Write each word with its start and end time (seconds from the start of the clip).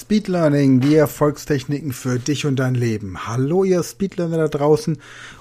Speed 0.00 0.28
Learning, 0.28 0.80
die 0.80 0.94
Erfolgstechniken 0.94 1.92
für 1.92 2.18
dich 2.18 2.46
und 2.46 2.56
dein 2.56 2.74
Leben. 2.74 3.26
Hallo 3.26 3.64
ihr 3.64 3.82
Speedlearner 3.82 4.38
da 4.38 4.48
draußen 4.48 4.96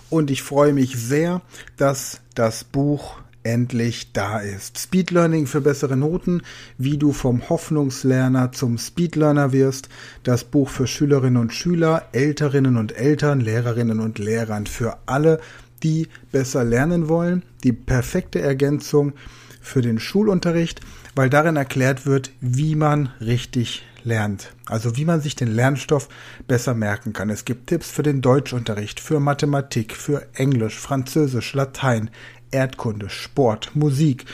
und 0.10 0.30
ich 0.30 0.44
freue 0.44 0.74
mich 0.74 0.98
sehr, 0.98 1.42
dass 1.78 2.20
das 2.36 2.66
Buch 2.66 3.22
endlich 3.44 4.12
da 4.12 4.40
ist. 4.40 4.78
Speed 4.78 5.12
Learning 5.12 5.48
für 5.48 5.62
bessere 5.62 5.96
Noten, 5.96 6.42
wie 6.78 6.98
du 6.98 7.14
vom 7.14 7.48
Hoffnungslerner 7.48 8.52
zum 8.52 8.78
Speedlearner 8.78 9.54
wirst. 9.54 9.88
Das 10.24 10.44
Buch 10.44 10.68
für 10.68 10.88
Schülerinnen 10.88 11.42
und 11.42 11.54
Schüler, 11.54 12.10
Älterinnen 12.12 12.76
und 12.76 12.92
Eltern, 12.98 13.40
Lehrerinnen 13.40 14.02
und 14.02 14.20
Lehrern, 14.20 14.68
für 14.68 14.98
alle, 15.06 15.40
die 15.84 16.10
besser 16.34 16.66
lernen 16.66 17.08
wollen. 17.08 17.44
Die 17.64 17.74
perfekte 17.74 18.42
Ergänzung 18.42 19.14
für 19.62 19.82
den 19.82 20.00
Schulunterricht, 20.00 20.82
weil 21.16 21.30
darin 21.30 21.56
erklärt 21.56 22.06
wird, 22.06 22.32
wie 22.42 22.76
man 22.76 23.14
richtig 23.22 23.86
lernt. 24.10 24.52
Also 24.66 24.98
wie 24.98 25.06
man 25.06 25.22
sich 25.22 25.36
den 25.36 25.48
Lernstoff 25.48 26.10
besser 26.48 26.74
merken 26.74 27.14
kann. 27.14 27.30
Es 27.30 27.46
gibt 27.46 27.68
Tipps 27.68 27.90
für 27.90 28.04
den 28.04 28.22
Deutschunterricht, 28.22 29.00
für 29.00 29.20
Mathematik, 29.22 29.96
für 29.96 30.28
Englisch, 30.34 30.78
Französisch, 30.78 31.54
Latein, 31.54 32.10
Erdkunde, 32.52 33.10
Sport, 33.10 33.76
Musik, 33.76 34.26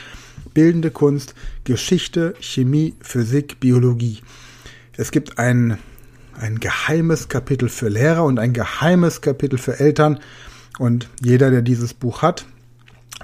bildende 0.54 0.90
Kunst, 0.90 1.34
Geschichte, 1.64 2.34
Chemie, 2.40 2.94
Physik, 3.00 3.60
Biologie. 3.60 4.22
Es 4.96 5.10
gibt 5.10 5.38
ein, 5.38 5.78
ein 6.40 6.58
geheimes 6.58 7.28
Kapitel 7.28 7.68
für 7.68 7.88
Lehrer 7.88 8.24
und 8.24 8.38
ein 8.38 8.54
geheimes 8.54 9.20
Kapitel 9.20 9.58
für 9.58 9.78
Eltern. 9.78 10.18
Und 10.78 11.08
jeder, 11.22 11.50
der 11.50 11.62
dieses 11.62 11.92
Buch 11.94 12.22
hat, 12.22 12.46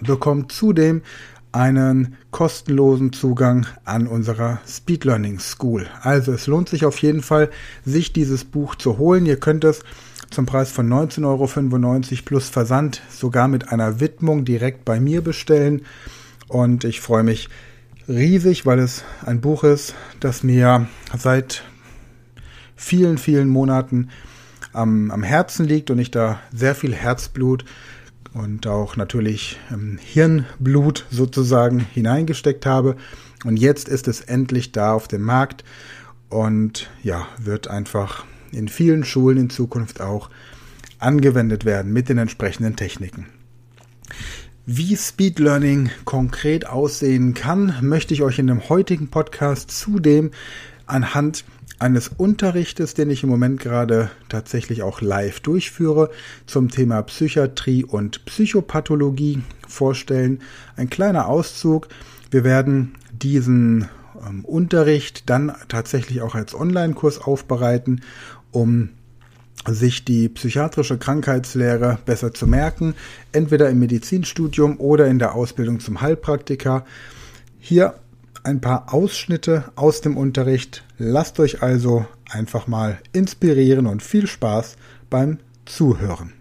bekommt 0.03 0.53
zudem 0.53 1.03
einen 1.53 2.17
kostenlosen 2.31 3.13
Zugang 3.13 3.67
an 3.85 4.07
unserer 4.07 4.61
Speed 4.67 5.05
Learning 5.05 5.39
School. 5.39 5.87
Also 6.01 6.33
es 6.33 6.47
lohnt 6.47 6.69
sich 6.69 6.85
auf 6.85 6.99
jeden 6.99 7.23
Fall, 7.23 7.51
sich 7.85 8.13
dieses 8.13 8.45
Buch 8.45 8.75
zu 8.75 8.99
holen. 8.99 9.27
Ihr 9.27 9.37
könnt 9.37 9.65
es 9.65 9.85
zum 10.31 10.47
Preis 10.47 10.73
von 10.73 10.89
19,95 10.89 11.25
Euro 11.27 12.23
plus 12.25 12.49
Versand 12.49 13.03
sogar 13.11 13.49
mit 13.49 13.69
einer 13.69 14.01
Widmung 14.01 14.45
direkt 14.45 14.85
bei 14.85 14.99
mir 14.99 15.23
bestellen. 15.23 15.83
Und 16.49 16.85
ich 16.85 17.01
freue 17.01 17.23
mich 17.23 17.49
riesig, 18.09 18.67
weil 18.67 18.79
es 18.79 19.05
ein 19.25 19.41
Buch 19.41 19.63
ist, 19.63 19.95
das 20.21 20.43
mir 20.43 20.87
seit 21.17 21.65
vielen, 22.77 23.19
vielen 23.19 23.49
Monaten 23.49 24.09
am, 24.73 25.11
am 25.11 25.23
Herzen 25.23 25.67
liegt 25.67 25.91
und 25.91 25.99
ich 25.99 26.11
da 26.11 26.41
sehr 26.53 26.75
viel 26.75 26.95
Herzblut 26.95 27.65
und 28.35 28.67
auch 28.67 28.97
natürlich 28.97 29.59
ähm, 29.71 29.99
Hirnblut 30.03 31.07
sozusagen 31.11 31.81
hineingesteckt 31.81 32.67
habe. 32.67 32.97
Und 33.45 33.57
jetzt 33.57 33.89
ist 33.89 34.09
es 34.09 34.21
endlich 34.21 34.73
da 34.73 34.95
auf 34.95 35.09
dem 35.09 35.23
Markt 35.23 35.65
und 36.29 36.91
ja, 37.03 37.27
wird 37.39 37.69
einfach 37.69 38.25
in 38.53 38.69
vielen 38.69 39.05
Schulen 39.05 39.39
in 39.39 39.51
Zukunft 39.51 40.01
auch 40.01 40.31
angewendet 40.99 41.65
werden 41.65 41.93
mit 41.93 42.09
den 42.09 42.19
entsprechenden 42.19 42.77
Techniken. 42.77 43.27
Wie 44.65 44.97
Speed 44.97 45.41
Learning 45.41 45.91
konkret 46.05 46.67
aussehen 46.67 47.35
kann, 47.35 47.75
möchte 47.81 48.15
ich 48.15 48.23
euch 48.23 48.39
in 48.39 48.47
dem 48.47 48.69
heutigen 48.69 49.09
Podcast 49.09 49.73
zudem 49.73 50.31
anhand 50.87 51.45
eines 51.83 52.09
Unterrichtes, 52.09 52.95
den 52.95 53.11
ich 53.11 53.25
im 53.25 53.29
Moment 53.29 53.59
gerade 53.59 54.11
tatsächlich 54.29 54.83
auch 54.83 55.01
live 55.01 55.41
durchführe, 55.41 56.11
zum 56.47 56.69
Thema 56.71 57.03
Psychiatrie 57.03 57.85
und 57.85 58.25
Psychopathologie 58.25 59.43
vorstellen. 59.67 60.41
Ein 60.77 60.89
kleiner 60.91 61.27
Auszug. 61.27 61.89
Wir 62.31 62.45
werden 62.45 62.95
diesen 63.11 63.89
ähm, 64.25 64.45
Unterricht 64.45 65.29
dann 65.29 65.53
tatsächlich 65.69 66.23
auch 66.23 66.37
als 66.37 66.55
Online-Kurs 66.55 67.21
aufbereiten, 67.21 68.03
um 68.53 68.91
sich 69.67 70.05
die 70.05 70.29
psychiatrische 70.29 70.99
Krankheitslehre 70.99 71.99
besser 72.05 72.33
zu 72.33 72.47
merken, 72.47 72.95
entweder 73.33 73.69
im 73.69 73.81
Medizinstudium 73.81 74.79
oder 74.79 75.09
in 75.09 75.19
der 75.19 75.35
Ausbildung 75.35 75.81
zum 75.81 76.01
Heilpraktiker. 76.01 76.85
Hier 77.59 77.95
ein 78.45 78.61
paar 78.61 78.93
Ausschnitte 78.93 79.65
aus 79.77 80.01
dem 80.01 80.17
Unterricht. 80.17 80.85
Lasst 81.05 81.41
euch 81.41 81.65
also 81.65 82.07
einfach 82.31 82.69
mal 82.69 83.01
inspirieren 83.13 83.89
und 83.89 84.05
viel 84.05 84.29
Spaß 84.29 84.77
beim 85.11 85.41
Zuhören. 85.65 86.33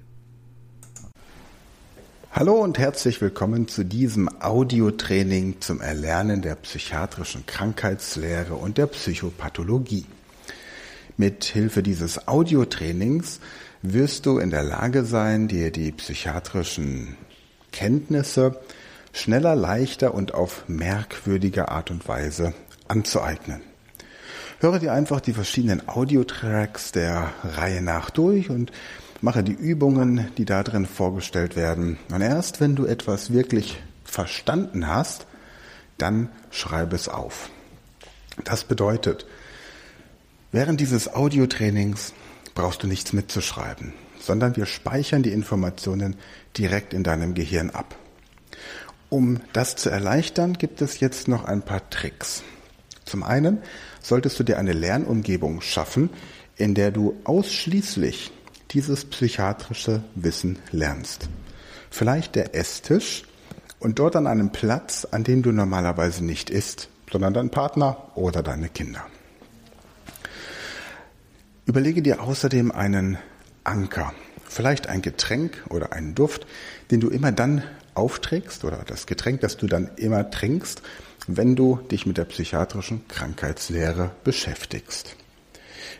Hallo 2.31 2.61
und 2.61 2.77
herzlich 2.77 3.19
willkommen 3.21 3.67
zu 3.67 3.83
diesem 3.83 4.29
Audiotraining 4.39 5.61
zum 5.61 5.81
Erlernen 5.81 6.43
der 6.43 6.53
psychiatrischen 6.53 7.47
Krankheitslehre 7.47 8.53
und 8.53 8.77
der 8.77 8.85
Psychopathologie. 8.85 10.05
Mit 11.17 11.43
Hilfe 11.43 11.81
dieses 11.81 12.27
Audiotrainings 12.27 13.39
wirst 13.81 14.27
du 14.27 14.37
in 14.37 14.51
der 14.51 14.61
Lage 14.61 15.05
sein, 15.05 15.47
dir 15.47 15.71
die 15.71 15.91
psychiatrischen 15.91 17.17
Kenntnisse 17.71 18.61
schneller, 19.11 19.55
leichter 19.55 20.13
und 20.13 20.35
auf 20.35 20.65
merkwürdige 20.67 21.69
Art 21.69 21.89
und 21.89 22.07
Weise 22.07 22.53
anzueignen. 22.87 23.70
Höre 24.61 24.77
dir 24.77 24.93
einfach 24.93 25.21
die 25.21 25.33
verschiedenen 25.33 25.89
Audiotracks 25.89 26.91
der 26.91 27.33
Reihe 27.43 27.81
nach 27.81 28.11
durch 28.11 28.51
und 28.51 28.71
mache 29.19 29.43
die 29.43 29.53
Übungen, 29.53 30.29
die 30.37 30.45
da 30.45 30.61
drin 30.61 30.85
vorgestellt 30.85 31.55
werden. 31.55 31.97
Und 32.11 32.21
erst 32.21 32.61
wenn 32.61 32.75
du 32.75 32.85
etwas 32.85 33.33
wirklich 33.33 33.81
verstanden 34.03 34.85
hast, 34.85 35.25
dann 35.97 36.29
schreibe 36.51 36.95
es 36.95 37.09
auf. 37.09 37.49
Das 38.43 38.63
bedeutet, 38.63 39.25
während 40.51 40.79
dieses 40.79 41.11
Audiotrainings 41.11 42.13
brauchst 42.53 42.83
du 42.83 42.87
nichts 42.87 43.13
mitzuschreiben, 43.13 43.93
sondern 44.19 44.55
wir 44.57 44.67
speichern 44.67 45.23
die 45.23 45.31
Informationen 45.31 46.17
direkt 46.55 46.93
in 46.93 47.03
deinem 47.03 47.33
Gehirn 47.33 47.71
ab. 47.71 47.95
Um 49.09 49.41
das 49.53 49.75
zu 49.75 49.89
erleichtern, 49.89 50.53
gibt 50.53 50.83
es 50.83 50.99
jetzt 50.99 51.27
noch 51.27 51.45
ein 51.45 51.63
paar 51.63 51.89
Tricks. 51.89 52.43
Zum 53.05 53.23
einen 53.23 53.63
solltest 54.01 54.39
du 54.39 54.43
dir 54.43 54.57
eine 54.57 54.73
Lernumgebung 54.73 55.61
schaffen, 55.61 56.09
in 56.57 56.75
der 56.75 56.91
du 56.91 57.19
ausschließlich 57.23 58.31
dieses 58.71 59.05
psychiatrische 59.05 60.03
Wissen 60.15 60.59
lernst. 60.71 61.29
Vielleicht 61.89 62.35
der 62.35 62.55
Esstisch 62.55 63.25
und 63.79 63.99
dort 63.99 64.15
an 64.15 64.27
einem 64.27 64.51
Platz, 64.51 65.05
an 65.09 65.23
dem 65.23 65.41
du 65.41 65.51
normalerweise 65.51 66.23
nicht 66.23 66.49
isst, 66.49 66.89
sondern 67.11 67.33
dein 67.33 67.49
Partner 67.49 68.11
oder 68.15 68.43
deine 68.43 68.69
Kinder. 68.69 69.05
Überlege 71.65 72.01
dir 72.01 72.21
außerdem 72.21 72.71
einen 72.71 73.17
Anker, 73.63 74.13
vielleicht 74.47 74.87
ein 74.87 75.01
Getränk 75.01 75.63
oder 75.69 75.93
einen 75.93 76.15
Duft, 76.15 76.47
den 76.89 76.99
du 76.99 77.09
immer 77.09 77.31
dann 77.31 77.63
aufträgst 77.93 78.63
oder 78.63 78.83
das 78.85 79.05
Getränk, 79.05 79.41
das 79.41 79.57
du 79.57 79.67
dann 79.67 79.91
immer 79.97 80.31
trinkst, 80.31 80.81
wenn 81.37 81.55
du 81.55 81.79
dich 81.91 82.05
mit 82.05 82.17
der 82.17 82.25
psychiatrischen 82.25 83.07
Krankheitslehre 83.07 84.11
beschäftigst. 84.23 85.15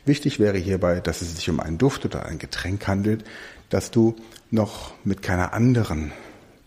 Wichtig 0.06 0.40
wäre 0.40 0.58
hierbei, 0.58 1.00
dass 1.00 1.22
es 1.22 1.36
sich 1.36 1.50
um 1.50 1.60
einen 1.60 1.78
Duft 1.78 2.06
oder 2.06 2.26
ein 2.26 2.40
Getränk 2.40 2.88
handelt, 2.88 3.24
das 3.70 3.92
du 3.92 4.16
noch 4.50 4.94
mit 5.04 5.22
keiner 5.22 5.54
anderen 5.54 6.12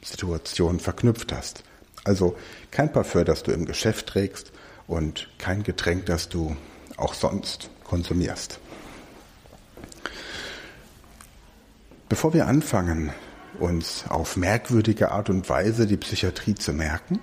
Situation 0.02 0.80
verknüpft 0.80 1.32
hast. 1.32 1.64
Also 2.04 2.36
kein 2.70 2.92
Parfum, 2.92 3.25
das 3.25 3.42
du 3.42 3.50
im 3.52 3.64
Geschäft 3.64 4.06
trägst 4.06 4.52
und 4.86 5.28
kein 5.38 5.62
Getränk, 5.62 6.06
das 6.06 6.28
du 6.28 6.56
auch 6.96 7.14
sonst 7.14 7.70
konsumierst. 7.82 8.60
Bevor 12.08 12.34
wir 12.34 12.46
anfangen, 12.46 13.12
uns 13.58 14.04
auf 14.08 14.36
merkwürdige 14.36 15.10
Art 15.10 15.31
und 15.31 15.48
Weise 15.48 15.86
die 15.86 15.96
Psychiatrie 15.96 16.54
zu 16.54 16.72
merken, 16.72 17.20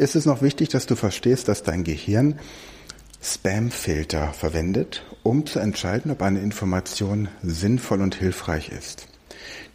ist 0.00 0.16
es 0.16 0.24
noch 0.24 0.40
wichtig, 0.40 0.70
dass 0.70 0.86
du 0.86 0.96
verstehst, 0.96 1.46
dass 1.48 1.62
dein 1.62 1.84
Gehirn 1.84 2.38
Spamfilter 3.22 4.32
verwendet, 4.32 5.04
um 5.22 5.44
zu 5.44 5.58
entscheiden, 5.58 6.10
ob 6.10 6.22
eine 6.22 6.40
Information 6.40 7.28
sinnvoll 7.42 8.00
und 8.00 8.14
hilfreich 8.14 8.70
ist. 8.70 9.06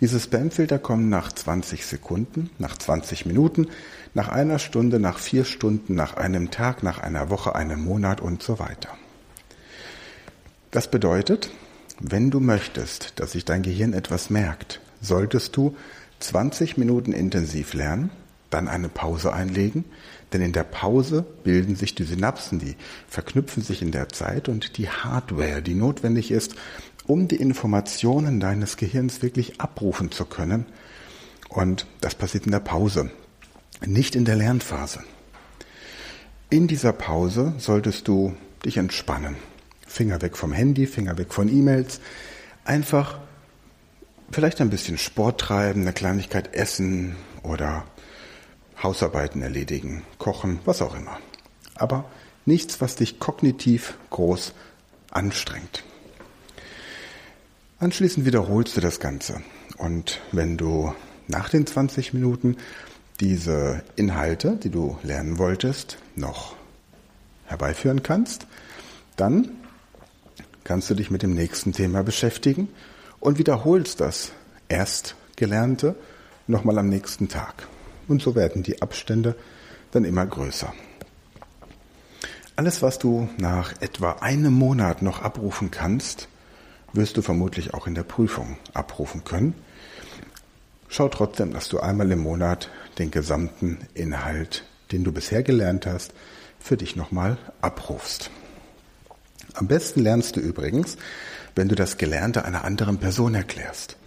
Diese 0.02 0.20
Spamfilter 0.20 0.80
kommen 0.80 1.10
nach 1.10 1.32
20 1.32 1.86
Sekunden, 1.86 2.50
nach 2.58 2.76
20 2.76 3.28
Minuten, 3.28 3.68
nach 4.16 4.30
einer 4.30 4.58
Stunde, 4.58 5.00
nach 5.00 5.20
vier 5.20 5.46
Stunden, 5.46 5.94
nach 5.94 6.18
einem 6.18 6.50
Tag, 6.50 6.82
nach 6.82 7.00
einer 7.00 7.30
Woche, 7.30 7.54
einem 7.54 7.84
Monat 7.84 8.20
und 8.20 8.42
so 8.42 8.58
weiter. 8.58 8.90
Das 10.72 10.90
bedeutet, 10.90 11.52
wenn 12.00 12.32
du 12.32 12.40
möchtest, 12.40 13.14
dass 13.20 13.34
sich 13.34 13.46
dein 13.46 13.62
Gehirn 13.62 13.94
etwas 13.94 14.32
merkt, 14.32 14.82
solltest 15.02 15.56
du 15.56 15.76
20 16.20 16.78
Minuten 16.78 17.14
intensiv 17.14 17.76
lernen, 17.76 18.10
dann 18.50 18.68
eine 18.68 18.90
Pause 18.90 19.34
einlegen, 19.34 19.86
denn 20.34 20.42
in 20.42 20.54
der 20.54 20.64
Pause 20.64 21.26
bilden 21.44 21.76
sich 21.76 21.96
die 21.96 22.04
Synapsen, 22.04 22.60
die 22.60 22.76
verknüpfen 23.08 23.64
sich 23.64 23.82
in 23.82 23.92
der 23.92 24.10
Zeit 24.10 24.50
und 24.50 24.78
die 24.78 24.90
Hardware, 24.90 25.62
die 25.62 25.76
notwendig 25.76 26.32
ist, 26.32 26.56
um 27.06 27.28
die 27.28 27.36
Informationen 27.36 28.40
deines 28.40 28.78
Gehirns 28.78 29.22
wirklich 29.22 29.62
abrufen 29.62 30.12
zu 30.12 30.26
können. 30.26 30.66
Und 31.50 31.86
das 32.02 32.16
passiert 32.16 32.46
in 32.46 32.52
der 32.52 32.60
Pause, 32.60 33.12
nicht 33.86 34.16
in 34.16 34.26
der 34.26 34.36
Lernphase. 34.36 35.04
In 36.50 36.68
dieser 36.68 36.94
Pause 36.94 37.54
solltest 37.58 38.08
du 38.08 38.36
dich 38.66 38.78
entspannen. 38.78 39.36
Finger 39.88 40.22
weg 40.22 40.36
vom 40.38 40.52
Handy, 40.52 40.88
Finger 40.88 41.18
weg 41.18 41.34
von 41.34 41.48
E-Mails. 41.48 42.00
Einfach 42.66 43.20
vielleicht 44.32 44.62
ein 44.62 44.70
bisschen 44.70 44.98
Sport 44.98 45.40
treiben, 45.40 45.82
eine 45.82 45.94
Kleinigkeit 45.94 46.54
essen 46.54 47.16
oder 47.44 47.86
Hausarbeiten 48.86 49.42
erledigen, 49.42 50.04
kochen, 50.20 50.60
was 50.64 50.82
auch 50.84 50.96
immer. 50.96 51.18
Aber 51.74 52.06
nichts, 52.46 52.80
was 52.82 52.96
dich 52.96 53.20
kognitiv 53.20 53.98
groß 54.12 54.54
anstrengt. 55.10 55.84
Anschließend 57.80 58.28
wiederholst 58.28 58.78
du 58.78 58.82
das 58.82 59.00
Ganze. 59.00 59.42
Und 59.78 60.22
wenn 60.32 60.56
du 60.56 60.94
nach 61.28 61.50
den 61.50 61.66
20 61.66 62.14
Minuten 62.14 62.58
diese 63.20 63.84
Inhalte, 63.96 64.56
die 64.56 64.70
du 64.70 65.00
lernen 65.02 65.40
wolltest, 65.40 65.98
noch 66.16 66.56
herbeiführen 67.46 68.04
kannst, 68.04 68.46
dann 69.16 69.50
kannst 70.64 70.92
du 70.92 70.94
dich 70.94 71.10
mit 71.10 71.24
dem 71.24 71.34
nächsten 71.34 71.74
Thema 71.74 72.04
beschäftigen 72.04 72.70
und 73.20 73.40
wiederholst 73.40 74.00
das 74.00 74.32
Erstgelernte 74.68 75.96
nochmal 76.46 76.78
am 76.78 76.88
nächsten 76.88 77.30
Tag. 77.30 77.68
Und 78.08 78.22
so 78.22 78.36
werden 78.36 78.64
die 78.64 78.82
Abstände 78.82 79.36
dann 79.92 80.06
immer 80.06 80.26
größer. 80.26 80.74
Alles, 82.56 82.82
was 82.82 83.00
du 83.00 83.28
nach 83.38 83.82
etwa 83.82 84.14
einem 84.22 84.54
Monat 84.54 85.02
noch 85.02 85.22
abrufen 85.22 85.72
kannst, 85.72 86.30
wirst 86.94 87.18
du 87.18 87.22
vermutlich 87.22 87.74
auch 87.74 87.88
in 87.88 87.96
der 87.96 88.04
Prüfung 88.04 88.58
abrufen 88.74 89.24
können. 89.24 89.54
Schau 90.88 91.10
trotzdem, 91.10 91.52
dass 91.52 91.68
du 91.68 91.80
einmal 91.80 92.10
im 92.12 92.20
Monat 92.20 92.70
den 92.98 93.12
gesamten 93.12 93.80
Inhalt, 93.94 94.64
den 94.92 95.04
du 95.04 95.12
bisher 95.12 95.44
gelernt 95.44 95.86
hast, 95.86 96.14
für 96.60 96.78
dich 96.78 96.96
nochmal 96.96 97.38
abrufst. 97.60 98.32
Am 99.54 99.68
besten 99.68 100.02
lernst 100.02 100.36
du 100.36 100.40
übrigens, 100.40 100.98
wenn 101.56 101.68
du 101.68 101.76
das 101.76 101.98
Gelernte 101.98 102.46
einer 102.46 102.64
anderen 102.64 103.00
Person 103.00 103.36
erklärst. 103.36 103.98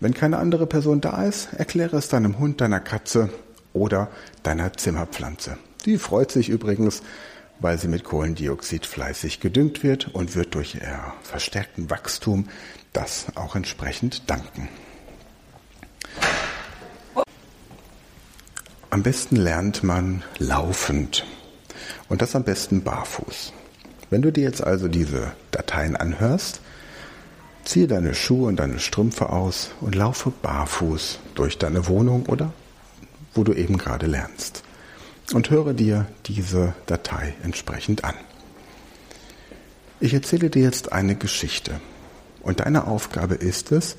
Wenn 0.00 0.14
keine 0.14 0.38
andere 0.38 0.66
Person 0.66 1.00
da 1.00 1.24
ist, 1.24 1.52
erkläre 1.54 1.96
es 1.96 2.08
deinem 2.08 2.38
Hund, 2.38 2.60
deiner 2.60 2.80
Katze 2.80 3.30
oder 3.72 4.08
deiner 4.42 4.72
Zimmerpflanze. 4.74 5.56
Die 5.86 5.98
freut 5.98 6.30
sich 6.30 6.48
übrigens, 6.48 7.02
weil 7.60 7.78
sie 7.78 7.88
mit 7.88 8.04
Kohlendioxid 8.04 8.84
fleißig 8.84 9.40
gedüngt 9.40 9.82
wird 9.82 10.14
und 10.14 10.34
wird 10.34 10.54
durch 10.54 10.74
ihr 10.74 11.12
verstärkten 11.22 11.88
Wachstum 11.88 12.48
das 12.92 13.26
auch 13.36 13.56
entsprechend 13.56 14.28
danken. 14.28 14.68
Am 18.90 19.02
besten 19.02 19.36
lernt 19.36 19.82
man 19.82 20.22
laufend 20.38 21.24
und 22.08 22.22
das 22.22 22.36
am 22.36 22.44
besten 22.44 22.82
barfuß. 22.82 23.52
Wenn 24.10 24.22
du 24.22 24.30
dir 24.30 24.44
jetzt 24.44 24.62
also 24.62 24.88
diese 24.88 25.32
Dateien 25.50 25.96
anhörst, 25.96 26.60
ziehe 27.66 27.88
deine 27.88 28.14
Schuhe 28.14 28.46
und 28.48 28.56
deine 28.56 28.78
Strümpfe 28.78 29.30
aus 29.30 29.70
und 29.80 29.94
laufe 29.94 30.30
barfuß 30.30 31.18
durch 31.34 31.58
deine 31.58 31.86
Wohnung 31.88 32.26
oder 32.26 32.52
wo 33.34 33.44
du 33.44 33.52
eben 33.52 33.76
gerade 33.76 34.06
lernst 34.06 34.62
und 35.32 35.50
höre 35.50 35.74
dir 35.74 36.06
diese 36.26 36.74
Datei 36.86 37.34
entsprechend 37.42 38.04
an. 38.04 38.14
Ich 39.98 40.14
erzähle 40.14 40.48
dir 40.48 40.62
jetzt 40.62 40.92
eine 40.92 41.16
Geschichte 41.16 41.80
und 42.42 42.60
deine 42.60 42.86
Aufgabe 42.86 43.34
ist 43.34 43.72
es, 43.72 43.96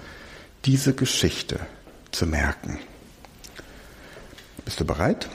diese 0.65 0.93
Geschichte 0.93 1.59
zu 2.11 2.25
merken. 2.25 2.79
Bist 4.63 4.79
du 4.79 4.85
bereit? 4.85 5.27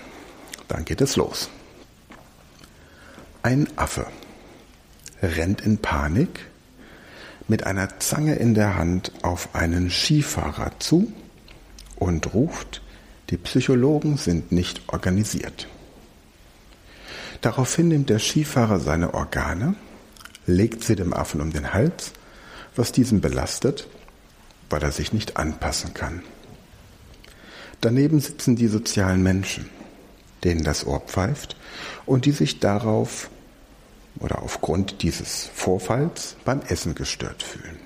Dann 0.68 0.84
geht 0.84 1.00
es 1.00 1.16
los. 1.16 1.50
Ein 3.42 3.68
Affe 3.76 4.06
rennt 5.20 5.60
in 5.60 5.78
Panik 5.78 6.51
mit 7.52 7.66
einer 7.66 7.98
Zange 7.98 8.36
in 8.36 8.54
der 8.54 8.78
Hand 8.78 9.12
auf 9.20 9.54
einen 9.54 9.90
Skifahrer 9.90 10.70
zu 10.78 11.12
und 11.96 12.32
ruft, 12.32 12.80
die 13.28 13.36
Psychologen 13.36 14.16
sind 14.16 14.52
nicht 14.52 14.80
organisiert. 14.86 15.68
Daraufhin 17.42 17.88
nimmt 17.88 18.08
der 18.08 18.20
Skifahrer 18.20 18.80
seine 18.80 19.12
Organe, 19.12 19.74
legt 20.46 20.82
sie 20.82 20.96
dem 20.96 21.12
Affen 21.12 21.42
um 21.42 21.52
den 21.52 21.74
Hals, 21.74 22.12
was 22.74 22.90
diesen 22.90 23.20
belastet, 23.20 23.86
weil 24.70 24.82
er 24.82 24.90
sich 24.90 25.12
nicht 25.12 25.36
anpassen 25.36 25.92
kann. 25.92 26.22
Daneben 27.82 28.20
sitzen 28.20 28.56
die 28.56 28.68
sozialen 28.68 29.22
Menschen, 29.22 29.68
denen 30.42 30.64
das 30.64 30.86
Ohr 30.86 31.00
pfeift 31.00 31.56
und 32.06 32.24
die 32.24 32.32
sich 32.32 32.60
darauf 32.60 33.28
oder 34.20 34.42
aufgrund 34.42 35.02
dieses 35.02 35.46
Vorfalls 35.54 36.36
beim 36.44 36.60
Essen 36.62 36.94
gestört 36.94 37.42
fühlen. 37.42 37.78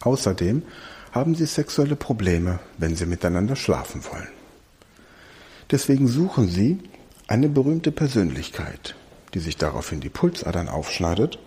Außerdem 0.00 0.62
haben 1.12 1.34
sie 1.34 1.46
sexuelle 1.46 1.96
Probleme, 1.96 2.58
wenn 2.78 2.96
sie 2.96 3.06
miteinander 3.06 3.56
schlafen 3.56 4.02
wollen. 4.10 4.28
Deswegen 5.70 6.08
suchen 6.08 6.48
sie 6.48 6.78
eine 7.28 7.48
berühmte 7.48 7.92
Persönlichkeit, 7.92 8.94
die 9.34 9.40
sich 9.40 9.56
daraufhin 9.56 10.00
die 10.00 10.08
Pulsadern 10.08 10.68
aufschneidet 10.68 11.38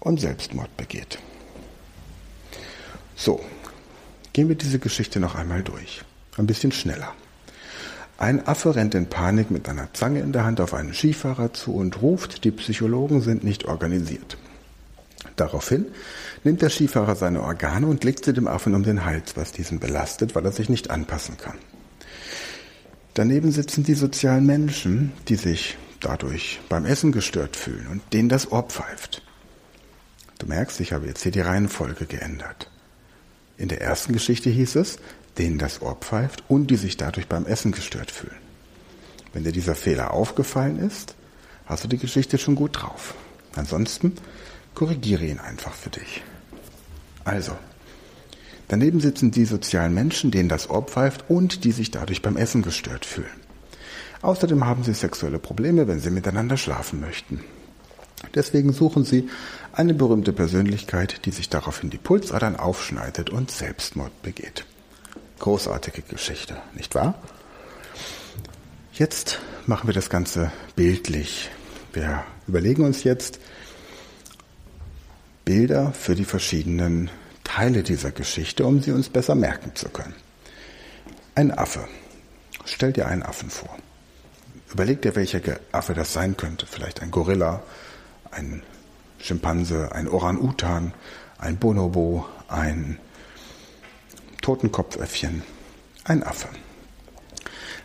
und 0.00 0.20
Selbstmord 0.20 0.76
begeht. 0.76 1.18
So, 3.16 3.40
gehen 4.32 4.48
wir 4.48 4.56
diese 4.56 4.78
Geschichte 4.78 5.20
noch 5.20 5.34
einmal 5.34 5.62
durch. 5.62 6.04
Ein 6.36 6.46
bisschen 6.46 6.72
schneller. 6.72 7.12
Ein 8.16 8.46
Affe 8.46 8.76
rennt 8.76 8.94
in 8.94 9.06
Panik 9.06 9.50
mit 9.50 9.68
einer 9.68 9.92
Zange 9.92 10.20
in 10.20 10.32
der 10.32 10.44
Hand 10.44 10.60
auf 10.60 10.72
einen 10.72 10.94
Skifahrer 10.94 11.52
zu 11.52 11.74
und 11.74 12.00
ruft, 12.00 12.44
die 12.44 12.52
Psychologen 12.52 13.20
sind 13.20 13.42
nicht 13.42 13.64
organisiert. 13.64 14.38
Daraufhin 15.36 15.86
nimmt 16.44 16.62
der 16.62 16.70
Skifahrer 16.70 17.16
seine 17.16 17.42
Organe 17.42 17.86
und 17.86 18.04
legt 18.04 18.24
sie 18.24 18.32
dem 18.32 18.46
Affen 18.46 18.74
um 18.74 18.84
den 18.84 19.04
Hals, 19.04 19.36
was 19.36 19.50
diesen 19.50 19.80
belastet, 19.80 20.34
weil 20.34 20.44
er 20.44 20.52
sich 20.52 20.68
nicht 20.68 20.90
anpassen 20.90 21.36
kann. 21.38 21.58
Daneben 23.14 23.50
sitzen 23.50 23.84
die 23.84 23.94
sozialen 23.94 24.46
Menschen, 24.46 25.12
die 25.28 25.36
sich 25.36 25.76
dadurch 26.00 26.60
beim 26.68 26.84
Essen 26.84 27.10
gestört 27.10 27.56
fühlen 27.56 27.86
und 27.88 28.02
denen 28.12 28.28
das 28.28 28.52
Ohr 28.52 28.64
pfeift. 28.64 29.22
Du 30.38 30.46
merkst, 30.46 30.80
ich 30.80 30.92
habe 30.92 31.06
jetzt 31.06 31.22
hier 31.22 31.32
die 31.32 31.40
Reihenfolge 31.40 32.06
geändert. 32.06 32.70
In 33.56 33.68
der 33.68 33.80
ersten 33.80 34.12
Geschichte 34.12 34.50
hieß 34.50 34.76
es, 34.76 34.98
denen 35.38 35.58
das 35.58 35.82
Ohr 35.82 35.96
pfeift 35.96 36.44
und 36.48 36.68
die 36.68 36.76
sich 36.76 36.96
dadurch 36.96 37.28
beim 37.28 37.46
Essen 37.46 37.72
gestört 37.72 38.10
fühlen. 38.10 38.36
Wenn 39.32 39.44
dir 39.44 39.52
dieser 39.52 39.74
Fehler 39.74 40.12
aufgefallen 40.12 40.78
ist, 40.78 41.16
hast 41.66 41.84
du 41.84 41.88
die 41.88 41.98
Geschichte 41.98 42.38
schon 42.38 42.54
gut 42.54 42.82
drauf. 42.82 43.14
Ansonsten 43.56 44.14
korrigiere 44.74 45.24
ihn 45.24 45.40
einfach 45.40 45.72
für 45.72 45.90
dich. 45.90 46.22
Also, 47.24 47.52
daneben 48.68 49.00
sitzen 49.00 49.30
die 49.30 49.44
sozialen 49.44 49.94
Menschen, 49.94 50.30
denen 50.30 50.48
das 50.48 50.70
Ohr 50.70 50.82
pfeift 50.82 51.24
und 51.28 51.64
die 51.64 51.72
sich 51.72 51.90
dadurch 51.90 52.22
beim 52.22 52.36
Essen 52.36 52.62
gestört 52.62 53.04
fühlen. 53.04 53.26
Außerdem 54.22 54.64
haben 54.64 54.84
sie 54.84 54.94
sexuelle 54.94 55.38
Probleme, 55.38 55.86
wenn 55.86 56.00
sie 56.00 56.10
miteinander 56.10 56.56
schlafen 56.56 57.00
möchten. 57.00 57.40
Deswegen 58.34 58.72
suchen 58.72 59.04
sie 59.04 59.28
eine 59.72 59.94
berühmte 59.94 60.32
Persönlichkeit, 60.32 61.26
die 61.26 61.30
sich 61.30 61.50
daraufhin 61.50 61.90
die 61.90 61.98
Pulsadern 61.98 62.56
aufschneidet 62.56 63.30
und 63.30 63.50
Selbstmord 63.50 64.22
begeht. 64.22 64.64
Großartige 65.38 66.02
Geschichte, 66.02 66.56
nicht 66.74 66.94
wahr? 66.94 67.14
Jetzt 68.92 69.40
machen 69.66 69.88
wir 69.88 69.94
das 69.94 70.08
Ganze 70.08 70.52
bildlich. 70.76 71.50
Wir 71.92 72.24
überlegen 72.46 72.84
uns 72.84 73.04
jetzt 73.04 73.40
Bilder 75.44 75.92
für 75.92 76.14
die 76.14 76.24
verschiedenen 76.24 77.10
Teile 77.42 77.82
dieser 77.82 78.12
Geschichte, 78.12 78.64
um 78.64 78.80
sie 78.80 78.92
uns 78.92 79.08
besser 79.08 79.34
merken 79.34 79.74
zu 79.74 79.88
können. 79.88 80.14
Ein 81.34 81.50
Affe. 81.50 81.86
Stell 82.64 82.92
dir 82.92 83.08
einen 83.08 83.22
Affen 83.22 83.50
vor. 83.50 83.76
Überleg 84.72 85.02
dir, 85.02 85.14
welcher 85.14 85.40
Affe 85.72 85.94
das 85.94 86.12
sein 86.12 86.36
könnte. 86.36 86.66
Vielleicht 86.66 87.02
ein 87.02 87.10
Gorilla, 87.10 87.62
ein 88.30 88.62
Schimpanse, 89.18 89.92
ein 89.92 90.08
Orang-Utan, 90.08 90.94
ein 91.38 91.58
Bonobo, 91.58 92.26
ein 92.48 92.98
Totenkopfäffchen, 94.44 95.42
ein 96.04 96.22
Affe. 96.22 96.48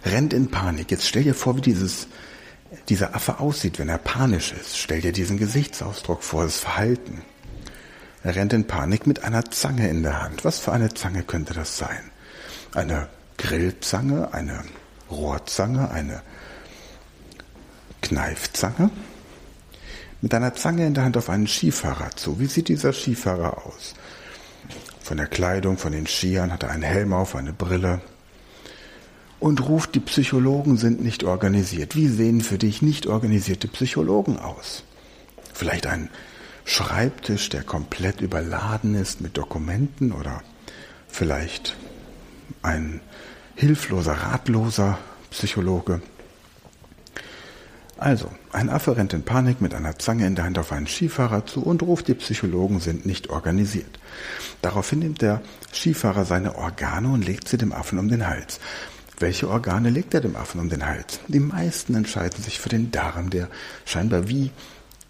Rennt 0.04 0.34
in 0.34 0.52
Panik. 0.52 0.92
Jetzt 0.92 1.08
stell 1.08 1.24
dir 1.24 1.34
vor, 1.34 1.56
wie 1.56 1.62
dieses, 1.62 2.08
dieser 2.90 3.16
Affe 3.16 3.40
aussieht, 3.40 3.80
wenn 3.80 3.88
er 3.88 3.98
panisch 3.98 4.52
ist. 4.52 4.78
Stell 4.78 5.00
dir 5.00 5.14
diesen 5.14 5.38
Gesichtsausdruck 5.38 6.22
vor, 6.22 6.44
das 6.44 6.60
Verhalten. 6.60 7.22
Er 8.24 8.36
rennt 8.36 8.52
in 8.52 8.68
Panik 8.68 9.08
mit 9.08 9.24
einer 9.24 9.46
Zange 9.46 9.88
in 9.88 10.04
der 10.04 10.22
Hand. 10.22 10.44
Was 10.44 10.60
für 10.60 10.74
eine 10.74 10.94
Zange 10.94 11.24
könnte 11.24 11.54
das 11.54 11.78
sein? 11.78 12.12
Eine 12.76 13.08
Grillzange, 13.38 14.34
eine 14.34 14.66
Rohrzange, 15.10 15.90
eine 15.92 16.22
Kneifzange? 18.02 18.92
Mit 20.20 20.34
einer 20.34 20.56
Zange 20.56 20.86
in 20.86 20.94
der 20.94 21.06
Hand 21.06 21.16
auf 21.16 21.30
einen 21.30 21.48
Skifahrer 21.48 22.10
zu. 22.18 22.38
Wie 22.42 22.48
sieht 22.48 22.68
dieser 22.68 22.92
Skifahrer 22.92 23.66
aus? 23.66 23.94
Von 25.10 25.18
der 25.18 25.26
Kleidung, 25.26 25.80
von 25.80 25.92
den 25.92 26.06
Skiern 26.06 26.54
hat 26.54 26.62
er 26.62 26.70
einen 26.70 26.84
Helm 26.84 27.14
auf, 27.14 27.36
eine 27.36 27.52
Brille 27.52 28.00
und 29.40 29.68
ruft, 29.68 29.96
die 29.96 30.00
Psychologen 30.00 30.78
sind 30.78 31.02
nicht 31.02 31.24
organisiert. 31.24 31.96
Wie 31.96 32.08
sehen 32.08 32.42
für 32.42 32.60
dich 32.60 32.84
nicht 32.84 33.08
organisierte 33.08 33.68
Psychologen 33.68 34.38
aus? 34.38 34.84
Vielleicht 35.52 35.88
ein 35.88 36.12
Schreibtisch, 36.64 37.50
der 37.50 37.64
komplett 37.64 38.22
überladen 38.22 38.94
ist 38.94 39.20
mit 39.20 39.36
Dokumenten 39.36 40.12
oder 40.12 40.44
vielleicht 41.08 41.76
ein 42.62 43.02
hilfloser, 43.56 44.14
ratloser 44.14 45.00
Psychologe. 45.32 46.04
Also, 48.00 48.32
ein 48.54 48.70
Affe 48.70 48.96
rennt 48.96 49.12
in 49.12 49.24
Panik 49.24 49.60
mit 49.60 49.74
einer 49.74 50.00
Zange 50.00 50.26
in 50.26 50.36
der 50.36 50.46
Hand 50.46 50.58
auf 50.58 50.72
einen 50.72 50.88
Skifahrer 50.88 51.46
zu 51.46 51.62
und 51.62 51.82
ruft, 51.84 52.08
die 52.08 52.14
Psychologen 52.14 52.80
sind 52.80 53.06
nicht 53.06 53.30
organisiert. 53.30 54.00
Daraufhin 54.62 55.00
nimmt 55.00 55.22
der 55.22 55.42
Skifahrer 55.74 56.24
seine 56.24 56.56
Organe 56.56 57.10
und 57.10 57.26
legt 57.26 57.50
sie 57.50 57.58
dem 57.58 57.74
Affen 57.74 58.00
um 58.00 58.08
den 58.08 58.26
Hals. 58.26 58.62
Welche 59.20 59.50
Organe 59.50 59.90
legt 59.90 60.14
er 60.14 60.22
dem 60.22 60.38
Affen 60.38 60.62
um 60.62 60.70
den 60.70 60.86
Hals? 60.86 61.20
Die 61.28 61.42
meisten 61.42 61.94
entscheiden 61.94 62.42
sich 62.42 62.58
für 62.58 62.70
den 62.70 62.90
Darm, 62.90 63.32
der 63.32 63.50
scheinbar 63.84 64.30
wie, 64.30 64.52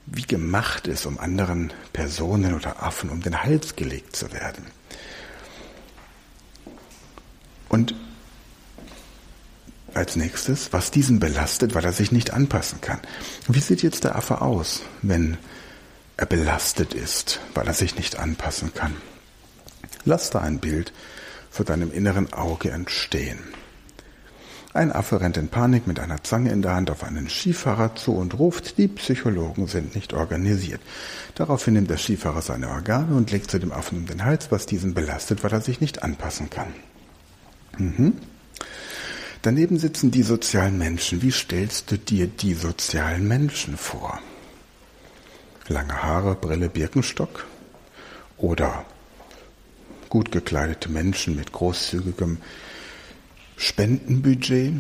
wie 0.07 0.23
gemacht 0.23 0.87
ist, 0.87 1.05
um 1.05 1.19
anderen 1.19 1.71
Personen 1.93 2.55
oder 2.55 2.81
Affen 2.81 3.11
um 3.11 3.21
den 3.21 3.43
Hals 3.43 3.75
gelegt 3.75 4.15
zu 4.15 4.33
werden. 4.33 4.65
Und 7.69 7.93
als 9.95 10.15
nächstes, 10.15 10.73
was 10.73 10.91
diesen 10.91 11.19
belastet, 11.19 11.75
weil 11.75 11.85
er 11.85 11.93
sich 11.93 12.11
nicht 12.11 12.33
anpassen 12.33 12.81
kann. 12.81 12.99
Wie 13.47 13.59
sieht 13.59 13.81
jetzt 13.81 14.03
der 14.03 14.15
Affe 14.15 14.41
aus, 14.41 14.81
wenn 15.01 15.37
er 16.17 16.25
belastet 16.25 16.93
ist, 16.93 17.39
weil 17.53 17.67
er 17.67 17.73
sich 17.73 17.95
nicht 17.95 18.19
anpassen 18.19 18.73
kann? 18.73 18.95
Lass 20.05 20.29
da 20.29 20.39
ein 20.39 20.59
Bild 20.59 20.93
vor 21.49 21.65
deinem 21.65 21.91
inneren 21.91 22.31
Auge 22.33 22.71
entstehen. 22.71 23.39
Ein 24.71 24.91
Affe 24.91 25.19
rennt 25.19 25.35
in 25.35 25.49
Panik 25.49 25.87
mit 25.87 25.99
einer 25.99 26.23
Zange 26.23 26.51
in 26.51 26.61
der 26.61 26.75
Hand 26.75 26.91
auf 26.91 27.03
einen 27.03 27.27
Skifahrer 27.27 27.95
zu 27.95 28.13
und 28.15 28.37
ruft, 28.37 28.77
die 28.77 28.87
Psychologen 28.87 29.65
sind 29.65 29.95
nicht 29.95 30.13
organisiert. 30.13 30.79
Daraufhin 31.33 31.73
nimmt 31.73 31.89
der 31.89 31.97
Skifahrer 31.97 32.43
seine 32.43 32.69
Organe 32.69 33.15
und 33.15 33.31
legt 33.31 33.49
sie 33.49 33.59
dem 33.59 33.71
Affen 33.71 33.97
um 33.97 34.05
den 34.05 34.23
Hals, 34.23 34.51
was 34.51 34.67
diesen 34.67 34.93
belastet, 34.93 35.43
weil 35.43 35.51
er 35.51 35.61
sich 35.61 35.81
nicht 35.81 36.03
anpassen 36.03 36.51
kann. 36.51 36.73
Mhm. 37.79 38.13
Daneben 39.41 39.79
sitzen 39.79 40.11
die 40.11 40.23
sozialen 40.23 40.77
Menschen. 40.77 41.21
Wie 41.21 41.31
stellst 41.31 41.91
du 41.91 41.97
dir 41.97 42.27
die 42.27 42.53
sozialen 42.53 43.25
Menschen 43.25 43.77
vor? 43.77 44.19
Lange 45.69 46.03
Haare, 46.03 46.35
Brille, 46.35 46.67
Birkenstock? 46.67 47.45
Oder 48.37 48.85
gut 50.09 50.33
gekleidete 50.33 50.89
Menschen 50.89 51.37
mit 51.37 51.53
großzügigem 51.53 52.39
Spendenbudget? 53.55 54.73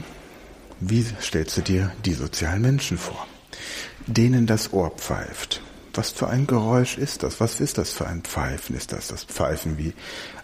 Wie 0.81 1.05
stellst 1.21 1.55
du 1.55 1.61
dir 1.61 1.93
die 2.03 2.13
sozialen 2.13 2.61
Menschen 2.61 2.97
vor? 2.97 3.27
Denen 4.07 4.45
das 4.45 4.73
Ohr 4.73 4.91
pfeift. 4.91 5.61
Was 5.93 6.11
für 6.11 6.27
ein 6.27 6.47
Geräusch 6.47 6.97
ist 6.97 7.23
das? 7.23 7.39
Was 7.39 7.61
ist 7.61 7.77
das 7.77 7.91
für 7.91 8.07
ein 8.07 8.23
Pfeifen? 8.23 8.75
Ist 8.75 8.91
das 8.91 9.07
das 9.07 9.23
Pfeifen 9.23 9.77
wie 9.77 9.93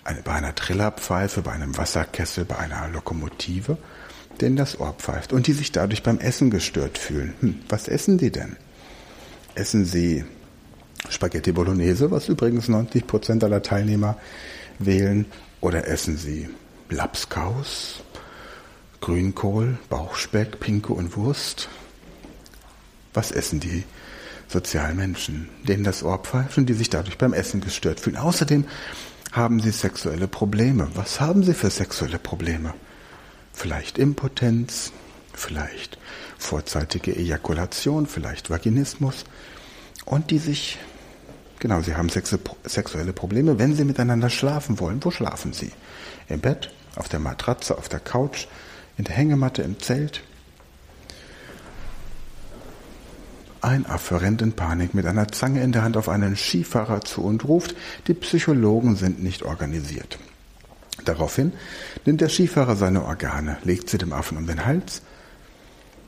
eine, 0.06 0.22
bei 0.22 0.34
einer 0.34 0.56
Trillerpfeife, 0.56 1.42
bei 1.42 1.52
einem 1.52 1.78
Wasserkessel, 1.78 2.46
bei 2.46 2.58
einer 2.58 2.88
Lokomotive? 2.88 3.78
Denen 4.42 4.56
das 4.56 4.80
Ohr 4.80 4.94
pfeift 4.94 5.34
und 5.34 5.48
die 5.48 5.54
sich 5.54 5.72
dadurch 5.72 6.04
beim 6.04 6.20
Essen 6.20 6.50
gestört 6.50 6.98
fühlen. 6.98 7.34
Hm, 7.42 7.60
was 7.70 7.88
essen 7.88 8.18
die 8.18 8.32
denn? 8.32 8.58
Essen 9.56 9.86
sie 9.86 10.26
Spaghetti 11.10 11.52
Bolognese, 11.52 12.12
was 12.12 12.30
übrigens 12.30 12.68
90 12.68 13.08
Prozent 13.08 13.44
aller 13.44 13.62
Teilnehmer 13.62 14.18
wählen, 14.80 15.26
oder 15.62 15.88
essen 15.88 16.18
sie 16.18 16.50
Lapskaus, 16.90 18.02
Grünkohl, 19.02 19.78
Bauchspeck, 19.90 20.60
Pinke 20.60 20.94
und 20.94 21.16
Wurst? 21.16 21.70
Was 23.14 23.32
essen 23.32 23.60
die 23.60 23.84
sozialen 24.48 24.98
Menschen, 24.98 25.50
denen 25.68 25.84
das 25.84 26.04
Ohr 26.04 26.20
pfeift 26.20 26.58
und 26.58 26.68
die 26.68 26.74
sich 26.74 26.90
dadurch 26.90 27.18
beim 27.18 27.34
Essen 27.34 27.62
gestört 27.62 28.00
fühlen? 28.00 28.18
Außerdem 28.18 28.66
haben 29.32 29.60
sie 29.60 29.72
sexuelle 29.72 30.28
Probleme. 30.28 30.90
Was 30.94 31.20
haben 31.20 31.44
sie 31.44 31.54
für 31.54 31.70
sexuelle 31.70 32.20
Probleme? 32.20 32.74
Vielleicht 33.56 33.98
Impotenz, 33.98 34.92
vielleicht 35.34 35.98
vorzeitige 36.38 37.16
Ejakulation, 37.16 38.06
vielleicht 38.06 38.50
Vaginismus 38.50 39.24
und 40.06 40.32
die 40.32 40.38
sich, 40.38 40.78
genau, 41.60 41.82
sie 41.82 41.96
haben 41.96 42.10
sexuelle 42.10 43.14
Probleme, 43.14 43.58
wenn 43.58 43.76
sie 43.76 43.86
miteinander 43.86 44.30
schlafen 44.30 44.80
wollen. 44.80 45.04
Wo 45.04 45.12
schlafen 45.12 45.54
sie? 45.54 45.72
Im 46.28 46.42
Bett, 46.42 46.74
auf 46.96 47.10
der 47.10 47.20
Matratze, 47.20 47.78
auf 47.78 47.90
der 47.90 48.00
Couch, 48.00 48.48
in 48.98 49.06
der 49.06 49.16
Hängematte, 49.16 49.62
im 49.62 49.80
Zelt? 49.80 50.22
Ein 53.62 53.88
Affe 53.88 54.22
rennt 54.22 54.44
in 54.44 54.54
Panik 54.54 54.94
mit 54.94 55.08
einer 55.08 55.30
Zange 55.30 55.64
in 55.64 55.72
der 55.72 55.82
Hand 55.82 55.98
auf 55.98 56.08
einen 56.08 56.36
Skifahrer 56.36 57.02
zu 57.02 57.24
und 57.24 57.46
ruft, 57.46 57.76
die 58.08 58.14
Psychologen 58.14 58.96
sind 58.96 59.24
nicht 59.24 59.42
organisiert. 59.42 60.20
Daraufhin 61.06 61.54
nimmt 62.06 62.22
der 62.22 62.30
Skifahrer 62.30 62.76
seine 62.76 63.06
Organe, 63.06 63.58
legt 63.64 63.90
sie 63.90 63.98
dem 63.98 64.12
Affen 64.12 64.38
um 64.38 64.48
den 64.48 64.66
Hals, 64.66 65.02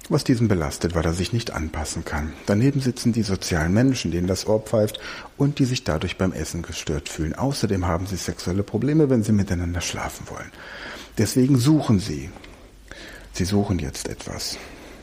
was 0.09 0.23
diesen 0.23 0.47
belastet, 0.47 0.95
weil 0.95 1.05
er 1.05 1.13
sich 1.13 1.33
nicht 1.33 1.51
anpassen 1.51 2.05
kann. 2.05 2.33
Daneben 2.45 2.81
sitzen 2.81 3.13
die 3.13 3.23
sozialen 3.23 3.73
Menschen, 3.73 4.11
denen 4.11 4.27
das 4.27 4.47
Ohr 4.47 4.61
pfeift 4.61 4.99
und 5.37 5.59
die 5.59 5.65
sich 5.65 5.83
dadurch 5.83 6.17
beim 6.17 6.33
Essen 6.33 6.61
gestört 6.61 7.09
fühlen. 7.09 7.35
Außerdem 7.35 7.85
haben 7.85 8.07
sie 8.07 8.15
sexuelle 8.15 8.63
Probleme, 8.63 9.09
wenn 9.09 9.23
sie 9.23 9.33
miteinander 9.33 9.81
schlafen 9.81 10.27
wollen. 10.29 10.51
Deswegen 11.17 11.57
suchen 11.57 11.99
sie. 11.99 12.29
Sie 13.33 13.45
suchen 13.45 13.79
jetzt 13.79 14.07
etwas. 14.07 14.57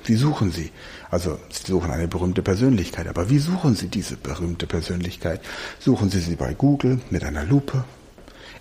Wie 0.05 0.17
suchen 0.17 0.51
sie? 0.51 0.71
Also, 1.11 1.39
sie 1.51 1.71
suchen 1.71 1.91
eine 1.91 2.09
berühmte 2.09 2.43
Persönlichkeit. 2.43 3.07
Aber 3.07 3.31
wie 3.31 3.39
suchen 3.39 3.75
sie 3.75 3.89
diese 3.89 4.17
berühmte 4.17 4.67
Persönlichkeit? 4.67 5.41
Suchen 5.79 6.11
sie 6.11 6.21
sie 6.21 6.37
bei 6.37 6.55
Google 6.55 7.01
mit 7.11 7.25
einer 7.25 7.45
Lupe, 7.45 7.85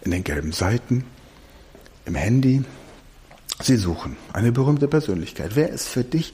in 0.03 0.11
den 0.11 0.23
gelben 0.23 0.51
Seiten, 0.51 1.05
im 2.05 2.15
Handy. 2.15 2.63
Sie 3.61 3.77
suchen 3.77 4.17
eine 4.33 4.51
berühmte 4.51 4.87
Persönlichkeit. 4.87 5.51
Wer 5.55 5.69
ist 5.69 5.87
für 5.87 6.03
dich 6.03 6.33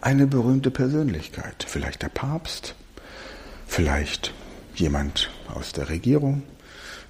eine 0.00 0.26
berühmte 0.26 0.70
Persönlichkeit? 0.70 1.64
Vielleicht 1.66 2.02
der 2.02 2.08
Papst? 2.08 2.74
Vielleicht 3.66 4.32
jemand 4.74 5.30
aus 5.52 5.72
der 5.72 5.88
Regierung? 5.88 6.42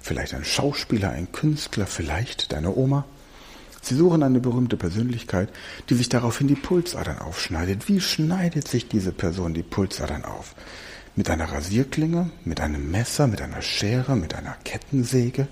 Vielleicht 0.01 0.33
ein 0.33 0.45
Schauspieler, 0.45 1.11
ein 1.11 1.31
Künstler? 1.31 1.85
Vielleicht 1.85 2.51
deine 2.51 2.75
Oma? 2.75 3.05
Sie 3.81 3.95
suchen 3.95 4.23
eine 4.23 4.39
berühmte 4.39 4.75
Persönlichkeit, 4.75 5.49
die 5.89 5.95
sich 5.95 6.09
daraufhin 6.09 6.47
die 6.47 6.55
Pulsadern 6.55 7.19
aufschneidet. 7.19 7.87
Wie 7.87 8.01
schneidet 8.01 8.67
sich 8.67 8.87
diese 8.87 9.11
Person 9.11 9.53
die 9.53 9.63
Pulsadern 9.63 10.25
auf? 10.25 10.55
Mit 11.15 11.29
einer 11.29 11.51
Rasierklinge, 11.51 12.29
mit 12.43 12.61
einem 12.61 12.91
Messer, 12.91 13.27
mit 13.27 13.41
einer 13.41 13.61
Schere, 13.61 14.15
mit 14.15 14.35
einer 14.35 14.55
Kettensäge 14.63 15.47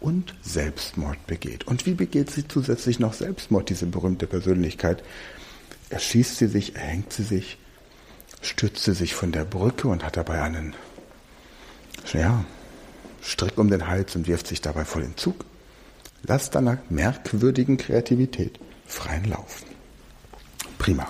und 0.00 0.34
Selbstmord 0.42 1.26
begeht. 1.26 1.66
Und 1.66 1.86
wie 1.86 1.94
begeht 1.94 2.30
sie 2.30 2.46
zusätzlich 2.46 2.98
noch 2.98 3.14
Selbstmord, 3.14 3.70
diese 3.70 3.86
berühmte 3.86 4.26
Persönlichkeit? 4.26 5.02
Erschießt 5.90 6.36
sie 6.36 6.48
sich, 6.48 6.76
erhängt 6.76 7.12
sie 7.12 7.22
sich, 7.22 7.58
stürzt 8.42 8.84
sie 8.84 8.94
sich 8.94 9.14
von 9.14 9.32
der 9.32 9.44
Brücke 9.44 9.88
und 9.88 10.04
hat 10.04 10.16
dabei 10.16 10.42
einen 10.42 10.74
ja, 12.12 12.44
Strick 13.22 13.58
um 13.58 13.70
den 13.70 13.86
Hals 13.86 14.14
und 14.16 14.26
wirft 14.26 14.46
sich 14.46 14.60
dabei 14.60 14.84
voll 14.84 15.02
in 15.02 15.16
Zug. 15.16 15.44
Lasst 16.22 16.54
deiner 16.54 16.78
merkwürdigen 16.88 17.76
Kreativität 17.76 18.58
freien 18.86 19.24
Lauf. 19.24 19.64
Prima. 20.78 21.08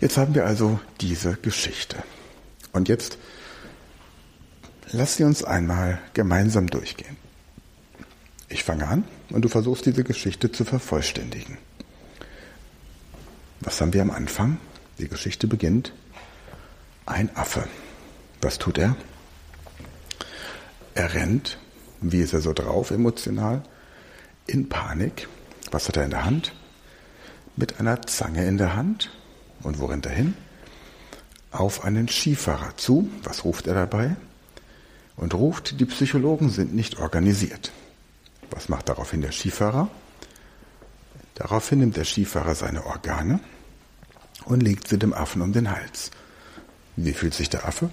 Jetzt 0.00 0.16
haben 0.16 0.34
wir 0.34 0.46
also 0.46 0.80
diese 1.00 1.34
Geschichte. 1.34 1.96
Und 2.72 2.88
jetzt 2.88 3.18
lass 4.90 5.16
sie 5.16 5.24
uns 5.24 5.44
einmal 5.44 6.00
gemeinsam 6.14 6.68
durchgehen. 6.68 7.21
Ich 8.52 8.64
fange 8.64 8.86
an 8.86 9.04
und 9.30 9.46
du 9.46 9.48
versuchst 9.48 9.86
diese 9.86 10.04
Geschichte 10.04 10.52
zu 10.52 10.66
vervollständigen. 10.66 11.56
Was 13.60 13.80
haben 13.80 13.94
wir 13.94 14.02
am 14.02 14.10
Anfang? 14.10 14.58
Die 14.98 15.08
Geschichte 15.08 15.46
beginnt. 15.46 15.94
Ein 17.06 17.34
Affe. 17.34 17.64
Was 18.42 18.58
tut 18.58 18.76
er? 18.76 18.94
Er 20.94 21.14
rennt. 21.14 21.58
Wie 22.02 22.20
ist 22.20 22.34
er 22.34 22.42
so 22.42 22.52
drauf 22.52 22.90
emotional? 22.90 23.62
In 24.46 24.68
Panik. 24.68 25.28
Was 25.70 25.88
hat 25.88 25.96
er 25.96 26.04
in 26.04 26.10
der 26.10 26.26
Hand? 26.26 26.52
Mit 27.56 27.80
einer 27.80 28.02
Zange 28.02 28.46
in 28.46 28.58
der 28.58 28.76
Hand. 28.76 29.10
Und 29.62 29.78
wo 29.78 29.86
rennt 29.86 30.04
er 30.04 30.12
hin? 30.12 30.34
Auf 31.52 31.84
einen 31.84 32.06
Skifahrer 32.06 32.76
zu. 32.76 33.08
Was 33.22 33.44
ruft 33.44 33.66
er 33.66 33.74
dabei? 33.74 34.14
Und 35.16 35.32
ruft, 35.32 35.80
die 35.80 35.86
Psychologen 35.86 36.50
sind 36.50 36.74
nicht 36.74 36.98
organisiert. 36.98 37.72
Was 38.52 38.68
macht 38.68 38.88
daraufhin 38.88 39.20
der 39.20 39.32
Skifahrer? 39.32 39.90
Daraufhin 41.34 41.80
nimmt 41.80 41.96
der 41.96 42.04
Skifahrer 42.04 42.54
seine 42.54 42.86
Organe 42.86 43.40
und 44.44 44.62
legt 44.62 44.86
sie 44.88 44.98
dem 44.98 45.12
Affen 45.12 45.42
um 45.42 45.52
den 45.52 45.70
Hals. 45.70 46.10
Wie 46.96 47.12
fühlt 47.12 47.34
sich 47.34 47.50
der 47.50 47.66
Affe? 47.66 47.90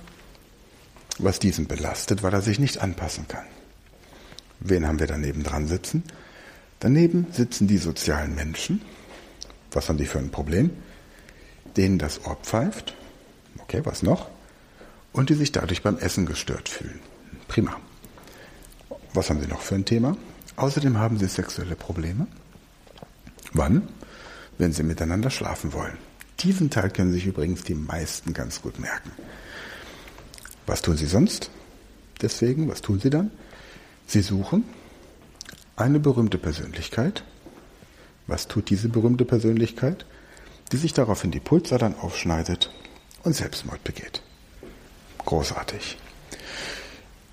Was 1.17 1.39
diesen 1.39 1.67
belastet, 1.67 2.21
weil 2.21 2.33
er 2.33 2.41
sich 2.41 2.59
nicht 2.59 2.79
anpassen 2.79 3.27
kann. 3.27 3.45
Wen 4.59 4.87
haben 4.87 4.99
wir 4.99 5.07
daneben 5.07 5.43
dran 5.43 5.67
sitzen? 5.67 6.03
Daneben 6.79 7.27
sitzen 7.31 7.67
die 7.67 7.77
sozialen 7.77 8.35
Menschen. 8.35 8.81
Was 9.71 9.89
haben 9.89 9.97
die 9.97 10.05
für 10.05 10.19
ein 10.19 10.31
Problem? 10.31 10.71
Denen 11.75 11.97
das 11.97 12.25
Ohr 12.25 12.35
pfeift. 12.35 12.95
Okay, 13.57 13.81
was 13.83 14.03
noch? 14.03 14.29
und 15.13 15.29
die 15.29 15.35
sich 15.35 15.51
dadurch 15.51 15.81
beim 15.81 15.97
Essen 15.97 16.25
gestört 16.25 16.69
fühlen. 16.69 16.99
Prima. 17.47 17.75
Was 19.13 19.29
haben 19.29 19.41
Sie 19.41 19.47
noch 19.47 19.61
für 19.61 19.75
ein 19.75 19.85
Thema? 19.85 20.17
Außerdem 20.59 20.97
haben 20.97 21.17
Sie 21.17 21.27
sexuelle 21.27 21.77
Probleme. 21.77 22.27
Wann? 23.53 23.87
Wenn 24.57 24.73
Sie 24.73 24.83
miteinander 24.83 25.29
schlafen 25.29 25.71
wollen. 25.71 25.97
Diesen 26.41 26.69
Teil 26.69 26.89
können 26.89 27.13
sich 27.13 27.25
übrigens 27.25 27.63
die 27.63 27.75
meisten 27.75 28.33
ganz 28.33 28.61
gut 28.61 28.77
merken. 28.77 29.11
Was 30.67 30.81
tun 30.81 30.97
Sie 30.97 31.05
sonst? 31.05 31.49
Deswegen, 32.21 32.67
was 32.67 32.81
tun 32.81 32.99
Sie 32.99 33.09
dann? 33.09 33.31
Sie 34.05 34.21
suchen 34.21 34.65
eine 35.77 35.97
berühmte 36.01 36.37
Persönlichkeit. 36.37 37.23
Was 38.27 38.49
tut 38.49 38.69
diese 38.69 38.89
berühmte 38.89 39.23
Persönlichkeit? 39.23 40.05
Die 40.73 40.77
sich 40.77 40.91
daraufhin 40.91 41.31
die 41.31 41.39
Pulsadern 41.39 41.95
aufschneidet 41.95 42.69
und 43.23 43.33
Selbstmord 43.33 43.81
begeht. 43.85 44.21
Großartig. 45.19 45.97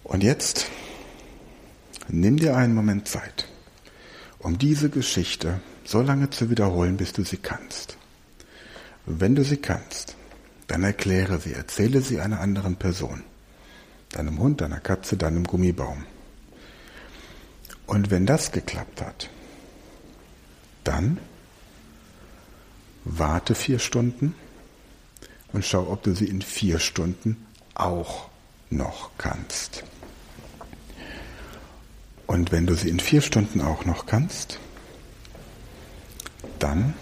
Und 0.05 0.23
jetzt 0.23 0.67
nimm 2.09 2.37
dir 2.37 2.57
einen 2.57 2.75
Moment 2.75 3.09
Zeit, 3.09 3.49
um 4.39 4.59
diese 4.59 4.91
Geschichte 4.91 5.61
so 5.85 6.03
lange 6.03 6.31
zu 6.31 6.51
wiederholen, 6.51 6.97
bis 6.97 7.13
du 7.13 7.25
sie 7.25 7.37
kannst. 7.37 7.97
Wenn 9.07 9.35
du 9.35 9.45
sie 9.45 9.59
kannst, 9.59 10.17
dann 10.67 10.83
erkläre 10.83 11.39
sie, 11.39 11.53
erzähle 11.53 12.01
sie 12.01 12.21
einer 12.21 12.41
anderen 12.41 12.77
Person. 12.77 13.23
Deinem 14.11 14.39
Hund, 14.39 14.61
deiner 14.61 14.81
Katze, 14.81 15.17
deinem 15.17 15.45
Gummibaum. 15.45 16.05
Und 17.87 18.11
wenn 18.11 18.27
das 18.27 18.51
geklappt 18.51 19.01
hat, 19.01 19.31
dann 20.83 21.19
warte 23.05 23.55
vier 23.55 23.79
Stunden 23.79 24.35
und 25.53 25.65
schau, 25.65 25.89
ob 25.89 26.03
du 26.03 26.15
sie 26.15 26.27
in 26.27 26.43
vier 26.43 26.81
Stunden 26.81 27.47
auch 27.75 28.29
noch 28.71 29.11
kannst. 29.19 29.85
Und 32.27 32.53
wenn 32.53 32.67
du 32.67 32.75
sie 32.75 32.89
in 32.89 33.01
vier 33.01 33.21
Stunden 33.21 33.61
auch 33.61 33.85
noch 33.85 34.07
kannst, 34.07 34.59
dann 36.59 36.95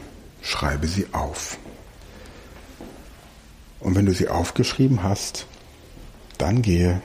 schreibe 0.43 0.87
sie 0.87 1.07
auf. 1.13 1.59
Und 3.81 3.95
wenn 3.95 4.07
du 4.07 4.13
sie 4.13 4.29
aufgeschrieben 4.29 5.03
hast, 5.03 5.47
dann 6.39 6.63
gehe 6.63 7.01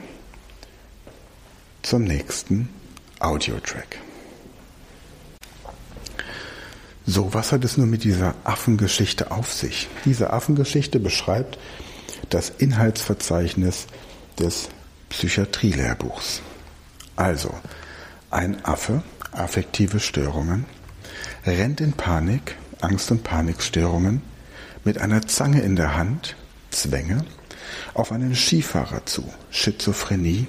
zum 1.82 2.04
nächsten 2.04 2.68
Audiotrack. 3.18 3.98
So, 7.06 7.34
was 7.34 7.52
hat 7.52 7.64
es 7.64 7.76
nun 7.76 7.90
mit 7.90 8.04
dieser 8.04 8.34
Affengeschichte 8.44 9.30
auf 9.30 9.52
sich? 9.52 9.88
Diese 10.04 10.32
Affengeschichte 10.32 11.00
beschreibt 11.00 11.58
das 12.28 12.50
Inhaltsverzeichnis 12.50 13.86
des 14.38 14.68
Psychiatrielehrbuchs. 15.08 16.40
Also, 17.16 17.52
ein 18.30 18.64
Affe, 18.64 19.02
affektive 19.32 20.00
Störungen, 20.00 20.64
rennt 21.44 21.80
in 21.80 21.92
Panik, 21.92 22.56
Angst- 22.80 23.10
und 23.10 23.24
Panikstörungen, 23.24 24.22
mit 24.84 24.98
einer 24.98 25.26
Zange 25.26 25.60
in 25.60 25.76
der 25.76 25.96
Hand, 25.96 26.36
Zwänge, 26.70 27.24
auf 27.94 28.12
einen 28.12 28.34
Skifahrer 28.34 29.04
zu, 29.06 29.24
Schizophrenie, 29.50 30.46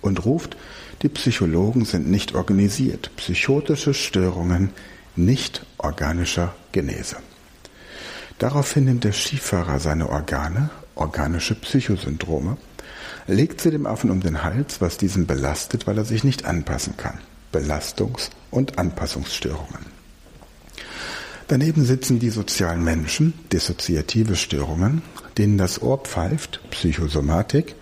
und 0.00 0.24
ruft, 0.24 0.56
die 1.02 1.08
Psychologen 1.08 1.84
sind 1.84 2.10
nicht 2.10 2.34
organisiert, 2.34 3.10
psychotische 3.16 3.92
Störungen 3.92 4.70
nicht 5.14 5.66
organischer 5.76 6.54
Genese. 6.72 7.16
Daraufhin 8.38 8.86
nimmt 8.86 9.04
der 9.04 9.12
Skifahrer 9.12 9.78
seine 9.78 10.08
Organe, 10.08 10.70
organische 10.94 11.54
Psychosyndrome, 11.54 12.56
legt 13.30 13.60
sie 13.60 13.70
dem 13.70 13.86
Affen 13.86 14.10
um 14.10 14.20
den 14.20 14.42
Hals, 14.42 14.80
was 14.80 14.96
diesen 14.98 15.26
belastet, 15.26 15.86
weil 15.86 15.98
er 15.98 16.04
sich 16.04 16.24
nicht 16.24 16.44
anpassen 16.44 16.96
kann. 16.96 17.18
Belastungs- 17.52 18.30
und 18.50 18.78
Anpassungsstörungen. 18.78 19.86
Daneben 21.48 21.84
sitzen 21.84 22.20
die 22.20 22.30
sozialen 22.30 22.84
Menschen, 22.84 23.34
dissoziative 23.52 24.36
Störungen, 24.36 25.02
denen 25.36 25.58
das 25.58 25.82
Ohr 25.82 25.98
pfeift, 25.98 26.60
Psychosomatik, 26.70 27.74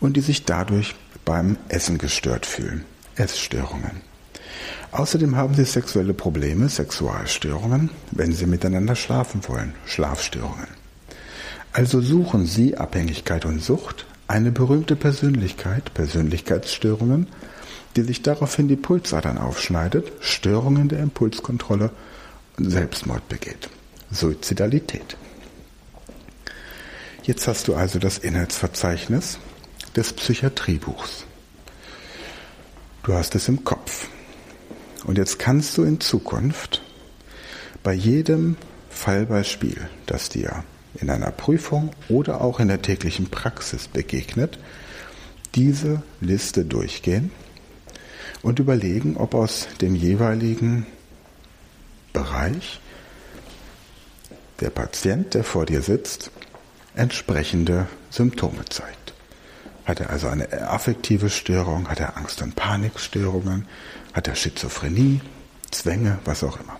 und 0.00 0.16
die 0.16 0.20
sich 0.20 0.44
dadurch 0.44 0.96
beim 1.24 1.56
Essen 1.68 1.98
gestört 1.98 2.46
fühlen, 2.46 2.84
Essstörungen. 3.14 4.02
Außerdem 4.92 5.36
haben 5.36 5.54
sie 5.54 5.64
sexuelle 5.64 6.14
Probleme, 6.14 6.68
Sexualstörungen, 6.68 7.90
wenn 8.10 8.32
sie 8.32 8.46
miteinander 8.46 8.96
schlafen 8.96 9.40
wollen, 9.46 9.74
Schlafstörungen. 9.84 10.68
Also 11.72 12.00
suchen 12.00 12.46
Sie 12.46 12.76
Abhängigkeit 12.76 13.44
und 13.44 13.62
Sucht, 13.62 14.06
eine 14.28 14.50
berühmte 14.50 14.96
Persönlichkeit, 14.96 15.94
Persönlichkeitsstörungen, 15.94 17.28
die 17.96 18.02
sich 18.02 18.22
daraufhin 18.22 18.68
die 18.68 18.76
Pulsadern 18.76 19.38
aufschneidet, 19.38 20.12
Störungen 20.20 20.88
der 20.88 21.00
Impulskontrolle 21.00 21.90
und 22.58 22.70
Selbstmord 22.70 23.28
begeht. 23.28 23.68
Suizidalität. 24.10 25.16
Jetzt 27.22 27.48
hast 27.48 27.68
du 27.68 27.74
also 27.74 27.98
das 27.98 28.18
Inhaltsverzeichnis 28.18 29.38
des 29.96 30.12
Psychiatriebuchs. 30.12 31.24
Du 33.02 33.14
hast 33.14 33.34
es 33.34 33.48
im 33.48 33.64
Kopf. 33.64 34.08
Und 35.04 35.18
jetzt 35.18 35.38
kannst 35.38 35.78
du 35.78 35.84
in 35.84 36.00
Zukunft 36.00 36.82
bei 37.82 37.92
jedem 37.92 38.56
Fallbeispiel, 38.90 39.88
das 40.06 40.28
dir 40.28 40.64
in 41.00 41.10
einer 41.10 41.30
Prüfung 41.30 41.90
oder 42.08 42.40
auch 42.40 42.60
in 42.60 42.68
der 42.68 42.82
täglichen 42.82 43.30
Praxis 43.30 43.88
begegnet, 43.88 44.58
diese 45.54 46.02
Liste 46.20 46.64
durchgehen 46.64 47.30
und 48.42 48.58
überlegen, 48.58 49.16
ob 49.16 49.34
aus 49.34 49.68
dem 49.80 49.94
jeweiligen 49.94 50.86
Bereich 52.12 52.80
der 54.60 54.70
Patient, 54.70 55.34
der 55.34 55.44
vor 55.44 55.66
dir 55.66 55.82
sitzt, 55.82 56.30
entsprechende 56.94 57.86
Symptome 58.10 58.64
zeigt. 58.68 59.14
Hat 59.84 60.00
er 60.00 60.10
also 60.10 60.28
eine 60.28 60.50
affektive 60.68 61.30
Störung, 61.30 61.88
hat 61.88 62.00
er 62.00 62.16
Angst- 62.16 62.42
und 62.42 62.56
Panikstörungen, 62.56 63.66
hat 64.12 64.28
er 64.28 64.34
Schizophrenie, 64.34 65.20
Zwänge, 65.70 66.18
was 66.24 66.42
auch 66.42 66.58
immer. 66.58 66.78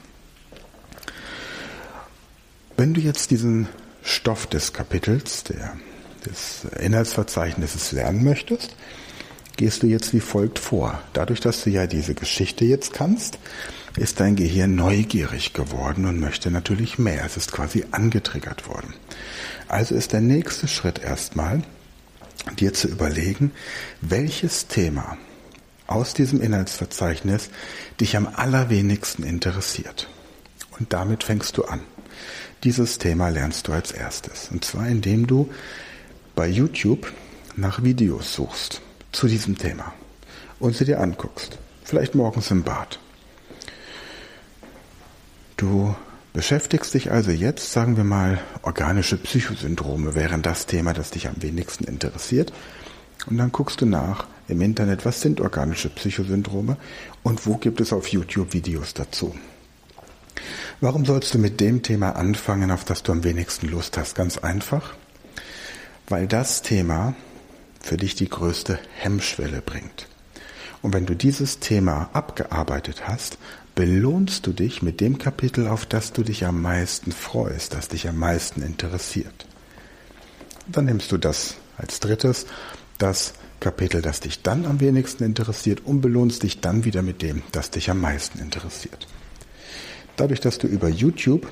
Wenn 2.76 2.94
du 2.94 3.00
jetzt 3.00 3.30
diesen 3.30 3.68
Stoff 4.06 4.46
des 4.46 4.72
Kapitels, 4.72 5.42
der, 5.42 5.76
des 6.24 6.64
Inhaltsverzeichnisses 6.78 7.90
lernen 7.90 8.22
möchtest, 8.22 8.76
gehst 9.56 9.82
du 9.82 9.88
jetzt 9.88 10.14
wie 10.14 10.20
folgt 10.20 10.60
vor. 10.60 11.02
Dadurch, 11.12 11.40
dass 11.40 11.64
du 11.64 11.70
ja 11.70 11.88
diese 11.88 12.14
Geschichte 12.14 12.64
jetzt 12.64 12.92
kannst, 12.92 13.38
ist 13.96 14.20
dein 14.20 14.36
Gehirn 14.36 14.76
neugierig 14.76 15.54
geworden 15.54 16.04
und 16.04 16.20
möchte 16.20 16.52
natürlich 16.52 16.98
mehr. 16.98 17.24
Es 17.24 17.36
ist 17.36 17.50
quasi 17.50 17.84
angetriggert 17.90 18.68
worden. 18.68 18.94
Also 19.66 19.96
ist 19.96 20.12
der 20.12 20.20
nächste 20.20 20.68
Schritt 20.68 21.00
erstmal, 21.00 21.62
dir 22.60 22.72
zu 22.74 22.86
überlegen, 22.86 23.50
welches 24.02 24.68
Thema 24.68 25.16
aus 25.88 26.14
diesem 26.14 26.40
Inhaltsverzeichnis 26.40 27.50
dich 28.00 28.16
am 28.16 28.28
allerwenigsten 28.32 29.24
interessiert. 29.24 30.08
Und 30.78 30.92
damit 30.92 31.24
fängst 31.24 31.56
du 31.56 31.64
an. 31.64 31.80
Dieses 32.64 32.98
Thema 32.98 33.28
lernst 33.28 33.68
du 33.68 33.72
als 33.72 33.92
erstes. 33.92 34.48
Und 34.50 34.64
zwar 34.64 34.88
indem 34.88 35.26
du 35.26 35.50
bei 36.34 36.48
YouTube 36.48 37.12
nach 37.56 37.82
Videos 37.82 38.34
suchst 38.34 38.80
zu 39.12 39.26
diesem 39.28 39.56
Thema 39.56 39.92
und 40.58 40.76
sie 40.76 40.84
dir 40.84 41.00
anguckst. 41.00 41.58
Vielleicht 41.84 42.14
morgens 42.14 42.50
im 42.50 42.62
Bad. 42.62 42.98
Du 45.56 45.94
beschäftigst 46.32 46.92
dich 46.92 47.10
also 47.10 47.30
jetzt, 47.30 47.72
sagen 47.72 47.96
wir 47.96 48.04
mal, 48.04 48.40
organische 48.62 49.16
Psychosyndrome 49.16 50.14
wären 50.14 50.42
das 50.42 50.66
Thema, 50.66 50.92
das 50.92 51.10
dich 51.10 51.28
am 51.28 51.42
wenigsten 51.42 51.84
interessiert. 51.84 52.52
Und 53.26 53.38
dann 53.38 53.52
guckst 53.52 53.80
du 53.80 53.86
nach 53.86 54.26
im 54.48 54.60
Internet, 54.60 55.06
was 55.06 55.20
sind 55.22 55.40
organische 55.40 55.88
Psychosyndrome 55.88 56.76
und 57.22 57.46
wo 57.46 57.56
gibt 57.56 57.80
es 57.80 57.92
auf 57.92 58.08
YouTube 58.08 58.52
Videos 58.52 58.92
dazu. 58.92 59.34
Warum 60.80 61.04
sollst 61.04 61.34
du 61.34 61.38
mit 61.38 61.60
dem 61.60 61.82
Thema 61.82 62.16
anfangen, 62.16 62.70
auf 62.70 62.84
das 62.84 63.02
du 63.02 63.12
am 63.12 63.24
wenigsten 63.24 63.68
Lust 63.68 63.96
hast? 63.96 64.14
Ganz 64.14 64.38
einfach, 64.38 64.94
weil 66.08 66.26
das 66.26 66.62
Thema 66.62 67.14
für 67.80 67.96
dich 67.96 68.14
die 68.14 68.28
größte 68.28 68.78
Hemmschwelle 68.96 69.62
bringt. 69.62 70.08
Und 70.82 70.92
wenn 70.92 71.06
du 71.06 71.14
dieses 71.14 71.58
Thema 71.60 72.10
abgearbeitet 72.12 73.08
hast, 73.08 73.38
belohnst 73.74 74.46
du 74.46 74.52
dich 74.52 74.82
mit 74.82 75.00
dem 75.00 75.18
Kapitel, 75.18 75.68
auf 75.68 75.86
das 75.86 76.12
du 76.12 76.22
dich 76.22 76.44
am 76.44 76.62
meisten 76.62 77.12
freust, 77.12 77.74
das 77.74 77.88
dich 77.88 78.08
am 78.08 78.18
meisten 78.18 78.62
interessiert. 78.62 79.46
Dann 80.66 80.86
nimmst 80.86 81.12
du 81.12 81.18
das 81.18 81.56
als 81.76 82.00
drittes, 82.00 82.46
das 82.98 83.34
Kapitel, 83.60 84.02
das 84.02 84.20
dich 84.20 84.42
dann 84.42 84.66
am 84.66 84.80
wenigsten 84.80 85.24
interessiert 85.24 85.82
und 85.84 86.00
belohnst 86.00 86.42
dich 86.42 86.60
dann 86.60 86.84
wieder 86.84 87.02
mit 87.02 87.22
dem, 87.22 87.42
das 87.52 87.70
dich 87.70 87.90
am 87.90 88.00
meisten 88.00 88.38
interessiert. 88.38 89.06
Dadurch, 90.16 90.40
dass 90.40 90.58
du 90.58 90.66
über 90.66 90.88
YouTube 90.88 91.46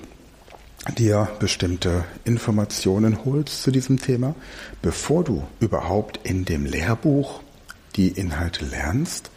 dir 0.96 1.28
bestimmte 1.38 2.04
Informationen 2.24 3.24
holst 3.24 3.62
zu 3.62 3.70
diesem 3.70 4.00
Thema, 4.00 4.34
bevor 4.82 5.24
du 5.24 5.44
überhaupt 5.60 6.20
in 6.24 6.44
dem 6.44 6.66
Lehrbuch 6.66 7.40
die 7.96 8.08
Inhalte 8.08 8.64
lernst, 8.64 9.30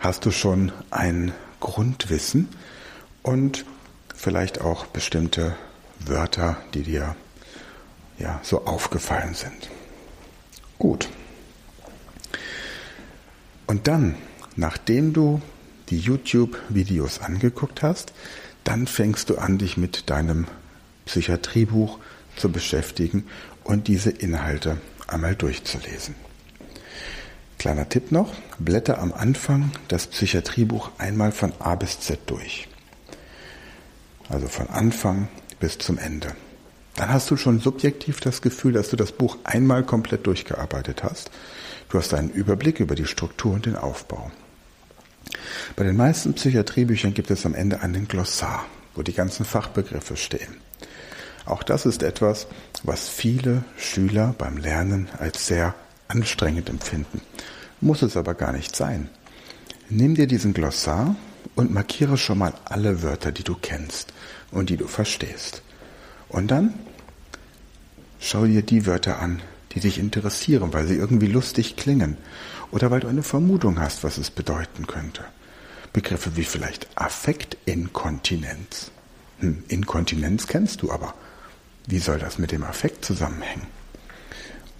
hast 0.00 0.26
du 0.26 0.30
schon 0.30 0.72
ein 0.90 1.32
Grundwissen 1.60 2.48
und 3.22 3.64
vielleicht 4.14 4.60
auch 4.60 4.86
bestimmte 4.86 5.54
Wörter, 6.00 6.56
die 6.74 6.82
dir 6.82 7.16
ja 8.18 8.40
so 8.42 8.66
aufgefallen 8.66 9.34
sind. 9.34 9.70
Gut. 10.78 11.08
Und 13.66 13.88
dann, 13.88 14.14
nachdem 14.56 15.12
du 15.12 15.40
die 15.90 15.98
YouTube-Videos 15.98 17.20
angeguckt 17.20 17.82
hast, 17.82 18.12
dann 18.64 18.86
fängst 18.86 19.30
du 19.30 19.36
an, 19.36 19.58
dich 19.58 19.76
mit 19.76 20.10
deinem 20.10 20.46
Psychiatriebuch 21.06 21.98
zu 22.36 22.50
beschäftigen 22.50 23.26
und 23.62 23.88
diese 23.88 24.10
Inhalte 24.10 24.78
einmal 25.06 25.34
durchzulesen. 25.34 26.14
Kleiner 27.58 27.88
Tipp 27.88 28.10
noch, 28.12 28.34
blätter 28.58 28.98
am 28.98 29.12
Anfang 29.12 29.70
das 29.88 30.06
Psychiatriebuch 30.06 30.90
einmal 30.98 31.32
von 31.32 31.52
A 31.60 31.74
bis 31.76 32.00
Z 32.00 32.20
durch. 32.26 32.68
Also 34.28 34.48
von 34.48 34.68
Anfang 34.68 35.28
bis 35.60 35.78
zum 35.78 35.98
Ende. 35.98 36.34
Dann 36.96 37.08
hast 37.08 37.30
du 37.30 37.36
schon 37.36 37.60
subjektiv 37.60 38.20
das 38.20 38.42
Gefühl, 38.42 38.72
dass 38.72 38.90
du 38.90 38.96
das 38.96 39.12
Buch 39.12 39.38
einmal 39.44 39.82
komplett 39.84 40.26
durchgearbeitet 40.26 41.02
hast. 41.02 41.30
Du 41.88 41.98
hast 41.98 42.14
einen 42.14 42.30
Überblick 42.30 42.80
über 42.80 42.94
die 42.94 43.06
Struktur 43.06 43.54
und 43.54 43.66
den 43.66 43.76
Aufbau. 43.76 44.30
Bei 45.76 45.84
den 45.84 45.96
meisten 45.96 46.34
Psychiatriebüchern 46.34 47.14
gibt 47.14 47.30
es 47.30 47.46
am 47.46 47.54
Ende 47.54 47.80
einen 47.80 48.08
Glossar, 48.08 48.66
wo 48.94 49.02
die 49.02 49.12
ganzen 49.12 49.44
Fachbegriffe 49.44 50.16
stehen. 50.16 50.56
Auch 51.46 51.62
das 51.62 51.84
ist 51.84 52.02
etwas, 52.02 52.46
was 52.82 53.08
viele 53.08 53.64
Schüler 53.76 54.34
beim 54.38 54.56
Lernen 54.56 55.08
als 55.18 55.46
sehr 55.46 55.74
anstrengend 56.08 56.70
empfinden. 56.70 57.20
Muss 57.80 58.02
es 58.02 58.16
aber 58.16 58.34
gar 58.34 58.52
nicht 58.52 58.74
sein. 58.74 59.10
Nimm 59.90 60.14
dir 60.14 60.26
diesen 60.26 60.54
Glossar 60.54 61.16
und 61.54 61.72
markiere 61.72 62.16
schon 62.16 62.38
mal 62.38 62.54
alle 62.64 63.02
Wörter, 63.02 63.32
die 63.32 63.42
du 63.42 63.54
kennst 63.54 64.12
und 64.50 64.70
die 64.70 64.76
du 64.76 64.86
verstehst. 64.86 65.62
Und 66.28 66.50
dann 66.50 66.74
schau 68.18 68.46
dir 68.46 68.62
die 68.62 68.86
Wörter 68.86 69.18
an, 69.18 69.42
die 69.72 69.80
dich 69.80 69.98
interessieren, 69.98 70.72
weil 70.72 70.86
sie 70.86 70.96
irgendwie 70.96 71.26
lustig 71.26 71.76
klingen 71.76 72.16
oder 72.70 72.90
weil 72.90 73.00
du 73.00 73.08
eine 73.08 73.22
Vermutung 73.22 73.80
hast, 73.80 74.02
was 74.02 74.18
es 74.18 74.30
bedeuten 74.30 74.86
könnte. 74.86 75.24
Begriffe 75.94 76.36
wie 76.36 76.44
vielleicht 76.44 76.88
Affektinkontinenz. 76.96 78.90
Hm, 79.38 79.64
Inkontinenz 79.68 80.46
kennst 80.48 80.82
du 80.82 80.92
aber. 80.92 81.14
Wie 81.86 82.00
soll 82.00 82.18
das 82.18 82.36
mit 82.36 82.52
dem 82.52 82.64
Affekt 82.64 83.04
zusammenhängen? 83.04 83.66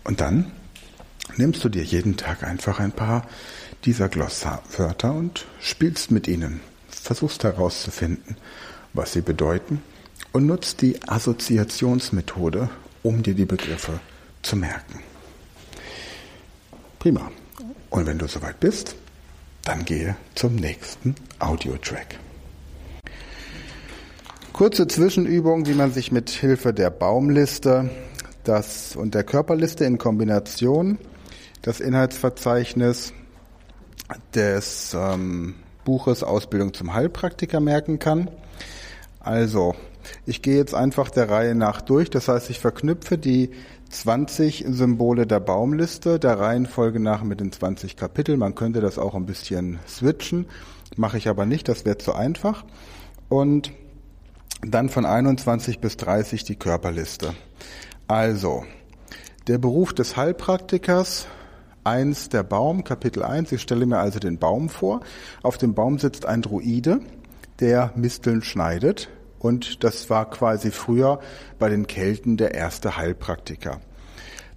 Und 0.03 0.21
dann 0.21 0.51
nimmst 1.37 1.65
du 1.65 1.69
dir 1.69 1.85
jeden 1.85 2.17
Tag 2.17 2.43
einfach 2.43 2.81
ein 2.81 2.93
paar 2.93 3.27
dieser 3.85 4.09
Glossarwörter 4.09 5.15
und 5.15 5.47
spielst 5.61 6.11
mit 6.11 6.27
ihnen. 6.29 6.61
Versuchst 6.89 7.45
herauszufinden, 7.45 8.37
was 8.93 9.13
sie 9.13 9.21
bedeuten 9.21 9.83
und 10.33 10.47
nutzt 10.47 10.83
die 10.83 11.01
Assoziationsmethode, 11.07 12.71
um 13.05 13.23
dir 13.23 13.35
die 13.35 13.45
Begriffe 13.45 14.01
zu 14.43 14.57
merken. 14.57 15.01
Prima. 16.99 17.31
Und 17.91 18.07
wenn 18.07 18.19
du 18.19 18.27
soweit 18.27 18.59
bist, 18.59 18.97
dann 19.65 19.85
gehe 19.85 20.17
zum 20.35 20.57
nächsten 20.57 21.15
Audiotrack. 21.39 22.19
Kurze 24.53 24.87
Zwischenübung, 24.87 25.67
wie 25.67 25.75
man 25.75 25.93
sich 25.93 26.13
mit 26.13 26.31
Hilfe 26.31 26.73
der 26.73 26.91
Baumliste 26.91 27.91
das 28.45 28.95
und 28.95 29.15
der 29.15 29.25
Körperliste 29.25 29.85
in 29.85 29.99
Kombination 29.99 30.99
das 31.63 31.81
Inhaltsverzeichnis 31.81 33.13
des 34.35 34.95
ähm, 34.95 35.55
Buches 35.85 36.23
Ausbildung 36.23 36.75
zum 36.75 36.93
Heilpraktiker 36.95 37.59
merken 37.61 37.99
kann. 37.99 38.31
Also, 39.19 39.75
ich 40.27 40.43
gehe 40.43 40.57
jetzt 40.57 40.75
einfach 40.75 41.11
der 41.11 41.31
Reihe 41.31 41.55
nach 41.55 41.81
durch. 41.81 42.11
Das 42.11 42.29
heißt, 42.29 42.51
ich 42.51 42.61
verknüpfe 42.61 43.17
die 43.17 43.51
20 43.95 44.65
Symbole 44.69 45.25
der 45.27 45.39
Baumliste, 45.39 46.19
der 46.19 46.41
Reihenfolge 46.41 46.99
nach 46.99 47.23
mit 47.23 47.41
den 47.41 47.53
20 47.53 47.97
Kapiteln. 47.97 48.41
Man 48.41 48.57
könnte 48.57 48.81
das 48.81 48.99
auch 48.99 49.15
ein 49.15 49.25
bisschen 49.25 49.79
switchen, 49.87 50.47
mache 50.97 51.17
ich 51.17 51.29
aber 51.29 51.47
nicht, 51.47 51.69
das 51.69 51.85
wäre 51.85 51.97
zu 51.97 52.13
einfach. 52.13 52.65
Und 53.29 53.73
dann 54.63 54.89
von 54.89 55.07
21 55.07 55.79
bis 55.79 55.97
30 55.97 56.43
die 56.43 56.57
Körperliste. 56.57 57.35
Also, 58.09 58.65
der 59.47 59.59
Beruf 59.59 59.93
des 59.93 60.17
Heilpraktikers, 60.17 61.27
eins 61.85 62.29
der 62.29 62.43
Baum, 62.43 62.83
Kapitel 62.83 63.23
1, 63.23 63.53
ich 63.53 63.63
stelle 63.63 63.87
mir 63.87 63.99
also 63.99 64.19
den 64.19 64.39
Baum 64.39 64.71
vor. 64.71 65.01
Auf 65.43 65.57
dem 65.57 65.75
Baum 65.75 65.99
sitzt 65.99 66.27
ein 66.27 66.43
Druide, 66.43 67.01
der 67.61 67.93
Misteln 67.95 68.43
schneidet. 68.43 69.09
Und 69.45 69.85
das 69.85 70.09
war 70.09 70.31
quasi 70.31 70.71
früher 70.71 71.21
bei 71.59 71.69
den 71.69 71.87
Kelten 71.87 72.39
der 72.39 72.55
erste 72.55 72.97
Heilpraktiker. 72.97 73.79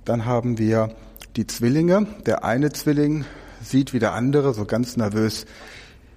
Dann 0.05 0.23
haben 0.23 0.59
wir 0.59 0.95
die 1.35 1.45
Zwillinge. 1.45 2.07
Der 2.25 2.45
eine 2.45 2.71
Zwilling 2.71 3.25
sieht, 3.61 3.91
wie 3.91 3.99
der 3.99 4.13
andere 4.13 4.53
so 4.53 4.63
ganz 4.63 4.95
nervös 4.95 5.45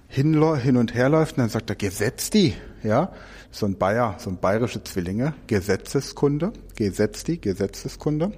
hin, 0.07 0.37
und 0.37 0.93
her 0.93 1.09
läuft 1.09 1.35
und 1.35 1.41
dann 1.41 1.49
sagt 1.49 1.69
er, 1.69 1.75
gesetz 1.75 2.29
die, 2.29 2.53
ja. 2.81 3.11
So 3.51 3.65
ein 3.65 3.77
Bayer, 3.77 4.15
so 4.19 4.29
ein 4.29 4.37
bayerische 4.37 4.81
Zwillinge, 4.81 5.33
Gesetzeskunde, 5.47 6.53
gesetz 6.77 7.25
die, 7.25 7.41
Gesetzeskunde. 7.41 8.31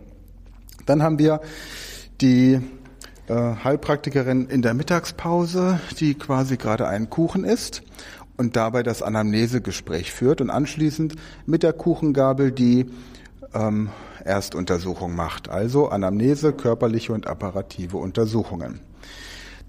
Dann 0.88 1.04
haben 1.04 1.20
wir 1.20 1.42
die 2.22 2.60
äh, 3.28 3.34
Heilpraktikerin 3.64 4.48
in 4.48 4.64
der 4.64 4.74
Mittagspause, 4.74 5.80
die 6.00 6.16
quasi 6.16 6.58
gerade 6.58 6.88
einen 6.88 7.12
Kuchen 7.12 7.44
isst 7.44 7.84
und 8.38 8.56
dabei 8.56 8.84
das 8.84 9.02
Anamnesegespräch 9.02 10.12
führt 10.12 10.42
und 10.42 10.50
anschließend 10.50 11.16
mit 11.46 11.64
der 11.64 11.74
Kuchengabel 11.74 12.52
die 12.52 12.88
ähm, 13.54 13.90
Erstuntersuchung 14.24 15.16
macht. 15.16 15.50
Also 15.50 15.90
Anamnese, 15.90 16.54
körperliche 16.54 17.14
und 17.14 17.28
apparative 17.28 17.98
Untersuchungen. 17.98 18.80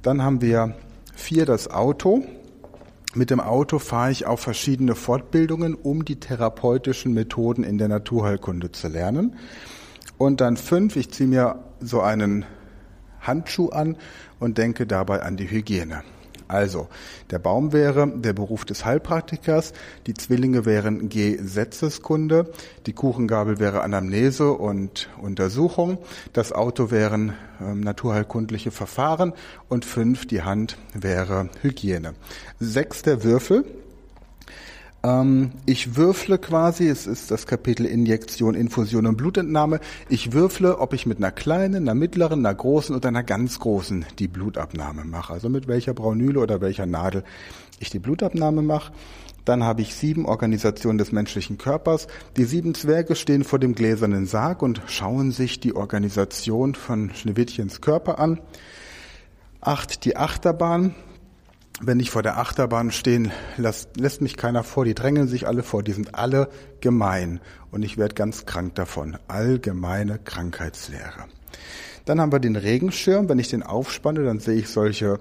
Dann 0.02 0.22
haben 0.22 0.40
wir 0.40 0.74
vier 1.14 1.46
das 1.46 1.70
Auto. 1.70 2.24
Mit 3.14 3.30
dem 3.30 3.40
Auto 3.40 3.78
fahre 3.78 4.10
ich 4.10 4.26
auf 4.26 4.40
verschiedene 4.40 4.94
Fortbildungen, 4.94 5.74
um 5.74 6.04
die 6.04 6.18
therapeutischen 6.18 7.14
Methoden 7.14 7.62
in 7.62 7.78
der 7.78 7.88
Naturheilkunde 7.88 8.72
zu 8.72 8.88
lernen. 8.88 9.36
Und 10.18 10.40
dann 10.40 10.56
fünf, 10.56 10.96
ich 10.96 11.10
ziehe 11.10 11.28
mir 11.28 11.60
so 11.80 12.00
einen 12.00 12.44
Handschuh 13.20 13.68
an 13.68 13.96
und 14.40 14.58
denke 14.58 14.86
dabei 14.86 15.22
an 15.22 15.36
die 15.36 15.50
Hygiene. 15.50 16.02
Also, 16.48 16.88
der 17.30 17.38
Baum 17.38 17.72
wäre 17.72 18.06
der 18.06 18.32
Beruf 18.32 18.64
des 18.64 18.84
Heilpraktikers, 18.84 19.72
die 20.06 20.14
Zwillinge 20.14 20.66
wären 20.66 21.08
Gesetzeskunde, 21.08 22.52
die 22.86 22.92
Kuchengabel 22.92 23.58
wäre 23.58 23.82
Anamnese 23.82 24.52
und 24.52 25.08
Untersuchung, 25.20 25.98
das 26.32 26.52
Auto 26.52 26.90
wären 26.90 27.34
ähm, 27.60 27.80
naturheilkundliche 27.80 28.70
Verfahren 28.70 29.32
und 29.68 29.84
fünf, 29.84 30.26
die 30.26 30.42
Hand 30.42 30.76
wäre 30.92 31.48
Hygiene. 31.62 32.14
Sechs 32.60 33.02
der 33.02 33.24
Würfel, 33.24 33.64
ähm, 35.04 35.52
ich 35.66 35.96
würfle 35.96 36.38
quasi, 36.38 36.88
es 36.88 37.06
ist 37.06 37.30
das 37.30 37.46
Kapitel 37.46 37.84
Injektion, 37.84 38.54
Infusion 38.54 39.06
und 39.06 39.16
Blutentnahme. 39.16 39.80
Ich 40.08 40.32
würfle, 40.32 40.78
ob 40.78 40.94
ich 40.94 41.04
mit 41.04 41.18
einer 41.18 41.30
kleinen, 41.30 41.84
einer 41.84 41.94
mittleren, 41.94 42.44
einer 42.44 42.54
großen 42.54 42.96
oder 42.96 43.08
einer 43.08 43.22
ganz 43.22 43.60
großen 43.60 44.06
die 44.18 44.28
Blutabnahme 44.28 45.04
mache. 45.04 45.34
Also 45.34 45.50
mit 45.50 45.68
welcher 45.68 45.92
Braunüle 45.92 46.40
oder 46.40 46.62
welcher 46.62 46.86
Nadel 46.86 47.22
ich 47.78 47.90
die 47.90 47.98
Blutabnahme 47.98 48.62
mache. 48.62 48.92
Dann 49.44 49.62
habe 49.62 49.82
ich 49.82 49.94
sieben 49.94 50.24
Organisationen 50.24 50.96
des 50.96 51.12
menschlichen 51.12 51.58
Körpers. 51.58 52.06
Die 52.38 52.44
sieben 52.44 52.74
Zwerge 52.74 53.14
stehen 53.14 53.44
vor 53.44 53.58
dem 53.58 53.74
gläsernen 53.74 54.24
Sarg 54.24 54.62
und 54.62 54.80
schauen 54.86 55.32
sich 55.32 55.60
die 55.60 55.76
Organisation 55.76 56.74
von 56.74 57.10
Schneewittchens 57.14 57.82
Körper 57.82 58.18
an. 58.18 58.40
Acht 59.60 60.06
die 60.06 60.16
Achterbahn 60.16 60.94
wenn 61.80 62.00
ich 62.00 62.10
vor 62.10 62.22
der 62.22 62.38
Achterbahn 62.38 62.90
stehen, 62.90 63.32
lässt, 63.56 63.96
lässt 63.98 64.20
mich 64.20 64.36
keiner 64.36 64.62
vor, 64.62 64.84
die 64.84 64.94
drängeln 64.94 65.28
sich 65.28 65.46
alle 65.46 65.62
vor, 65.62 65.82
die 65.82 65.92
sind 65.92 66.14
alle 66.14 66.48
gemein 66.80 67.40
und 67.70 67.82
ich 67.82 67.98
werde 67.98 68.14
ganz 68.14 68.46
krank 68.46 68.74
davon. 68.76 69.16
Allgemeine 69.26 70.18
Krankheitslehre. 70.18 71.24
Dann 72.04 72.20
haben 72.20 72.32
wir 72.32 72.38
den 72.38 72.56
Regenschirm. 72.56 73.28
Wenn 73.28 73.38
ich 73.38 73.48
den 73.48 73.62
aufspanne, 73.62 74.24
dann 74.24 74.38
sehe 74.38 74.56
ich 74.56 74.68
solche 74.68 75.18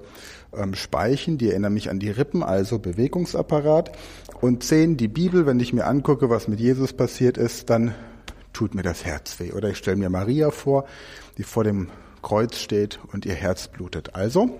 ähm, 0.53 0.75
Speichen, 0.75 1.37
die 1.37 1.49
erinnern 1.49 1.73
mich 1.73 1.89
an 1.89 1.99
die 1.99 2.09
Rippen, 2.09 2.43
also 2.43 2.77
Bewegungsapparat. 2.77 3.91
Und 4.41 4.63
zehn, 4.63 4.97
die 4.97 5.07
Bibel. 5.07 5.45
Wenn 5.45 5.59
ich 5.59 5.73
mir 5.73 5.85
angucke, 5.85 6.29
was 6.29 6.47
mit 6.47 6.59
Jesus 6.59 6.91
passiert 6.91 7.37
ist, 7.37 7.69
dann 7.69 7.95
tut 8.51 8.75
mir 8.75 8.83
das 8.83 9.05
Herz 9.05 9.39
weh. 9.39 9.53
Oder 9.53 9.69
ich 9.69 9.77
stelle 9.77 9.97
mir 9.97 10.09
Maria 10.09 10.51
vor, 10.51 10.85
die 11.37 11.43
vor 11.43 11.63
dem 11.63 11.87
Kreuz 12.21 12.57
steht 12.57 12.99
und 13.13 13.25
ihr 13.25 13.33
Herz 13.33 13.69
blutet. 13.69 14.15
Also, 14.15 14.59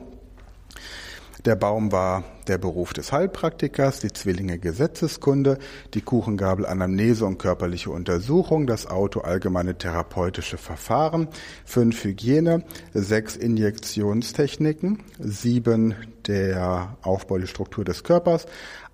Der 1.45 1.58
Baum 1.58 1.91
war 1.91 2.23
der 2.47 2.58
Beruf 2.58 2.93
des 2.93 3.12
Heilpraktikers, 3.12 3.99
die 3.99 4.13
Zwillinge 4.13 4.60
Gesetzeskunde, 4.60 5.58
die 5.93 5.99
Kuchengabel 5.99 6.65
Anamnese 6.65 7.25
und 7.25 7.38
körperliche 7.38 7.89
Untersuchung, 7.89 8.65
das 8.65 8.88
Auto 8.88 9.19
allgemeine 9.19 9.77
therapeutische 9.77 10.58
Verfahren, 10.58 11.27
fünf 11.65 12.01
Hygiene, 12.06 12.63
sechs 12.93 13.36
Injektionstechniken, 13.36 15.03
sieben 15.19 15.95
der 16.27 16.95
Aufbau, 17.01 17.38
die 17.39 17.47
Struktur 17.47 17.84
des 17.84 18.06
Körpers, 18.06 18.45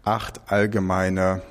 acht 0.03 0.51
allgemeine 0.51 1.43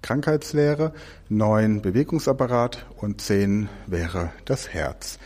Krankheitslehre, 0.00 0.94
neun 1.28 1.82
Bewegungsapparat 1.82 2.86
und 2.96 3.20
zehn 3.20 3.68
wäre 3.86 4.30
das 4.46 4.70
Herz. 4.70 5.18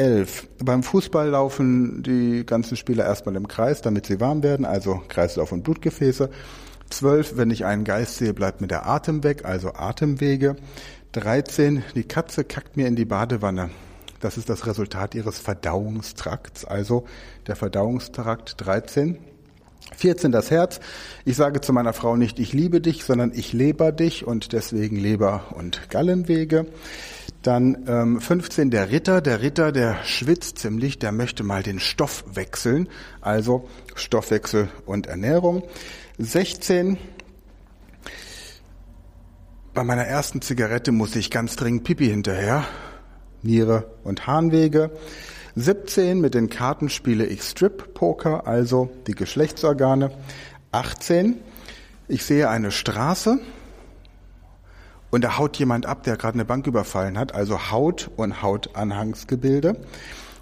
Elf. 0.00 0.48
Beim 0.64 0.82
Fußball 0.82 1.28
laufen 1.28 2.02
die 2.02 2.46
ganzen 2.46 2.78
Spieler 2.78 3.04
erstmal 3.04 3.36
im 3.36 3.48
Kreis, 3.48 3.82
damit 3.82 4.06
sie 4.06 4.18
warm 4.18 4.42
werden, 4.42 4.64
also 4.64 5.02
Kreislauf 5.08 5.52
und 5.52 5.62
Blutgefäße. 5.62 6.30
Zwölf, 6.88 7.36
wenn 7.36 7.50
ich 7.50 7.66
einen 7.66 7.84
Geist 7.84 8.16
sehe, 8.16 8.32
bleibt 8.32 8.62
mir 8.62 8.66
der 8.66 8.86
Atem 8.86 9.22
weg, 9.24 9.44
also 9.44 9.74
Atemwege. 9.74 10.56
13, 11.12 11.82
die 11.94 12.04
Katze 12.04 12.44
kackt 12.44 12.78
mir 12.78 12.86
in 12.86 12.96
die 12.96 13.04
Badewanne. 13.04 13.68
Das 14.20 14.38
ist 14.38 14.48
das 14.48 14.66
Resultat 14.66 15.14
ihres 15.14 15.38
Verdauungstrakts, 15.38 16.64
also 16.64 17.04
der 17.46 17.56
Verdauungstrakt 17.56 18.54
13. 18.56 19.18
14 20.00 20.32
das 20.32 20.50
Herz. 20.50 20.80
Ich 21.24 21.36
sage 21.36 21.60
zu 21.60 21.72
meiner 21.72 21.92
Frau 21.92 22.16
nicht, 22.16 22.38
ich 22.38 22.52
liebe 22.52 22.80
dich, 22.80 23.04
sondern 23.04 23.32
ich 23.34 23.52
leber 23.52 23.92
dich 23.92 24.26
und 24.26 24.52
deswegen 24.52 24.96
Leber 24.96 25.54
und 25.54 25.90
Gallenwege. 25.90 26.66
Dann 27.42 27.84
ähm, 27.86 28.20
15 28.20 28.70
der 28.70 28.90
Ritter. 28.90 29.20
Der 29.20 29.42
Ritter, 29.42 29.72
der 29.72 30.02
schwitzt 30.04 30.58
ziemlich, 30.58 30.98
der 30.98 31.12
möchte 31.12 31.42
mal 31.42 31.62
den 31.62 31.80
Stoff 31.80 32.24
wechseln. 32.32 32.88
Also 33.20 33.68
Stoffwechsel 33.94 34.68
und 34.86 35.06
Ernährung. 35.06 35.62
16 36.18 36.98
bei 39.72 39.84
meiner 39.84 40.04
ersten 40.04 40.42
Zigarette 40.42 40.92
muss 40.92 41.14
ich 41.14 41.30
ganz 41.30 41.56
dringend 41.56 41.84
Pipi 41.84 42.06
hinterher. 42.06 42.64
Niere 43.42 43.90
und 44.02 44.26
Harnwege. 44.26 44.90
17 45.56 46.20
mit 46.20 46.34
den 46.34 46.48
Karten 46.48 46.88
spiele 46.88 47.26
ich 47.26 47.42
Strip 47.42 47.94
Poker, 47.94 48.46
also 48.46 48.90
die 49.06 49.14
Geschlechtsorgane. 49.14 50.10
18 50.72 51.40
ich 52.10 52.24
sehe 52.24 52.48
eine 52.48 52.72
Straße 52.72 53.38
und 55.10 55.22
da 55.22 55.38
haut 55.38 55.56
jemand 55.58 55.86
ab, 55.86 56.02
der 56.02 56.16
gerade 56.16 56.34
eine 56.34 56.44
Bank 56.44 56.66
überfallen 56.66 57.16
hat, 57.16 57.36
also 57.36 57.70
Haut 57.70 58.10
und 58.16 58.42
Hautanhangsgebilde. 58.42 59.76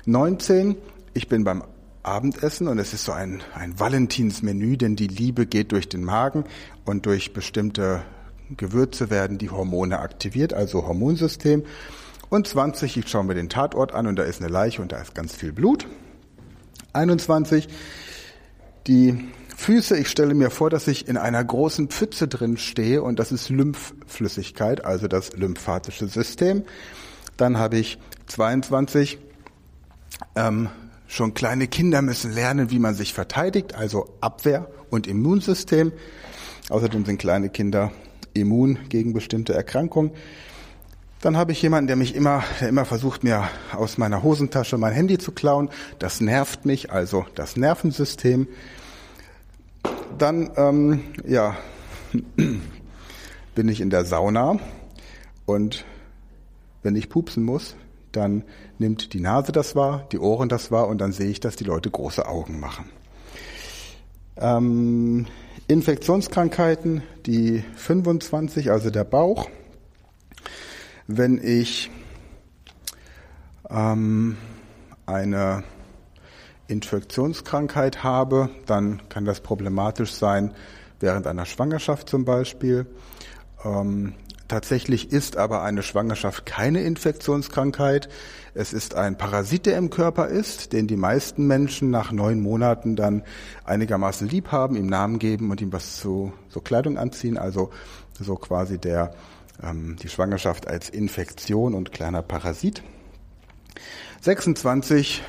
19, 0.06 0.76
ich 1.12 1.28
bin 1.28 1.44
beim 1.44 1.62
Abendessen 2.02 2.68
und 2.68 2.78
es 2.78 2.94
ist 2.94 3.04
so 3.04 3.12
ein, 3.12 3.42
ein 3.54 3.78
Valentinsmenü, 3.78 4.78
denn 4.78 4.96
die 4.96 5.08
Liebe 5.08 5.44
geht 5.44 5.72
durch 5.72 5.90
den 5.90 6.04
Magen 6.04 6.44
und 6.86 7.04
durch 7.04 7.34
bestimmte 7.34 8.00
Gewürze 8.56 9.10
werden 9.10 9.36
die 9.36 9.50
Hormone 9.50 9.98
aktiviert, 9.98 10.54
also 10.54 10.86
Hormonsystem. 10.86 11.64
Und 12.30 12.46
20, 12.46 12.96
ich 12.96 13.08
schaue 13.08 13.24
mir 13.24 13.34
den 13.34 13.48
Tatort 13.48 13.94
an 13.94 14.06
und 14.06 14.16
da 14.16 14.22
ist 14.22 14.40
eine 14.40 14.50
Leiche 14.50 14.82
und 14.82 14.92
da 14.92 14.98
ist 15.00 15.14
ganz 15.14 15.34
viel 15.34 15.52
Blut. 15.52 15.86
21, 16.92 17.68
die 18.86 19.28
Füße, 19.56 19.96
ich 19.96 20.08
stelle 20.08 20.34
mir 20.34 20.50
vor, 20.50 20.70
dass 20.70 20.86
ich 20.88 21.08
in 21.08 21.16
einer 21.16 21.42
großen 21.42 21.88
Pfütze 21.88 22.28
drin 22.28 22.58
stehe 22.58 23.02
und 23.02 23.18
das 23.18 23.32
ist 23.32 23.48
Lymphflüssigkeit, 23.48 24.84
also 24.84 25.08
das 25.08 25.32
lymphatische 25.32 26.06
System. 26.06 26.64
Dann 27.36 27.58
habe 27.58 27.78
ich 27.78 27.98
22, 28.26 29.18
ähm, 30.36 30.68
schon 31.06 31.32
kleine 31.32 31.66
Kinder 31.66 32.02
müssen 32.02 32.32
lernen, 32.32 32.70
wie 32.70 32.78
man 32.78 32.94
sich 32.94 33.14
verteidigt, 33.14 33.74
also 33.74 34.14
Abwehr 34.20 34.68
und 34.90 35.06
Immunsystem. 35.06 35.92
Außerdem 36.68 37.06
sind 37.06 37.18
kleine 37.18 37.48
Kinder 37.48 37.90
immun 38.34 38.78
gegen 38.90 39.14
bestimmte 39.14 39.54
Erkrankungen. 39.54 40.12
Dann 41.20 41.37
habe 41.37 41.50
ich 41.50 41.61
jemanden, 41.61 41.88
der 41.88 41.96
mich 41.96 42.14
immer, 42.14 42.44
der 42.61 42.68
immer 42.68 42.85
versucht, 42.85 43.24
mir 43.24 43.48
aus 43.72 43.98
meiner 43.98 44.22
Hosentasche 44.22 44.78
mein 44.78 44.92
Handy 44.92 45.18
zu 45.18 45.33
klauen. 45.33 45.68
Das 45.98 46.20
nervt 46.20 46.64
mich, 46.64 46.92
also 46.92 47.26
das 47.35 47.57
Nervensystem. 47.57 48.46
Dann, 50.16 50.50
ähm, 50.57 51.00
ja, 51.26 51.57
bin 53.54 53.68
ich 53.68 53.81
in 53.81 53.90
der 53.90 54.04
Sauna 54.04 54.59
und 55.44 55.85
wenn 56.85 56.94
ich 56.94 57.09
pupsen 57.09 57.42
muss, 57.42 57.74
dann 58.12 58.44
nimmt 58.78 59.12
die 59.12 59.20
Nase 59.20 59.50
das 59.50 59.74
wahr, 59.74 60.07
die 60.12 60.18
Ohren 60.18 60.48
das 60.48 60.70
wahr 60.70 60.87
und 60.87 60.98
dann 60.98 61.12
sehe 61.12 61.28
ich, 61.28 61.40
dass 61.40 61.57
die 61.57 61.64
Leute 61.64 61.90
große 61.90 62.26
Augen 62.26 62.61
machen. 62.61 62.85
Ähm, 64.37 65.26
Infektionskrankheiten, 65.66 67.02
die 67.26 67.64
25, 67.74 68.70
also 68.70 68.90
der 68.90 69.04
Bauch. 69.04 69.48
Wenn 71.10 71.42
ich 71.42 71.90
ähm, 73.70 74.36
eine 75.06 75.64
Infektionskrankheit 76.66 78.04
habe, 78.04 78.50
dann 78.66 79.00
kann 79.08 79.24
das 79.24 79.40
problematisch 79.40 80.12
sein 80.12 80.52
während 81.00 81.26
einer 81.26 81.46
Schwangerschaft 81.46 82.10
zum 82.10 82.26
Beispiel. 82.26 82.84
Ähm, 83.64 84.12
tatsächlich 84.48 85.10
ist 85.10 85.38
aber 85.38 85.62
eine 85.62 85.82
Schwangerschaft 85.82 86.44
keine 86.44 86.82
Infektionskrankheit. 86.82 88.10
Es 88.52 88.74
ist 88.74 88.94
ein 88.94 89.16
Parasit, 89.16 89.64
der 89.64 89.78
im 89.78 89.88
Körper 89.88 90.28
ist, 90.28 90.74
den 90.74 90.88
die 90.88 90.98
meisten 90.98 91.46
Menschen 91.46 91.88
nach 91.90 92.12
neun 92.12 92.42
Monaten 92.42 92.96
dann 92.96 93.22
einigermaßen 93.64 94.28
lieb 94.28 94.52
haben, 94.52 94.76
ihm 94.76 94.88
Namen 94.88 95.18
geben 95.18 95.50
und 95.50 95.62
ihm 95.62 95.72
was 95.72 95.96
zu 95.96 96.34
so 96.50 96.60
Kleidung 96.60 96.98
anziehen. 96.98 97.38
Also 97.38 97.70
so 98.20 98.36
quasi 98.36 98.76
der 98.76 99.14
die 99.60 100.08
Schwangerschaft 100.08 100.68
als 100.68 100.88
Infektion 100.88 101.74
und 101.74 101.90
kleiner 101.90 102.22
Parasit. 102.22 102.82
26 104.20 105.22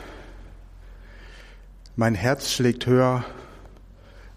mein 2.00 2.16
Herz 2.16 2.50
schlägt 2.50 2.86
höher, 2.86 3.26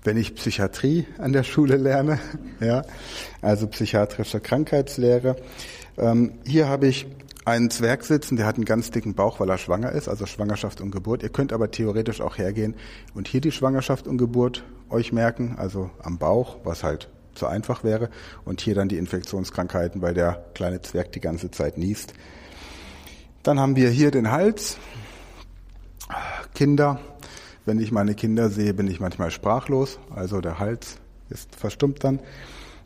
wenn 0.03 0.17
ich 0.17 0.35
Psychiatrie 0.35 1.07
an 1.19 1.33
der 1.33 1.45
Schule 1.45 1.77
lerne, 1.77 2.19
ja, 2.61 2.83
also 3.41 3.69
psychiatrische 3.69 4.41
Krankheitslehre. 4.41 5.37
Ähm, 5.97 6.33
hier 6.45 6.69
habe 6.69 6.89
ich 6.89 7.07
einen 7.45 7.71
Zwerg 7.71 8.03
sitzen, 8.03 8.37
der 8.37 8.47
hat 8.47 8.57
einen 8.57 8.65
ganz 8.65 8.91
dicken 8.91 9.15
Bauch, 9.15 9.39
weil 9.39 9.49
er 9.49 9.59
schwanger 9.59 9.93
ist, 9.93 10.09
also 10.09 10.27
Schwangerschaft 10.27 10.81
und 10.81 10.91
Geburt. 10.91 11.23
Ihr 11.23 11.29
könnt 11.29 11.53
aber 11.53 11.71
theoretisch 11.71 12.21
auch 12.21 12.37
hergehen 12.37 12.75
und 13.15 13.29
hier 13.29 13.41
die 13.41 13.53
Schwangerschaft 13.53 14.09
und 14.09 14.19
Geburt 14.19 14.65
euch 14.91 15.13
merken, 15.13 15.55
also 15.57 15.89
am 16.03 16.19
Bauch, 16.19 16.57
was 16.65 16.83
halt 16.83 17.09
zu 17.35 17.47
einfach 17.47 17.85
wäre, 17.85 18.11
und 18.45 18.61
hier 18.61 18.75
dann 18.75 18.89
die 18.89 18.99
Infektionskrankheiten, 18.99 20.03
weil 20.03 20.15
der 20.15 20.45
kleine 20.55 20.83
Zwerg 20.83 21.13
die 21.13 21.21
ganze 21.21 21.51
Zeit 21.51 21.79
niest. 21.79 22.15
Dann 23.43 23.59
haben 23.59 23.77
wir 23.77 23.91
hier 23.91 24.11
den 24.11 24.31
Hals, 24.31 24.77
Kinder, 26.55 27.01
wenn 27.65 27.81
ich 27.81 27.93
meine 27.93 28.15
Kinder 28.15 28.51
sehe, 28.51 28.75
bin 28.75 28.89
ich 28.89 29.01
manchmal 29.01 29.31
sprachlos, 29.31 29.99
also 30.15 30.41
der 30.41 30.59
Hals 30.59 30.99
ist 31.31 31.55
verstummt 31.55 32.05
dann. 32.05 32.21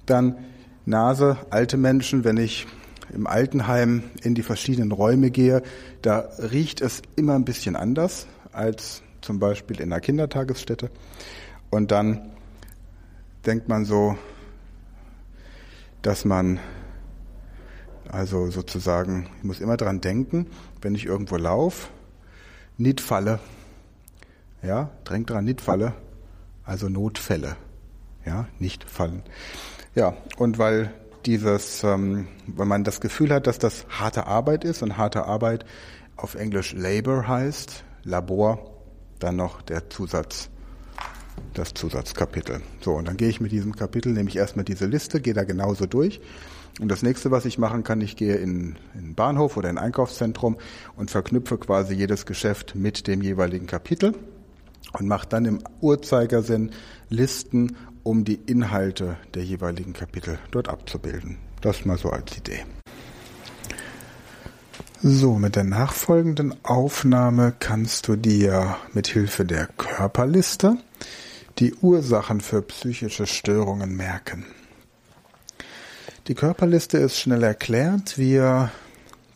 Dann 0.07 0.37
Nase, 0.85 1.37
alte 1.51 1.77
Menschen, 1.77 2.25
wenn 2.25 2.37
ich 2.37 2.67
im 3.13 3.27
Altenheim 3.27 4.05
in 4.23 4.35
die 4.35 4.43
verschiedenen 4.43 4.93
Räume 4.93 5.31
gehe, 5.31 5.63
da 6.03 6.29
riecht 6.39 6.81
es 6.81 7.03
immer 7.17 7.35
ein 7.35 7.45
bisschen 7.45 7.77
anders 7.77 8.27
als 8.53 9.03
zum 9.21 9.39
Beispiel 9.39 9.81
in 9.81 9.93
einer 9.93 10.01
Kindertagesstätte. 10.01 10.91
Und 11.71 11.91
dann 11.91 12.31
denkt 13.45 13.69
man 13.69 13.85
so, 13.85 14.17
dass 16.03 16.25
man 16.25 16.61
also 18.09 18.51
sozusagen, 18.51 19.29
ich 19.39 19.45
muss 19.45 19.61
immer 19.61 19.77
dran 19.77 20.01
denken, 20.01 20.47
wenn 20.81 20.95
ich 20.95 21.07
irgendwo 21.07 21.37
laufe, 21.37 21.89
nicht 22.79 23.01
falle, 23.01 23.41
ja, 24.63 24.91
drängt 25.05 25.31
dran, 25.31 25.45
nicht 25.45 25.61
falle. 25.61 25.95
Also 26.65 26.89
Notfälle. 26.89 27.57
Ja, 28.25 28.49
nicht 28.59 28.85
fallen. 28.85 29.23
Ja, 29.95 30.17
und 30.37 30.59
weil 30.59 30.93
dieses, 31.25 31.85
ähm, 31.85 32.29
wenn 32.47 32.69
man 32.69 32.83
das 32.85 33.01
Gefühl 33.01 33.33
hat, 33.33 33.47
dass 33.47 33.59
das 33.59 33.87
harte 33.89 34.27
Arbeit 34.27 34.65
ist 34.65 34.83
und 34.83 34.97
harte 34.97 35.25
Arbeit 35.27 35.65
auf 36.17 36.35
Englisch 36.35 36.73
Labor 36.73 37.29
heißt, 37.29 37.85
Labor, 38.03 38.71
dann 39.19 39.37
noch 39.37 39.63
der 39.63 39.89
Zusatz, 39.91 40.51
das 41.55 41.75
Zusatzkapitel. 41.75 42.61
So, 42.81 42.95
und 42.95 43.09
dann 43.09 43.17
gehe 43.17 43.29
ich 43.29 43.41
mit 43.41 43.53
diesem 43.53 43.75
Kapitel, 43.75 44.13
nehme 44.13 44.29
ich 44.29 44.37
erstmal 44.37 44.65
diese 44.65 44.87
Liste, 44.87 45.21
gehe 45.21 45.35
da 45.35 45.45
genauso 45.45 45.87
durch. 45.87 46.21
Und 46.81 46.89
das 46.89 47.03
nächste, 47.03 47.31
was 47.31 47.47
ich 47.47 47.59
machen 47.59 47.85
kann, 47.85 48.01
ich 48.03 48.17
gehe 48.17 48.37
in, 48.37 48.77
in 48.95 49.01
einen 49.01 49.15
Bahnhof 49.15 49.57
oder 49.57 49.71
in 49.71 49.79
ein 49.79 49.85
Einkaufszentrum 49.85 50.59
und 50.97 51.11
verknüpfe 51.11 51.57
quasi 51.57 51.95
jedes 51.95 52.27
Geschäft 52.27 52.75
mit 52.75 53.07
dem 53.07 53.23
jeweiligen 53.23 53.67
Kapitel 53.67 54.15
und 54.93 55.09
macht 55.09 55.33
dann 55.33 55.47
im 55.47 55.61
Uhrzeigersinn 55.81 56.73
Listen, 57.09 57.77
um 58.03 58.25
die 58.25 58.35
Inhalte 58.47 59.17
der 59.35 59.45
jeweiligen 59.45 59.95
Kapitel 59.95 60.39
dort 60.51 60.69
abzubilden. 60.69 61.39
Das 61.61 61.85
mal 61.85 61.99
so 61.99 62.11
als 62.11 62.37
Idee. 62.37 62.65
So, 65.03 65.35
mit 65.35 65.57
der 65.57 65.65
nachfolgenden 65.65 66.55
Aufnahme 66.65 67.55
kannst 67.59 68.09
du 68.09 68.17
dir 68.17 68.77
mit 68.93 69.07
Hilfe 69.09 69.45
der 69.45 69.67
Körperliste 69.67 70.79
die 71.59 71.75
Ursachen 71.75 72.41
für 72.41 72.63
psychische 72.63 73.27
Störungen 73.27 73.97
merken. 73.97 74.45
Die 76.29 76.35
Körperliste 76.35 76.99
ist 76.99 77.19
schnell 77.19 77.43
erklärt. 77.43 78.19
Wir 78.19 78.71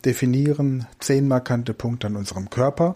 definieren 0.05 0.87
zehn 0.99 1.27
markante 1.27 1.73
Punkte 1.73 2.07
an 2.07 2.15
unserem 2.15 2.49
Körper, 2.49 2.95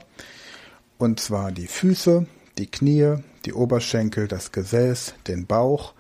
und 0.97 1.19
zwar 1.19 1.51
die 1.51 1.67
Füße, 1.67 2.25
die 2.57 2.67
Knie, 2.67 3.15
die 3.45 3.53
Oberschenkel, 3.53 4.27
das 4.27 4.51
Gesäß, 4.51 5.15
den 5.27 5.45
Bauch, 5.45 5.93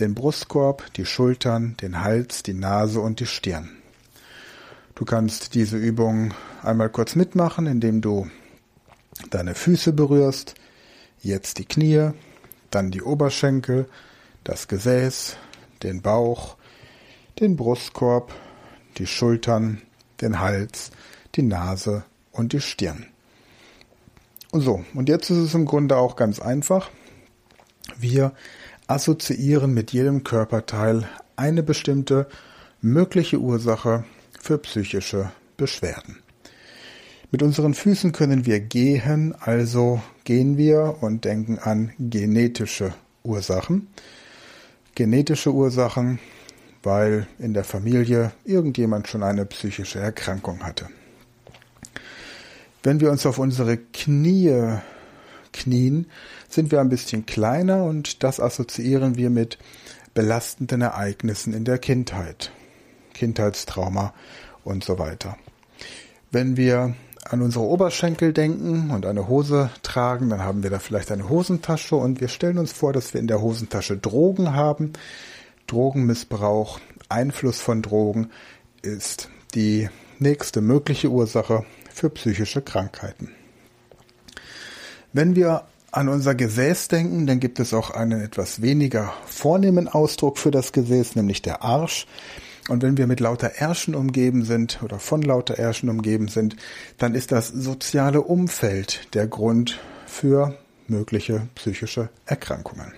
den 0.00 0.14
Brustkorb, 0.14 0.92
die 0.94 1.06
Schultern, 1.06 1.76
den 1.80 2.02
Hals, 2.02 2.42
die 2.42 2.54
Nase 2.54 3.00
und 3.00 3.20
die 3.20 3.26
Stirn. 3.26 3.70
Du 4.94 5.04
kannst 5.04 5.54
diese 5.54 5.76
Übung 5.76 6.34
einmal 6.62 6.90
kurz 6.90 7.16
mitmachen, 7.16 7.66
indem 7.66 8.00
du 8.00 8.28
deine 9.30 9.54
Füße 9.54 9.92
berührst, 9.92 10.54
jetzt 11.20 11.58
die 11.58 11.64
Knie, 11.64 12.10
dann 12.74 12.90
die 12.90 13.02
Oberschenkel, 13.02 13.88
das 14.44 14.68
Gesäß, 14.68 15.36
den 15.82 16.02
Bauch, 16.02 16.56
den 17.40 17.56
Brustkorb, 17.56 18.32
die 18.98 19.06
Schultern, 19.06 19.82
den 20.20 20.40
Hals, 20.40 20.90
die 21.34 21.42
Nase 21.42 22.04
und 22.30 22.52
die 22.52 22.60
Stirn. 22.60 23.06
So, 24.52 24.84
und 24.94 25.08
jetzt 25.08 25.30
ist 25.30 25.38
es 25.38 25.54
im 25.54 25.64
Grunde 25.64 25.96
auch 25.96 26.16
ganz 26.16 26.38
einfach. 26.38 26.90
Wir 27.98 28.32
assoziieren 28.86 29.72
mit 29.72 29.92
jedem 29.92 30.24
Körperteil 30.24 31.08
eine 31.36 31.62
bestimmte 31.62 32.28
mögliche 32.80 33.38
Ursache 33.38 34.04
für 34.38 34.58
psychische 34.58 35.32
Beschwerden. 35.56 36.21
Mit 37.32 37.42
unseren 37.42 37.72
Füßen 37.72 38.12
können 38.12 38.44
wir 38.44 38.60
gehen, 38.60 39.34
also 39.40 40.02
gehen 40.24 40.58
wir 40.58 40.98
und 41.00 41.24
denken 41.24 41.58
an 41.58 41.90
genetische 41.98 42.92
Ursachen. 43.22 43.88
Genetische 44.94 45.50
Ursachen, 45.50 46.18
weil 46.82 47.26
in 47.38 47.54
der 47.54 47.64
Familie 47.64 48.32
irgendjemand 48.44 49.08
schon 49.08 49.22
eine 49.22 49.46
psychische 49.46 49.98
Erkrankung 49.98 50.62
hatte. 50.62 50.90
Wenn 52.82 53.00
wir 53.00 53.10
uns 53.10 53.24
auf 53.24 53.38
unsere 53.38 53.78
Knie 53.78 54.76
knien, 55.54 56.10
sind 56.50 56.70
wir 56.70 56.82
ein 56.82 56.90
bisschen 56.90 57.24
kleiner 57.24 57.84
und 57.84 58.22
das 58.22 58.40
assoziieren 58.40 59.16
wir 59.16 59.30
mit 59.30 59.56
belastenden 60.12 60.82
Ereignissen 60.82 61.54
in 61.54 61.64
der 61.64 61.78
Kindheit. 61.78 62.52
Kindheitstrauma 63.14 64.12
und 64.64 64.84
so 64.84 64.98
weiter. 64.98 65.38
Wenn 66.30 66.58
wir 66.58 66.94
an 67.24 67.42
unsere 67.42 67.64
Oberschenkel 67.64 68.32
denken 68.32 68.90
und 68.90 69.06
eine 69.06 69.28
Hose 69.28 69.70
tragen, 69.82 70.30
dann 70.30 70.42
haben 70.42 70.62
wir 70.62 70.70
da 70.70 70.78
vielleicht 70.78 71.12
eine 71.12 71.28
Hosentasche 71.28 71.96
und 71.96 72.20
wir 72.20 72.28
stellen 72.28 72.58
uns 72.58 72.72
vor, 72.72 72.92
dass 72.92 73.14
wir 73.14 73.20
in 73.20 73.28
der 73.28 73.40
Hosentasche 73.40 73.96
Drogen 73.96 74.54
haben. 74.54 74.92
Drogenmissbrauch, 75.66 76.80
Einfluss 77.08 77.60
von 77.60 77.82
Drogen 77.82 78.30
ist 78.82 79.28
die 79.54 79.88
nächste 80.18 80.60
mögliche 80.60 81.10
Ursache 81.10 81.64
für 81.92 82.10
psychische 82.10 82.62
Krankheiten. 82.62 83.30
Wenn 85.12 85.36
wir 85.36 85.64
an 85.90 86.08
unser 86.08 86.34
Gesäß 86.34 86.88
denken, 86.88 87.26
dann 87.26 87.38
gibt 87.38 87.60
es 87.60 87.74
auch 87.74 87.90
einen 87.90 88.22
etwas 88.22 88.62
weniger 88.62 89.12
vornehmen 89.26 89.88
Ausdruck 89.88 90.38
für 90.38 90.50
das 90.50 90.72
Gesäß, 90.72 91.16
nämlich 91.16 91.42
der 91.42 91.62
Arsch. 91.62 92.06
Und 92.68 92.82
wenn 92.82 92.96
wir 92.96 93.06
mit 93.06 93.20
lauter 93.20 93.56
Ärschen 93.56 93.94
umgeben 93.94 94.44
sind 94.44 94.82
oder 94.82 94.98
von 94.98 95.22
lauter 95.22 95.58
Ärschen 95.58 95.88
umgeben 95.88 96.28
sind, 96.28 96.56
dann 96.96 97.14
ist 97.14 97.32
das 97.32 97.48
soziale 97.48 98.22
Umfeld 98.22 99.14
der 99.14 99.26
Grund 99.26 99.80
für 100.06 100.56
mögliche 100.86 101.48
psychische 101.54 102.08
Erkrankungen. 102.24 102.92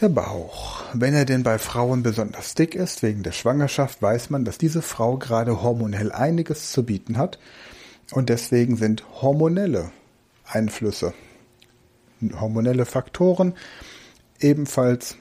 Der 0.00 0.08
Bauch. 0.08 0.82
Wenn 0.94 1.14
er 1.14 1.26
denn 1.26 1.42
bei 1.42 1.58
Frauen 1.58 2.02
besonders 2.02 2.54
dick 2.54 2.74
ist, 2.74 3.02
wegen 3.02 3.22
der 3.22 3.32
Schwangerschaft, 3.32 4.00
weiß 4.00 4.30
man, 4.30 4.44
dass 4.44 4.56
diese 4.56 4.80
Frau 4.80 5.18
gerade 5.18 5.62
hormonell 5.62 6.10
einiges 6.10 6.72
zu 6.72 6.84
bieten 6.84 7.18
hat. 7.18 7.38
Und 8.12 8.28
deswegen 8.28 8.76
sind 8.76 9.04
hormonelle 9.20 9.92
Einflüsse, 10.44 11.12
hormonelle 12.40 12.86
Faktoren 12.86 13.54
ebenfalls 14.40 15.16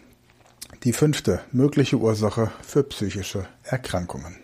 die 0.84 0.94
fünfte 0.94 1.42
mögliche 1.52 1.98
Ursache 1.98 2.52
für 2.62 2.84
psychische 2.84 3.48
Erkrankungen. 3.63 4.38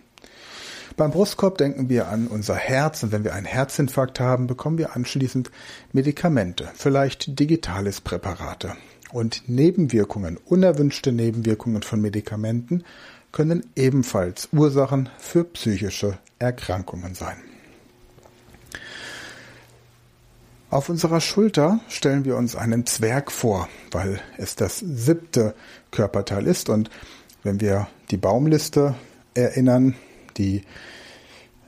Beim 0.98 1.12
Brustkorb 1.12 1.58
denken 1.58 1.89
wir 1.89 2.08
an 2.08 2.28
unser 2.28 2.56
Herz 2.56 3.04
und 3.04 3.12
wenn 3.12 3.26
wir 3.26 3.34
einen 3.34 3.45
Herzinfarkt 3.45 4.19
haben, 4.19 4.48
bekommen 4.48 4.78
wir 4.78 4.95
anschließend 4.95 5.52
Medikamente, 5.91 6.69
vielleicht 6.74 7.38
digitales 7.38 8.00
Präparate. 8.00 8.78
Und 9.12 9.43
Nebenwirkungen, 9.48 10.38
unerwünschte 10.38 11.12
Nebenwirkungen 11.12 11.84
von 11.84 12.00
Medikamenten 12.02 12.84
können 13.32 13.65
ebenfalls 13.76 14.50
Ursachen 14.54 15.10
für 15.17 15.43
psychische 15.43 16.17
Erkrankungen 16.39 17.13
sein. 17.13 17.38
Auf 20.69 20.89
unserer 20.89 21.21
Schulter 21.21 21.80
stellen 21.88 22.25
wir 22.25 22.36
uns 22.36 22.56
einen 22.56 22.86
Zwerg 22.86 23.32
vor, 23.32 23.69
weil 23.91 24.19
es 24.38 24.56
das 24.56 24.80
siebte 24.80 25.54
Körperteil 25.91 26.47
ist. 26.47 26.69
Und 26.69 26.89
wenn 27.43 27.62
wir 27.62 27.88
die 28.10 28.17
Baumliste 28.17 28.95
erinnern, 29.36 29.95
die 30.38 30.63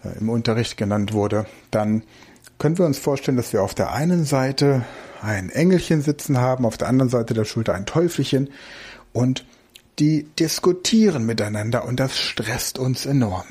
äh, 0.03 0.17
im 0.19 0.29
Unterricht 0.29 0.77
genannt 0.77 1.13
wurde, 1.13 1.45
dann 1.69 2.03
können 2.57 2.77
wir 2.77 2.85
uns 2.85 2.97
vorstellen, 2.97 3.37
dass 3.37 3.53
wir 3.53 3.61
auf 3.61 3.75
der 3.75 3.93
einen 3.93 4.25
Seite 4.25 4.83
ein 5.21 5.49
Engelchen 5.49 6.01
sitzen 6.01 6.39
haben, 6.39 6.65
auf 6.65 6.77
der 6.77 6.87
anderen 6.87 7.09
Seite 7.09 7.35
der 7.35 7.45
Schulter 7.45 7.75
ein 7.75 7.85
Teufelchen 7.85 8.49
und 9.13 9.45
die 9.99 10.23
diskutieren 10.39 11.25
miteinander 11.25 11.85
und 11.85 11.99
das 11.99 12.17
stresst 12.17 12.79
uns 12.79 13.05
enorm. 13.05 13.45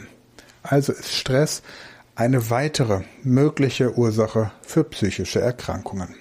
Also 0.63 0.93
ist 0.93 1.13
Stress 1.13 1.63
eine 2.17 2.51
weitere 2.51 3.03
mögliche 3.23 3.97
Ursache 3.97 4.51
für 4.63 4.83
psychische 4.85 5.41
Erkrankungen. 5.41 6.15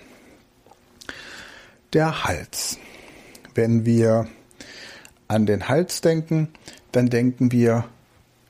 Der 1.93 2.25
Hals. 2.25 2.77
Wenn 3.55 3.85
wir 3.85 4.27
an 5.29 5.45
den 5.45 5.69
Hals 5.69 6.01
denken, 6.01 6.49
dann 6.91 7.09
denken 7.09 7.53
wir 7.53 7.85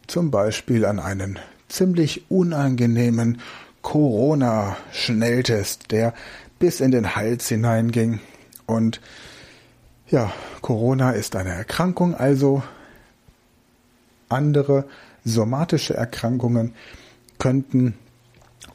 zum 0.07 0.31
Beispiel 0.31 0.85
an 0.85 0.99
einen 0.99 1.37
ziemlich 1.69 2.31
unangenehmen 2.31 3.39
Corona-Schnelltest, 3.83 5.91
der 5.91 6.15
bis 6.57 6.79
in 6.79 6.89
den 6.89 7.15
Hals 7.15 7.49
hineinging. 7.49 8.19
Und 8.65 8.99
ja, 10.09 10.33
Corona 10.61 11.11
ist 11.11 11.35
eine 11.35 11.51
Erkrankung, 11.51 12.15
also 12.15 12.63
andere 14.29 14.85
somatische 15.23 15.93
Erkrankungen, 15.93 16.73
könnten 17.39 17.95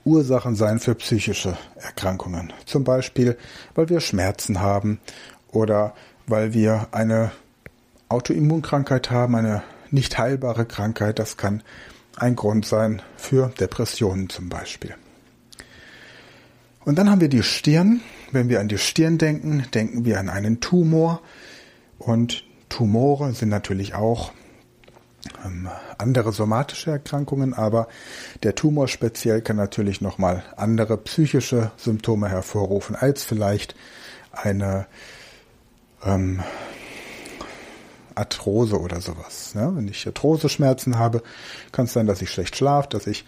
Ursachen 0.04 0.54
sein 0.54 0.78
für 0.78 0.94
psychische 0.94 1.56
Erkrankungen. 1.76 2.52
Zum 2.64 2.84
Beispiel, 2.84 3.36
weil 3.74 3.88
wir 3.88 4.00
Schmerzen 4.00 4.60
haben 4.60 5.00
oder 5.48 5.94
weil 6.26 6.54
wir 6.54 6.88
eine 6.92 7.32
Autoimmunkrankheit 8.08 9.10
haben, 9.10 9.34
eine 9.34 9.62
nicht 9.90 10.18
heilbare 10.18 10.64
Krankheit. 10.64 11.18
Das 11.18 11.36
kann 11.36 11.62
ein 12.16 12.36
Grund 12.36 12.66
sein 12.66 13.02
für 13.16 13.48
Depressionen 13.60 14.28
zum 14.28 14.48
Beispiel. 14.48 14.94
Und 16.84 16.96
dann 16.98 17.10
haben 17.10 17.20
wir 17.20 17.28
die 17.28 17.42
Stirn. 17.42 18.00
Wenn 18.32 18.48
wir 18.48 18.60
an 18.60 18.68
die 18.68 18.78
Stirn 18.78 19.18
denken, 19.18 19.66
denken 19.74 20.04
wir 20.04 20.18
an 20.18 20.28
einen 20.28 20.60
Tumor. 20.60 21.20
Und 21.98 22.44
Tumore 22.68 23.32
sind 23.32 23.48
natürlich 23.48 23.94
auch 23.94 24.32
andere 25.98 26.32
somatische 26.32 26.90
Erkrankungen, 26.90 27.52
aber 27.52 27.88
der 28.42 28.54
Tumor 28.54 28.88
speziell 28.88 29.42
kann 29.42 29.56
natürlich 29.56 30.00
nochmal 30.00 30.42
andere 30.56 30.96
psychische 30.96 31.70
Symptome 31.76 32.28
hervorrufen 32.28 32.96
als 32.96 33.22
vielleicht 33.22 33.74
eine 34.32 34.86
ähm, 36.04 36.40
Arthrose 38.14 38.80
oder 38.80 39.00
sowas. 39.00 39.52
Ja, 39.54 39.74
wenn 39.74 39.88
ich 39.88 40.06
Arthrose-Schmerzen 40.06 40.98
habe, 40.98 41.22
kann 41.72 41.84
es 41.84 41.92
sein, 41.92 42.06
dass 42.06 42.22
ich 42.22 42.30
schlecht 42.30 42.56
schlafe, 42.56 42.88
dass 42.88 43.06
ich 43.06 43.24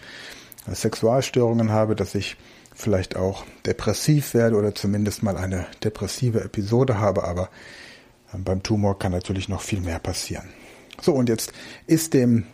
Sexualstörungen 0.71 1.73
habe, 1.73 1.97
dass 1.97 2.15
ich 2.15 2.37
vielleicht 2.75 3.17
auch 3.17 3.45
depressiv 3.67 4.35
werde 4.35 4.57
oder 4.57 4.75
zumindest 4.75 5.23
mal 5.23 5.37
eine 5.37 5.67
depressive 5.85 6.43
Episode 6.43 6.99
habe, 6.99 7.25
aber 7.25 7.51
ähm, 8.33 8.45
beim 8.45 8.63
Tumor 8.63 8.99
kann 8.99 9.13
natürlich 9.13 9.49
noch 9.49 9.61
viel 9.61 9.81
mehr 9.81 9.99
passieren. 9.99 10.49
So, 11.03 11.13
und 11.13 11.29
jetzt 11.29 11.53
ist 11.87 12.15
dem 12.15 12.47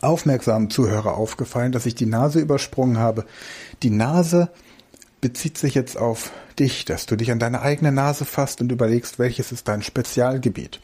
aufmerksamen 0.00 0.70
Zuhörer 0.70 1.16
aufgefallen, 1.16 1.72
dass 1.72 1.86
ich 1.86 1.94
die 1.94 2.06
Nase 2.06 2.40
übersprungen 2.40 2.98
habe. 2.98 3.26
Die 3.82 3.90
Nase 3.90 4.50
bezieht 5.20 5.58
sich 5.58 5.74
jetzt 5.74 5.96
auf 5.98 6.32
dich, 6.58 6.86
dass 6.86 7.06
du 7.06 7.16
dich 7.16 7.30
an 7.30 7.38
deine 7.38 7.60
eigene 7.60 7.92
Nase 7.92 8.24
fasst 8.24 8.60
und 8.60 8.72
überlegst, 8.72 9.18
welches 9.18 9.52
ist 9.52 9.68
dein 9.68 9.82
Spezialgebiet. 9.82 10.80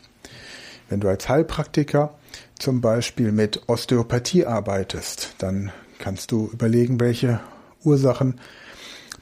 Wenn 0.88 1.00
du 1.00 1.08
als 1.08 1.28
Heilpraktiker 1.28 2.14
zum 2.58 2.82
Beispiel 2.82 3.32
mit 3.32 3.62
Osteopathie 3.68 4.44
arbeitest, 4.44 5.34
dann 5.38 5.72
kannst 5.98 6.30
du 6.30 6.50
überlegen, 6.52 7.00
welche 7.00 7.40
Ursachen 7.84 8.38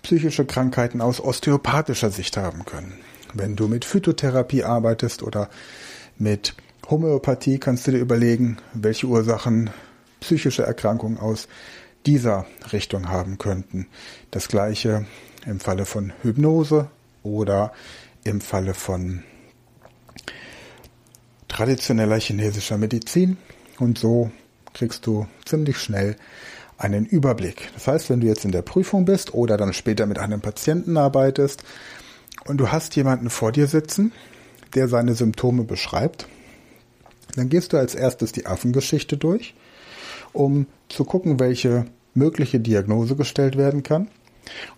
psychische 0.02 0.44
Krankheiten 0.44 1.00
aus 1.00 1.20
osteopathischer 1.20 2.10
Sicht 2.10 2.36
haben 2.36 2.64
können. 2.64 2.94
Wenn 3.32 3.54
du 3.54 3.68
mit 3.68 3.84
Phytotherapie 3.84 4.64
arbeitest 4.64 5.22
oder 5.22 5.48
mit 6.18 6.54
Homöopathie, 6.90 7.58
kannst 7.58 7.86
du 7.86 7.92
dir 7.92 7.98
überlegen, 7.98 8.56
welche 8.74 9.06
Ursachen 9.06 9.70
psychische 10.18 10.64
Erkrankungen 10.64 11.18
aus 11.18 11.46
dieser 12.04 12.46
Richtung 12.72 13.08
haben 13.08 13.38
könnten. 13.38 13.86
Das 14.32 14.48
gleiche 14.48 15.06
im 15.46 15.60
Falle 15.60 15.84
von 15.84 16.12
Hypnose 16.22 16.90
oder 17.22 17.72
im 18.24 18.40
Falle 18.40 18.74
von 18.74 19.22
traditioneller 21.46 22.18
chinesischer 22.18 22.76
Medizin. 22.76 23.36
Und 23.78 23.96
so 23.98 24.32
kriegst 24.74 25.06
du 25.06 25.28
ziemlich 25.44 25.78
schnell 25.78 26.16
einen 26.76 27.06
Überblick. 27.06 27.70
Das 27.74 27.86
heißt, 27.86 28.10
wenn 28.10 28.20
du 28.20 28.26
jetzt 28.26 28.44
in 28.44 28.52
der 28.52 28.62
Prüfung 28.62 29.04
bist 29.04 29.32
oder 29.32 29.56
dann 29.56 29.74
später 29.74 30.06
mit 30.06 30.18
einem 30.18 30.40
Patienten 30.40 30.96
arbeitest 30.96 31.62
und 32.46 32.58
du 32.58 32.72
hast 32.72 32.96
jemanden 32.96 33.30
vor 33.30 33.52
dir 33.52 33.68
sitzen, 33.68 34.12
der 34.74 34.88
seine 34.88 35.14
Symptome 35.14 35.62
beschreibt, 35.64 36.26
dann 37.36 37.48
gehst 37.48 37.72
du 37.72 37.76
als 37.76 37.94
erstes 37.94 38.32
die 38.32 38.46
Affengeschichte 38.46 39.16
durch, 39.16 39.54
um 40.32 40.66
zu 40.88 41.04
gucken, 41.04 41.40
welche 41.40 41.86
mögliche 42.14 42.60
Diagnose 42.60 43.16
gestellt 43.16 43.56
werden 43.56 43.82
kann. 43.82 44.08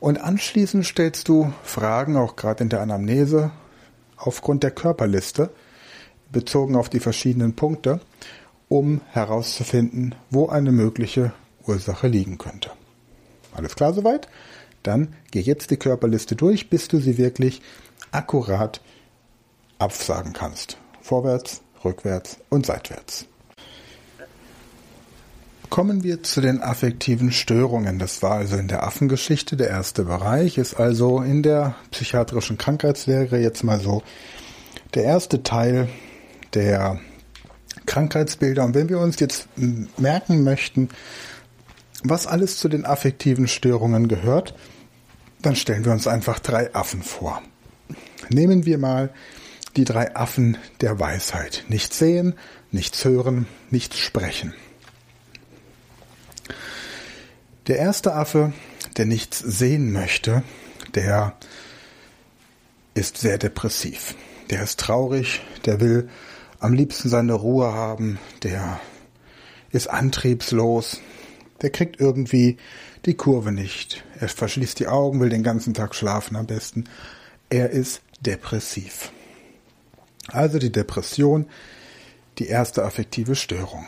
Und 0.00 0.20
anschließend 0.20 0.84
stellst 0.84 1.28
du 1.28 1.53
Fragen, 1.62 2.16
auch 2.16 2.36
gerade 2.36 2.62
in 2.64 2.68
der 2.68 2.80
Anamnese, 2.80 3.50
aufgrund 4.16 4.62
der 4.62 4.70
Körperliste, 4.70 5.50
bezogen 6.30 6.76
auf 6.76 6.88
die 6.88 7.00
verschiedenen 7.00 7.55
Punkte, 7.55 8.00
um 8.68 9.00
herauszufinden, 9.11 10.14
wo 10.30 10.48
eine 10.48 10.72
mögliche 10.72 11.32
Ursache 11.66 12.09
liegen 12.09 12.38
könnte. 12.38 12.70
Alles 13.55 13.76
klar 13.76 13.92
soweit? 13.92 14.28
Dann 14.82 15.14
geh 15.30 15.40
jetzt 15.40 15.70
die 15.70 15.76
Körperliste 15.76 16.34
durch, 16.34 16.70
bis 16.70 16.88
du 16.88 16.98
sie 16.98 17.18
wirklich 17.18 17.62
akkurat 18.11 18.80
absagen 19.78 20.32
kannst. 20.32 20.78
Vorwärts, 21.03 21.61
rückwärts 21.85 22.39
und 22.49 22.66
seitwärts. 22.66 23.26
Kommen 25.70 26.05
wir 26.05 26.22
zu 26.22 26.43
den 26.43 26.61
affektiven 26.61 27.33
Störungen. 27.33 27.99
Das 27.99 28.22
war 28.22 28.33
also 28.33 28.57
in 28.57 28.68
der 28.68 28.83
Affengeschichte 28.83 29.57
der 29.57 29.70
erste 29.70 30.05
Bereich, 30.05 30.59
ist 30.59 30.74
also 30.74 31.22
in 31.22 31.43
der 31.43 31.76
psychiatrischen 31.91 32.59
Krankheitslehre 32.59 33.39
jetzt 33.39 33.64
mal 33.64 33.80
so 33.80 34.03
der 34.95 35.05
erste 35.05 35.43
Teil 35.43 35.89
der 36.53 37.01
Krankheitsbilder. 37.87 38.64
Und 38.64 38.74
wenn 38.74 38.91
wir 38.91 38.99
uns 38.99 39.18
jetzt 39.18 39.49
merken 39.97 40.45
möchten, 40.45 40.91
was 42.05 42.26
alles 42.26 42.59
zu 42.59 42.68
den 42.68 42.85
affektiven 42.85 43.49
Störungen 43.49 44.09
gehört, 44.09 44.55
dann 45.41 45.57
stellen 45.57 45.85
wir 45.85 45.93
uns 45.93 46.07
einfach 46.07 46.39
drei 46.39 46.74
Affen 46.74 47.03
vor. 47.03 47.43
Nehmen 48.28 48.66
wir 48.66 48.78
mal 48.78 49.11
die 49.77 49.85
drei 49.85 50.14
Affen 50.14 50.59
der 50.81 50.99
Weisheit. 50.99 51.64
Nichts 51.68 51.99
sehen, 51.99 52.35
nichts 52.70 53.05
hören, 53.05 53.47
nichts 53.70 53.99
sprechen. 53.99 54.55
Der 57.68 57.79
erste 57.79 58.14
Affe, 58.14 58.53
der 58.97 59.07
nichts 59.07 59.39
sehen 59.39 59.93
möchte, 59.93 60.43
der 60.95 61.37
ist 62.95 63.18
sehr 63.18 63.39
depressiv. 63.39 64.14
Der 64.51 64.62
ist 64.62 64.81
traurig, 64.81 65.41
der 65.64 65.81
will 65.81 66.09
am 66.59 66.75
liebsten 66.75 67.09
seine 67.09 67.35
Ruhe 67.35 67.73
haben, 67.73 68.18
der 68.43 68.81
ist 69.70 69.89
antriebslos, 69.89 71.01
der 71.62 71.70
kriegt 71.70 72.01
irgendwie 72.01 72.59
die 73.07 73.14
Kurve 73.14 73.53
nicht. 73.53 74.05
Er 74.20 74.29
verschließt 74.29 74.79
die 74.79 74.89
Augen, 74.89 75.20
will 75.20 75.31
den 75.31 75.43
ganzen 75.43 75.75
Tag 75.75 75.95
schlafen 75.95 76.37
am 76.37 76.47
besten. 76.47 76.85
Er 77.49 77.70
ist 77.70 78.03
depressiv. 78.20 79.12
Also 80.29 80.59
die 80.59 80.73
Depression, 80.73 81.47
die 82.39 82.47
erste 82.47 82.85
affektive 82.85 83.35
Störung. 83.35 83.87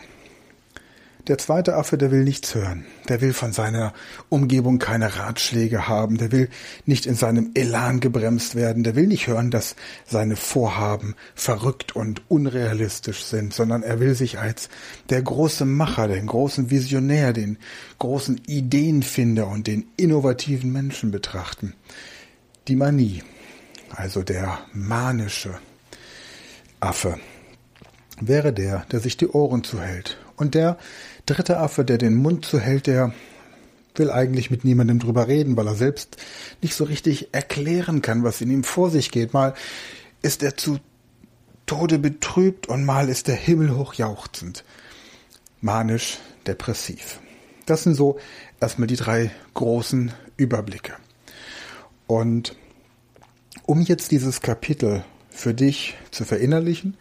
Der 1.27 1.39
zweite 1.39 1.75
Affe, 1.75 1.97
der 1.97 2.11
will 2.11 2.23
nichts 2.23 2.55
hören. 2.55 2.85
Der 3.09 3.23
will 3.23 3.33
von 3.33 3.55
seiner 3.55 3.95
Umgebung 4.29 4.79
keine 4.79 5.17
Ratschläge 5.17 5.89
haben. 5.89 6.19
Der 6.19 6.33
will 6.33 6.51
nicht 6.85 7.07
in 7.07 7.15
seinem 7.15 7.53
Elan 7.55 8.01
gebremst 8.01 8.57
werden. 8.57 8.85
Der 8.85 8.95
will 8.95 9.07
nicht 9.07 9.27
hören, 9.27 9.51
dass 9.51 9.75
seine 10.05 10.37
Vorhaben 10.37 11.15
verrückt 11.35 11.97
und 11.97 12.21
unrealistisch 12.29 13.25
sind, 13.25 13.55
sondern 13.55 13.83
er 13.83 14.01
will 14.01 14.15
sich 14.15 14.39
als 14.39 14.69
der 15.09 15.23
große 15.23 15.65
Macher, 15.65 16.09
den 16.09 16.27
großen 16.27 16.71
Visionär, 16.71 17.33
den 17.33 17.57
großen 17.99 18.43
Ideenfinder 18.47 19.49
und 19.49 19.67
den 19.67 19.87
innovativen 19.97 20.73
Menschen 20.73 21.11
betrachten. 21.11 21.73
Die 22.69 22.77
Manie, 22.77 23.23
also 23.89 24.23
der 24.23 24.59
manische 24.75 25.55
Affe, 26.85 27.19
wäre 28.21 28.53
der, 28.53 28.87
der 28.93 29.01
sich 29.01 29.17
die 29.17 29.29
Ohren 29.29 29.65
zuhält 29.65 30.19
und 30.37 30.55
der 30.55 30.79
dritte 31.27 31.59
Affe, 31.59 31.85
der 31.85 31.99
den 31.99 32.15
Mund 32.15 32.45
zuhält, 32.45 32.87
der 32.87 33.13
will 33.95 34.11
eigentlich 34.11 34.51
mit 34.51 34.65
niemandem 34.65 34.99
drüber 34.99 35.29
reden, 35.29 35.57
weil 35.57 35.69
er 35.69 35.75
selbst 35.75 36.17
nicht 36.63 36.75
so 36.75 36.85
richtig 36.85 37.33
erklären 37.33 38.03
kann, 38.03 38.25
was 38.25 38.41
in 38.41 38.51
ihm 38.51 38.65
vor 38.65 38.91
sich 38.91 39.11
geht. 39.11 39.33
Mal 39.33 39.55
ist 40.23 40.43
er 40.43 40.57
zu 40.57 40.79
Tode 41.67 41.99
betrübt 41.99 42.67
und 42.69 42.85
mal 42.85 43.09
ist 43.09 43.29
er 43.29 43.37
himmelhoch 43.37 43.95
jauchzend. 43.95 44.65
Manisch, 45.61 46.19
depressiv. 46.47 47.21
Das 47.67 47.85
sind 47.85 47.95
so 47.95 48.19
erstmal 48.61 48.89
die 48.89 48.97
drei 48.97 49.31
großen 49.55 50.13
Überblicke. 50.37 50.93
Und 52.07 52.57
um 53.65 53.81
jetzt 53.81 54.11
dieses 54.11 54.43
Kapitel 54.43 55.05
für 55.35 55.55
dich 55.55 55.97
zu 56.11 56.25
verinnerlichen, 56.25 56.97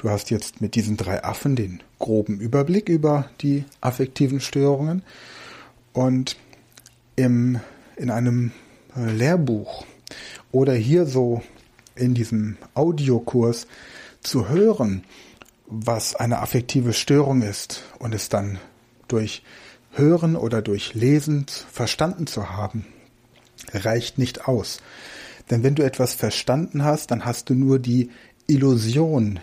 Du 0.00 0.08
hast 0.08 0.30
jetzt 0.30 0.62
mit 0.62 0.76
diesen 0.76 0.96
drei 0.96 1.22
Affen 1.24 1.56
den 1.56 1.82
groben 1.98 2.40
Überblick 2.40 2.88
über 2.88 3.28
die 3.42 3.66
affektiven 3.82 4.40
Störungen 4.40 5.02
und 5.92 6.38
im, 7.16 7.60
in 7.96 8.10
einem 8.10 8.52
Lehrbuch 8.96 9.84
oder 10.52 10.72
hier 10.72 11.04
so 11.04 11.42
in 11.96 12.14
diesem 12.14 12.56
Audiokurs 12.72 13.66
zu 14.22 14.48
hören, 14.48 15.04
was 15.66 16.14
eine 16.14 16.38
affektive 16.38 16.94
Störung 16.94 17.42
ist 17.42 17.82
und 17.98 18.14
es 18.14 18.30
dann 18.30 18.58
durch 19.06 19.42
Hören 19.92 20.34
oder 20.34 20.62
durch 20.62 20.94
Lesen 20.94 21.44
verstanden 21.70 22.26
zu 22.26 22.48
haben, 22.48 22.86
reicht 23.74 24.16
nicht 24.16 24.48
aus. 24.48 24.80
Denn 25.50 25.62
wenn 25.62 25.74
du 25.74 25.82
etwas 25.84 26.14
verstanden 26.14 26.84
hast, 26.84 27.10
dann 27.10 27.24
hast 27.24 27.50
du 27.50 27.54
nur 27.54 27.78
die 27.78 28.10
Illusion 28.46 29.40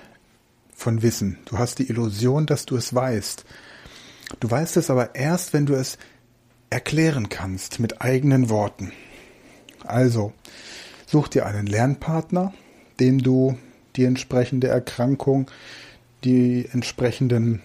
von 0.74 1.02
Wissen. 1.02 1.38
Du 1.46 1.58
hast 1.58 1.80
die 1.80 1.90
Illusion, 1.90 2.46
dass 2.46 2.66
du 2.66 2.78
es 2.78 2.94
weißt. 2.94 3.46
Du 4.40 4.50
weißt 4.50 4.78
es 4.78 4.90
aber 4.90 5.16
erst, 5.16 5.54
wenn 5.54 5.66
du 5.66 5.74
es 5.74 5.98
erklären 6.70 7.30
kannst 7.30 7.80
mit 7.80 8.02
eigenen 8.02 8.50
Worten. 8.50 8.92
Also, 9.84 10.34
such 11.06 11.30
dir 11.30 11.46
einen 11.46 11.66
Lernpartner, 11.66 12.54
dem 13.00 13.24
du 13.24 13.58
die 13.96 14.06
entsprechende 14.06 14.68
Erkrankung, 14.68 15.50
die 16.24 16.68
entsprechenden 16.72 17.62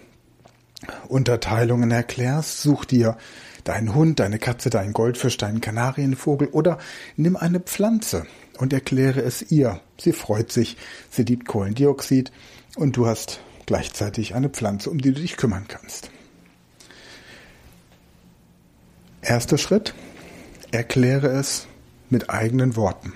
Unterteilungen 1.07 1.91
erklärst. 1.91 2.61
Such 2.61 2.85
dir 2.85 3.17
deinen 3.63 3.95
Hund, 3.95 4.19
deine 4.19 4.39
Katze, 4.39 4.69
deinen 4.69 4.93
Goldfisch, 4.93 5.37
deinen 5.37 5.61
Kanarienvogel 5.61 6.49
oder 6.49 6.77
nimm 7.15 7.35
eine 7.35 7.59
Pflanze 7.59 8.25
und 8.57 8.73
erkläre 8.73 9.21
es 9.21 9.51
ihr. 9.51 9.79
Sie 9.97 10.13
freut 10.13 10.51
sich, 10.51 10.77
sie 11.09 11.23
liebt 11.23 11.47
Kohlendioxid 11.47 12.31
und 12.75 12.97
du 12.97 13.07
hast 13.07 13.39
gleichzeitig 13.65 14.35
eine 14.35 14.49
Pflanze, 14.49 14.89
um 14.89 14.99
die 14.99 15.13
du 15.13 15.21
dich 15.21 15.37
kümmern 15.37 15.65
kannst. 15.67 16.09
Erster 19.21 19.57
Schritt, 19.57 19.93
erkläre 20.71 21.27
es 21.27 21.67
mit 22.09 22.29
eigenen 22.29 22.75
Worten. 22.75 23.13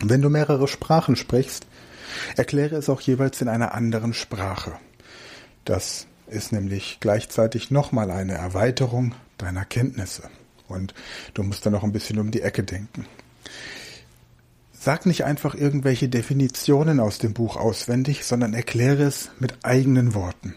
Wenn 0.00 0.22
du 0.22 0.28
mehrere 0.28 0.66
Sprachen 0.66 1.14
sprichst, 1.14 1.66
erkläre 2.36 2.76
es 2.76 2.88
auch 2.88 3.00
jeweils 3.00 3.40
in 3.40 3.48
einer 3.48 3.74
anderen 3.74 4.12
Sprache. 4.12 4.72
Das 5.64 6.07
ist 6.30 6.52
nämlich 6.52 6.98
gleichzeitig 7.00 7.70
nochmal 7.70 8.10
eine 8.10 8.34
Erweiterung 8.34 9.14
deiner 9.38 9.64
Kenntnisse. 9.64 10.24
Und 10.68 10.94
du 11.34 11.42
musst 11.42 11.64
dann 11.64 11.72
noch 11.72 11.84
ein 11.84 11.92
bisschen 11.92 12.18
um 12.18 12.30
die 12.30 12.42
Ecke 12.42 12.62
denken. 12.62 13.06
Sag 14.72 15.06
nicht 15.06 15.24
einfach 15.24 15.54
irgendwelche 15.54 16.08
Definitionen 16.08 17.00
aus 17.00 17.18
dem 17.18 17.34
Buch 17.34 17.56
auswendig, 17.56 18.24
sondern 18.24 18.54
erkläre 18.54 19.02
es 19.02 19.30
mit 19.40 19.58
eigenen 19.64 20.14
Worten. 20.14 20.54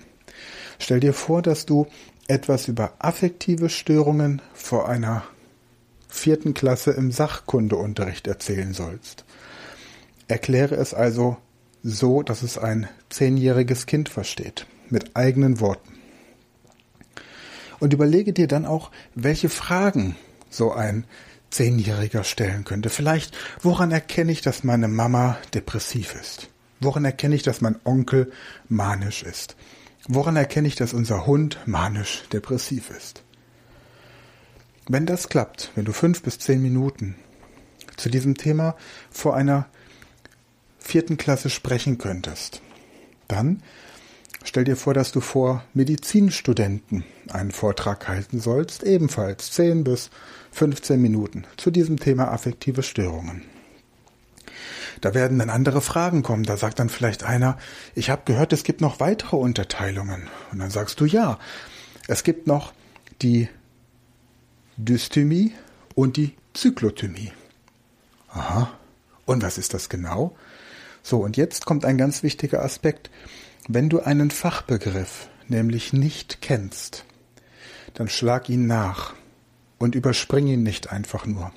Stell 0.80 1.00
dir 1.00 1.14
vor, 1.14 1.42
dass 1.42 1.66
du 1.66 1.88
etwas 2.28 2.68
über 2.68 2.94
affektive 3.00 3.70
Störungen 3.70 4.42
vor 4.54 4.88
einer 4.88 5.24
vierten 6.08 6.54
Klasse 6.54 6.92
im 6.92 7.12
Sachkundeunterricht 7.12 8.28
erzählen 8.28 8.74
sollst. 8.74 9.26
Erkläre 10.28 10.76
es 10.76 10.94
also 10.94 11.38
so, 11.84 12.22
dass 12.22 12.44
es 12.44 12.58
ein 12.58 12.88
zehnjähriges 13.10 13.86
Kind 13.86 14.08
versteht, 14.08 14.66
mit 14.92 15.16
eigenen 15.16 15.60
Worten. 15.60 15.94
Und 17.80 17.94
überlege 17.94 18.34
dir 18.34 18.48
dann 18.48 18.66
auch, 18.66 18.92
welche 19.16 19.50
Fragen 19.50 20.16
so 20.50 20.72
ein 20.72 21.06
Zehnjähriger 21.50 22.24
stellen 22.24 22.64
könnte. 22.64 22.90
Vielleicht, 22.90 23.38
woran 23.62 23.92
erkenne 23.92 24.32
ich, 24.32 24.42
dass 24.42 24.64
meine 24.64 24.88
Mama 24.88 25.38
depressiv 25.54 26.16
ist? 26.16 26.50
Woran 26.80 27.06
erkenne 27.06 27.36
ich, 27.36 27.44
dass 27.44 27.62
mein 27.62 27.80
Onkel 27.84 28.32
manisch 28.70 29.24
ist? 29.24 29.56
Woran 30.08 30.36
erkenne 30.36 30.68
ich, 30.68 30.76
dass 30.76 30.94
unser 30.94 31.26
Hund 31.26 31.60
manisch 31.66 32.24
depressiv 32.32 32.90
ist? 32.90 33.24
Wenn 34.88 35.06
das 35.06 35.30
klappt, 35.30 35.72
wenn 35.76 35.86
du 35.86 35.94
fünf 35.94 36.24
bis 36.24 36.40
zehn 36.40 36.62
Minuten 36.62 37.16
zu 37.98 38.10
diesem 38.10 38.36
Thema 38.36 38.76
vor 39.12 39.36
einer 39.36 39.68
vierten 40.80 41.18
Klasse 41.18 41.50
sprechen 41.50 41.98
könntest, 42.00 42.62
dann 43.28 43.62
stell 44.44 44.64
dir 44.64 44.76
vor, 44.76 44.94
dass 44.94 45.12
du 45.12 45.22
vor 45.22 45.64
Medizinstudenten 45.74 47.04
einen 47.32 47.52
Vortrag 47.52 48.08
halten 48.08 48.40
sollst, 48.40 48.84
ebenfalls 48.84 49.52
zehn 49.52 49.84
bis 49.84 50.10
15 50.52 51.02
Minuten 51.02 51.46
zu 51.58 51.72
diesem 51.72 52.00
Thema 52.00 52.32
affektive 52.32 52.84
Störungen. 52.84 53.44
Da 55.02 55.16
werden 55.16 55.40
dann 55.40 55.50
andere 55.50 55.82
Fragen 55.82 56.22
kommen. 56.22 56.44
Da 56.44 56.58
sagt 56.58 56.80
dann 56.80 56.90
vielleicht 56.90 57.24
einer, 57.24 57.58
ich 57.96 58.10
habe 58.10 58.22
gehört, 58.26 58.54
es 58.54 58.64
gibt 58.64 58.82
noch 58.82 59.00
weitere 59.00 59.36
Unterteilungen. 59.36 60.28
Und 60.52 60.60
dann 60.60 60.70
sagst 60.70 61.00
du 61.00 61.06
ja, 61.06 61.40
es 62.08 62.24
gibt 62.24 62.46
noch 62.46 62.74
die 63.22 63.50
Dysthymie 64.78 65.54
und 65.96 66.18
die 66.18 66.36
Zyklothymie. 66.54 67.32
Aha. 68.30 68.72
Und 69.26 69.44
was 69.44 69.58
ist 69.58 69.74
das 69.74 69.90
genau? 69.90 70.36
So, 71.04 71.24
und 71.24 71.36
jetzt 71.38 71.66
kommt 71.66 71.84
ein 71.84 71.98
ganz 71.98 72.22
wichtiger 72.22 72.64
Aspekt. 72.64 73.10
Wenn 73.68 73.90
du 73.90 74.00
einen 74.00 74.32
Fachbegriff 74.32 75.30
nämlich 75.48 75.94
nicht 75.94 76.42
kennst, 76.42 77.06
dann 77.94 78.08
schlag 78.08 78.50
ihn 78.50 78.68
nach 78.68 79.14
und 79.78 79.96
überspring 79.96 80.48
ihn 80.48 80.64
nicht 80.64 80.92
einfach 80.92 81.26
nur. 81.26 81.52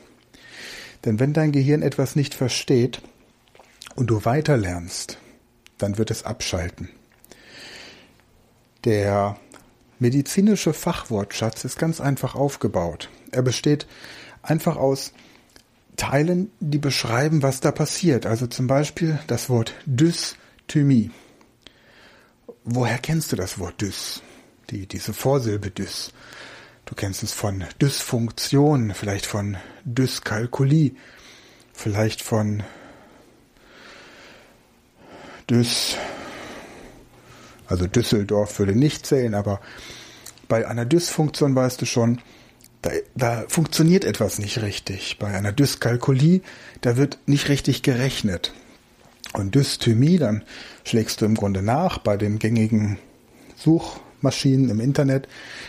Denn 1.05 1.21
wenn 1.21 1.33
dein 1.33 1.53
Gehirn 1.53 1.83
etwas 1.83 2.17
nicht 2.17 2.35
versteht 2.35 3.01
und 3.95 4.09
du 4.09 4.25
weiterlernst, 4.25 5.19
dann 5.79 5.99
wird 5.99 6.11
es 6.11 6.25
abschalten. 6.25 6.89
Der 8.85 9.39
medizinische 9.99 10.75
Fachwortschatz 10.75 11.65
ist 11.65 11.79
ganz 11.79 12.01
einfach 12.01 12.35
aufgebaut. 12.35 13.09
Er 13.31 13.43
besteht 13.43 13.87
einfach 14.43 14.77
aus 14.77 15.13
Teilen, 15.97 16.51
die 16.61 16.79
beschreiben, 16.79 17.43
was 17.43 17.61
da 17.61 17.71
passiert. 17.71 18.27
Also 18.27 18.47
zum 18.47 18.67
Beispiel 18.67 19.19
das 19.27 19.49
Wort 19.49 19.75
Dysthymie. 19.87 21.11
Woher 22.67 22.97
kennst 22.97 23.31
du 23.31 23.37
das 23.37 23.59
Wort 23.59 23.83
Dys? 23.83 24.23
Die, 24.71 24.87
diese 24.87 25.13
Vorsilbe 25.13 25.71
Dys. 25.71 26.13
Du 26.87 26.95
kennst 26.95 27.23
es 27.23 27.33
von 27.33 27.63
Dysfunktion, 27.81 28.95
vielleicht 28.95 29.27
von 29.27 29.59
Dyskalkulie, 29.85 30.93
vielleicht 31.75 32.23
von 32.23 32.63
Dys, 35.51 35.97
also 37.67 37.87
Düsseldorf 37.87 38.59
würde 38.59 38.75
nicht 38.75 39.05
zählen, 39.05 39.35
aber 39.35 39.61
bei 40.49 40.67
einer 40.67 40.87
Dysfunktion 40.87 41.55
weißt 41.55 41.83
du 41.83 41.87
schon, 41.87 42.23
da, 42.81 42.91
da 43.15 43.45
funktioniert 43.47 44.07
etwas 44.07 44.39
nicht 44.39 44.63
richtig. 44.63 45.19
Bei 45.19 45.29
einer 45.29 45.53
Dyskalkulie, 45.53 46.41
da 46.81 46.97
wird 46.97 47.19
nicht 47.27 47.51
richtig 47.51 47.83
gerechnet. 47.83 48.55
Und 49.35 49.55
Dysthymie, 49.55 50.19
dann 50.19 50.43
schlägst 50.85 51.21
du 51.21 51.27
im 51.27 51.35
Grunde 51.35 51.61
nach 51.61 51.99
bei 51.99 52.17
den 52.17 52.39
gängigen 52.39 52.99
Suchmaschinen 53.57 54.71
im 54.71 54.81
Internet, 54.81 55.29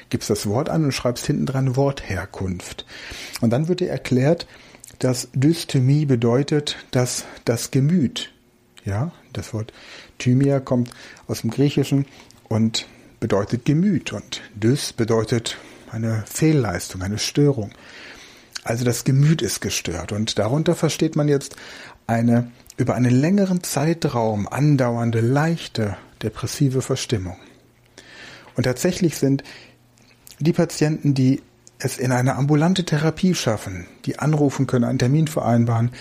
gibst 0.09 0.29
das 0.29 0.47
Wort 0.47 0.69
an 0.69 0.85
und 0.85 0.91
schreibst 0.91 1.25
hinten 1.25 1.47
dran 1.47 1.75
Wortherkunft. 1.75 2.85
Und 3.41 3.49
dann 3.49 3.67
wird 3.67 3.79
dir 3.79 3.89
erklärt, 3.89 4.47
dass 4.99 5.29
Dysthymie 5.33 6.05
bedeutet, 6.05 6.77
dass 6.91 7.25
das 7.43 7.71
Gemüt, 7.71 8.31
ja, 8.85 9.11
das 9.33 9.53
Wort 9.53 9.73
Thymia 10.19 10.59
kommt 10.59 10.91
aus 11.27 11.41
dem 11.41 11.49
Griechischen 11.49 12.05
und 12.47 12.87
bedeutet 13.19 13.65
Gemüt 13.65 14.13
und 14.13 14.41
Dys 14.53 14.93
bedeutet 14.93 15.57
eine 15.91 16.23
Fehlleistung, 16.27 17.01
eine 17.01 17.17
Störung. 17.17 17.71
Also 18.63 18.85
das 18.85 19.03
Gemüt 19.03 19.41
ist 19.41 19.59
gestört 19.59 20.11
und 20.11 20.37
darunter 20.37 20.75
versteht 20.75 21.15
man 21.15 21.27
jetzt 21.27 21.55
eine 22.07 22.51
über 22.77 22.95
einen 22.95 23.13
längeren 23.13 23.63
Zeitraum 23.63 24.47
andauernde 24.47 25.21
leichte 25.21 25.97
depressive 26.21 26.81
Verstimmung. 26.81 27.37
Und 28.55 28.63
tatsächlich 28.63 29.17
sind 29.17 29.43
die 30.39 30.53
Patienten, 30.53 31.13
die 31.13 31.41
es 31.79 31.97
in 31.97 32.11
eine 32.11 32.35
ambulante 32.35 32.85
Therapie 32.85 33.35
schaffen, 33.35 33.85
die 34.05 34.19
anrufen 34.19 34.67
können, 34.67 34.85
einen 34.85 34.99
Termin 34.99 35.27
vereinbaren, 35.27 35.91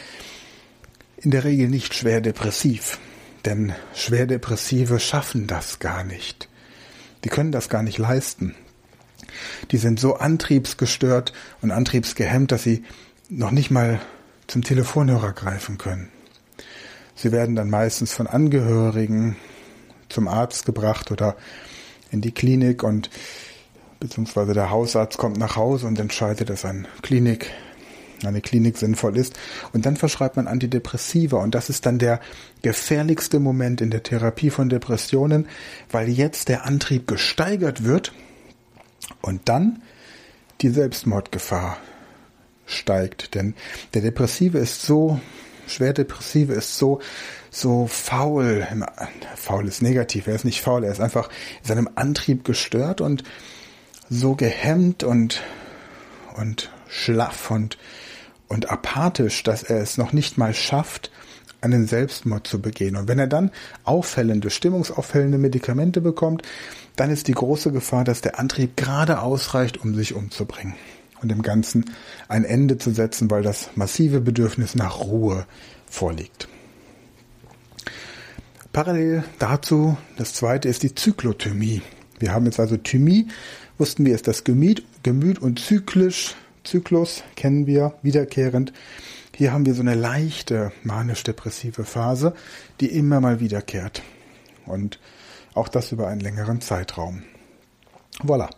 in 1.17 1.31
der 1.31 1.45
Regel 1.45 1.69
nicht 1.69 1.95
schwer 1.95 2.21
depressiv. 2.21 2.99
Denn 3.45 3.75
schwer 3.95 4.27
Depressive 4.27 4.99
schaffen 4.99 5.47
das 5.47 5.79
gar 5.79 6.03
nicht. 6.03 6.49
Die 7.25 7.29
können 7.29 7.53
das 7.53 7.69
gar 7.69 7.83
nicht 7.83 7.99
leisten 7.99 8.55
die 9.71 9.77
sind 9.77 10.01
so 10.01 10.15
antriebsgestört 10.17 11.33
und 11.63 11.71
antriebsgehemmt, 11.71 12.53
dass 12.53 12.63
sie 12.63 12.85
noch 13.29 13.51
nicht 13.51 13.71
mal 13.71 14.01
zum 14.47 14.63
Telefonhörer 14.63 15.33
greifen 15.33 15.79
können. 15.79 16.09
Sie 17.15 17.33
werden 17.33 17.55
dann 17.55 17.71
meistens 17.71 18.13
von 18.13 18.27
Angehörigen 18.27 19.37
zum 20.09 20.29
Arzt 20.29 20.67
gebracht 20.67 21.11
oder 21.11 21.37
in 22.11 22.21
die 22.21 22.33
Klinik 22.33 22.83
und 22.83 23.11
beziehungsweise 24.01 24.53
der 24.53 24.71
Hausarzt 24.71 25.19
kommt 25.19 25.39
nach 25.39 25.57
Hause 25.57 25.87
und 25.87 25.99
entscheidet, 25.99 26.51
dass 26.51 26.65
eine 26.65 26.85
Klinik, 27.03 27.51
eine 28.25 28.41
Klinik 28.41 28.77
sinnvoll 28.77 29.17
ist. 29.17 29.35
Und 29.73 29.87
dann 29.87 29.97
verschreibt 29.97 30.37
man 30.37 30.47
Antidepressiva 30.47 31.39
und 31.39 31.55
das 31.55 31.71
ist 31.71 31.87
dann 31.87 31.99
der 31.99 32.21
gefährlichste 32.63 33.41
Moment 33.41 33.81
in 33.81 33.91
der 33.91 34.03
Therapie 34.03 34.51
von 34.51 34.69
Depressionen, 34.69 35.49
weil 35.91 36.09
jetzt 36.09 36.49
der 36.49 36.67
Antrieb 36.67 37.07
gesteigert 37.07 37.85
wird 37.85 38.13
und 39.23 39.49
dann 39.49 39.83
die 40.61 40.71
Selbstmordgefahr 40.71 41.79
steigt. 42.67 43.35
Denn 43.35 43.55
der 43.95 44.03
Depressive 44.03 44.59
ist 44.59 44.83
so, 44.83 45.21
schwer 45.67 45.93
Depressive 45.93 46.53
ist 46.53 46.77
so, 46.77 47.01
so 47.51 47.87
faul. 47.87 48.67
Faul 49.37 49.69
ist 49.69 49.83
negativ, 49.83 50.27
er 50.27 50.35
ist 50.35 50.45
nicht 50.45 50.61
faul, 50.61 50.85
er 50.85 50.93
ist 50.93 51.01
einfach 51.01 51.29
in 51.63 51.69
seinem 51.69 51.89
Antrieb 51.95 52.45
gestört 52.45 53.01
und 53.01 53.25
so 54.11 54.35
gehemmt 54.35 55.03
und, 55.05 55.43
und 56.37 56.71
schlaff 56.89 57.51
und, 57.51 57.79
und 58.49 58.71
apathisch, 58.71 59.43
dass 59.43 59.63
er 59.63 59.81
es 59.81 59.99
noch 59.99 60.13
nicht 60.13 60.39
mal 60.39 60.55
schafft, 60.55 61.11
einen 61.61 61.87
Selbstmord 61.87 62.47
zu 62.47 62.61
begehen. 62.61 62.97
Und 62.97 63.09
wenn 63.09 63.19
er 63.19 63.27
dann 63.27 63.51
auffällende, 63.85 64.51
stimmungsaufhellende 64.51 65.39
Medikamente 65.39 66.03
bekommt, 66.03 66.43
dann 66.97 67.11
ist 67.11 67.27
die 67.27 67.33
große 67.33 67.73
Gefahr, 67.73 68.05
dass 68.05 68.21
der 68.21 68.39
Antrieb 68.39 68.77
gerade 68.77 69.21
ausreicht, 69.21 69.79
um 69.79 69.95
sich 69.95 70.15
umzubringen 70.15 70.75
und 71.25 71.31
dem 71.31 71.43
Ganzen 71.43 71.87
ein 72.29 72.45
Ende 72.45 72.79
zu 72.79 72.93
setzen, 72.93 73.31
weil 73.31 73.43
das 73.43 73.71
massive 73.75 74.21
Bedürfnis 74.21 74.75
nach 74.75 75.01
Ruhe 75.01 75.47
vorliegt. 75.91 76.49
Parallel 78.73 79.25
dazu, 79.39 79.97
das 80.17 80.35
zweite 80.35 80.69
ist 80.69 80.83
die 80.83 80.95
Zyklothymie. 80.95 81.83
Wir 82.19 82.33
haben 82.33 82.45
jetzt 82.45 82.61
also 82.61 82.77
Thymie, 82.77 83.29
wussten 83.79 84.05
wir, 84.05 84.15
ist 84.15 84.29
das 84.29 84.45
Gemüt, 84.45 84.85
Gemüt 85.03 85.41
und 85.41 85.59
zyklisch, 85.59 86.37
Zyklus 86.65 87.23
kennen 87.37 87.67
wir 87.67 87.95
wiederkehrend. 88.03 88.73
Hier 89.35 89.53
haben 89.53 89.67
wir 89.67 89.75
so 89.75 89.83
eine 89.83 89.95
leichte 89.95 90.73
manisch-depressive 90.83 91.85
Phase, 91.85 92.35
die 92.81 92.87
immer 92.87 93.21
mal 93.21 93.41
wiederkehrt. 93.41 94.03
Und 94.67 94.99
auch 95.55 95.69
das 95.69 95.93
über 95.93 96.09
einen 96.09 96.21
längeren 96.21 96.61
Zeitraum. 96.61 97.23
Voilà. 98.21 98.49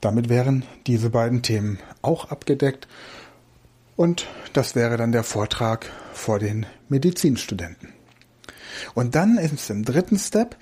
Damit 0.00 0.28
wären 0.28 0.64
diese 0.86 1.10
beiden 1.10 1.42
Themen 1.42 1.78
auch 2.02 2.30
abgedeckt. 2.30 2.86
Und 3.96 4.26
das 4.52 4.74
wäre 4.74 4.96
dann 4.96 5.12
der 5.12 5.24
Vortrag 5.24 5.86
vor 6.12 6.38
den 6.38 6.66
Medizinstudenten. 6.88 7.92
Und 8.94 9.14
dann 9.14 9.38
ist 9.38 9.70
im 9.70 9.84
dritten 9.84 10.18
Step 10.18 10.56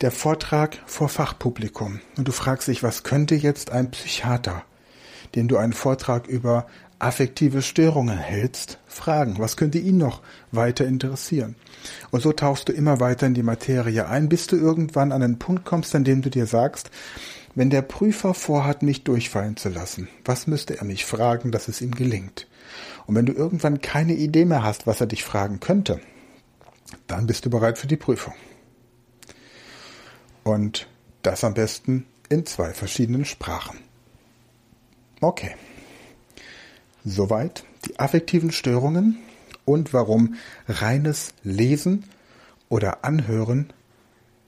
der 0.00 0.10
Vortrag 0.10 0.78
vor 0.86 1.08
Fachpublikum. 1.08 2.00
Und 2.16 2.26
du 2.26 2.32
fragst 2.32 2.68
dich, 2.68 2.82
was 2.82 3.02
könnte 3.02 3.34
jetzt 3.34 3.70
ein 3.70 3.90
Psychiater, 3.90 4.64
dem 5.34 5.46
du 5.46 5.56
einen 5.56 5.72
Vortrag 5.72 6.26
über 6.26 6.66
affektive 6.98 7.62
Störungen 7.62 8.18
hältst, 8.18 8.78
fragen. 8.86 9.38
Was 9.38 9.56
könnte 9.56 9.78
ihn 9.78 9.96
noch 9.96 10.20
weiter 10.52 10.86
interessieren? 10.86 11.56
Und 12.10 12.22
so 12.22 12.32
tauchst 12.32 12.68
du 12.68 12.72
immer 12.72 13.00
weiter 13.00 13.26
in 13.26 13.34
die 13.34 13.42
Materie 13.42 14.06
ein, 14.06 14.28
bis 14.28 14.46
du 14.46 14.56
irgendwann 14.56 15.12
an 15.12 15.22
einen 15.22 15.38
Punkt 15.38 15.64
kommst, 15.64 15.94
an 15.94 16.04
dem 16.04 16.20
du 16.20 16.30
dir 16.30 16.46
sagst, 16.46 16.90
wenn 17.54 17.70
der 17.70 17.82
Prüfer 17.82 18.34
vorhat, 18.34 18.82
mich 18.82 19.04
durchfallen 19.04 19.56
zu 19.56 19.68
lassen, 19.68 20.08
was 20.24 20.46
müsste 20.46 20.78
er 20.78 20.84
mich 20.84 21.04
fragen, 21.04 21.50
dass 21.50 21.68
es 21.68 21.80
ihm 21.80 21.94
gelingt? 21.94 22.46
Und 23.06 23.16
wenn 23.16 23.26
du 23.26 23.32
irgendwann 23.32 23.80
keine 23.80 24.14
Idee 24.14 24.44
mehr 24.44 24.62
hast, 24.62 24.86
was 24.86 25.00
er 25.00 25.06
dich 25.06 25.24
fragen 25.24 25.60
könnte, 25.60 26.00
dann 27.06 27.26
bist 27.26 27.44
du 27.44 27.50
bereit 27.50 27.78
für 27.78 27.86
die 27.86 27.96
Prüfung. 27.96 28.34
Und 30.44 30.88
das 31.22 31.44
am 31.44 31.54
besten 31.54 32.06
in 32.28 32.46
zwei 32.46 32.72
verschiedenen 32.72 33.24
Sprachen. 33.24 33.78
Okay. 35.20 35.54
Soweit 37.04 37.64
die 37.86 37.98
affektiven 37.98 38.52
Störungen 38.52 39.18
und 39.64 39.92
warum 39.92 40.36
reines 40.68 41.34
Lesen 41.42 42.04
oder 42.68 43.04
Anhören 43.04 43.72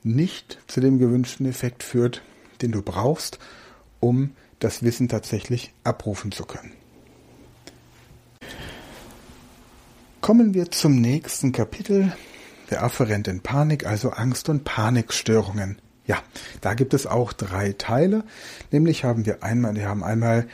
nicht 0.02 0.58
zu 0.66 0.80
dem 0.80 0.98
gewünschten 0.98 1.46
Effekt 1.46 1.82
führt, 1.82 2.22
den 2.62 2.72
du 2.72 2.82
brauchst, 2.82 3.38
um 4.00 4.32
das 4.58 4.82
Wissen 4.82 5.08
tatsächlich 5.08 5.72
abrufen 5.84 6.32
zu 6.32 6.44
können. 6.44 6.72
Kommen 10.20 10.54
wir 10.54 10.70
zum 10.70 11.00
nächsten 11.00 11.50
Kapitel. 11.50 12.12
Der 12.70 12.84
Affe 12.84 13.08
rennt 13.08 13.26
in 13.26 13.40
Panik, 13.40 13.86
also 13.86 14.10
Angst- 14.10 14.48
und 14.48 14.64
Panikstörungen. 14.64 15.80
Ja, 16.06 16.22
da 16.60 16.74
gibt 16.74 16.94
es 16.94 17.06
auch 17.06 17.32
drei 17.32 17.72
Teile. 17.72 18.24
Nämlich 18.70 19.04
haben 19.04 19.26
wir 19.26 19.42
einmal, 19.42 19.74
wir 19.74 19.88
haben 19.88 20.04
einmal 20.04 20.46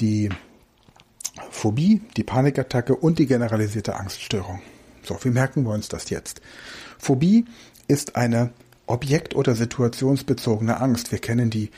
die 0.00 0.30
Phobie, 1.50 2.00
die 2.16 2.24
Panikattacke 2.24 2.94
und 2.94 3.18
die 3.18 3.26
generalisierte 3.26 3.96
Angststörung. 3.96 4.60
So, 5.02 5.18
wie 5.22 5.30
merken 5.30 5.64
wir 5.64 5.72
uns 5.72 5.88
das 5.88 6.10
jetzt? 6.10 6.40
Phobie 6.98 7.44
ist 7.86 8.16
eine 8.16 8.52
objekt- 8.88 9.34
oder 9.34 9.54
situationsbezogene 9.54 10.80
Angst. 10.80 11.12
Wir 11.12 11.18
kennen 11.18 11.50
die 11.50 11.70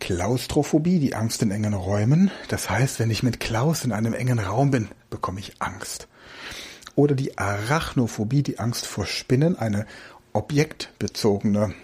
Klaustrophobie, 0.00 0.98
die 1.00 1.14
Angst 1.14 1.42
in 1.42 1.50
engen 1.50 1.74
Räumen. 1.74 2.30
Das 2.48 2.70
heißt, 2.70 2.98
wenn 2.98 3.10
ich 3.10 3.22
mit 3.22 3.40
Klaus 3.40 3.84
in 3.84 3.92
einem 3.92 4.14
engen 4.14 4.38
Raum 4.38 4.70
bin, 4.70 4.88
bekomme 5.10 5.40
ich 5.40 5.60
Angst. 5.60 6.08
Oder 6.94 7.14
die 7.14 7.38
Arachnophobie, 7.38 8.42
die 8.42 8.58
Angst 8.58 8.86
vor 8.86 9.06
Spinnen, 9.06 9.56
eine 9.56 9.86
objektbezogene 10.32 11.74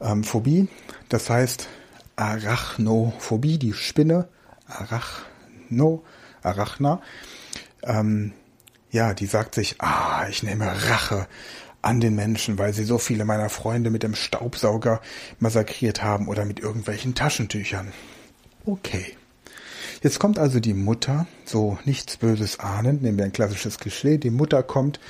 ähm, 0.00 0.24
Phobie. 0.24 0.68
Das 1.08 1.30
heißt, 1.30 1.68
Arachnophobie, 2.16 3.58
die 3.58 3.72
Spinne, 3.72 4.28
Arachno, 4.66 6.04
Arachna, 6.42 7.00
ähm, 7.82 8.32
ja, 8.90 9.12
die 9.12 9.26
sagt 9.26 9.56
sich, 9.56 9.80
ah, 9.80 10.26
ich 10.28 10.44
nehme 10.44 10.66
Rache 10.66 11.26
an 11.84 12.00
den 12.00 12.14
Menschen, 12.14 12.58
weil 12.58 12.72
sie 12.72 12.84
so 12.84 12.98
viele 12.98 13.24
meiner 13.24 13.48
Freunde 13.48 13.90
mit 13.90 14.02
dem 14.02 14.14
Staubsauger 14.14 15.00
massakriert 15.38 16.02
haben 16.02 16.28
oder 16.28 16.44
mit 16.44 16.60
irgendwelchen 16.60 17.14
Taschentüchern. 17.14 17.92
Okay. 18.66 19.16
Jetzt 20.02 20.18
kommt 20.18 20.38
also 20.38 20.60
die 20.60 20.74
Mutter, 20.74 21.26
so 21.44 21.78
nichts 21.84 22.18
Böses 22.18 22.60
ahnend, 22.60 23.02
nehmen 23.02 23.18
wir 23.18 23.24
ein 23.24 23.32
klassisches 23.32 23.78
Klischee, 23.78 24.18
die 24.18 24.30
Mutter 24.30 24.62
kommt 24.62 25.00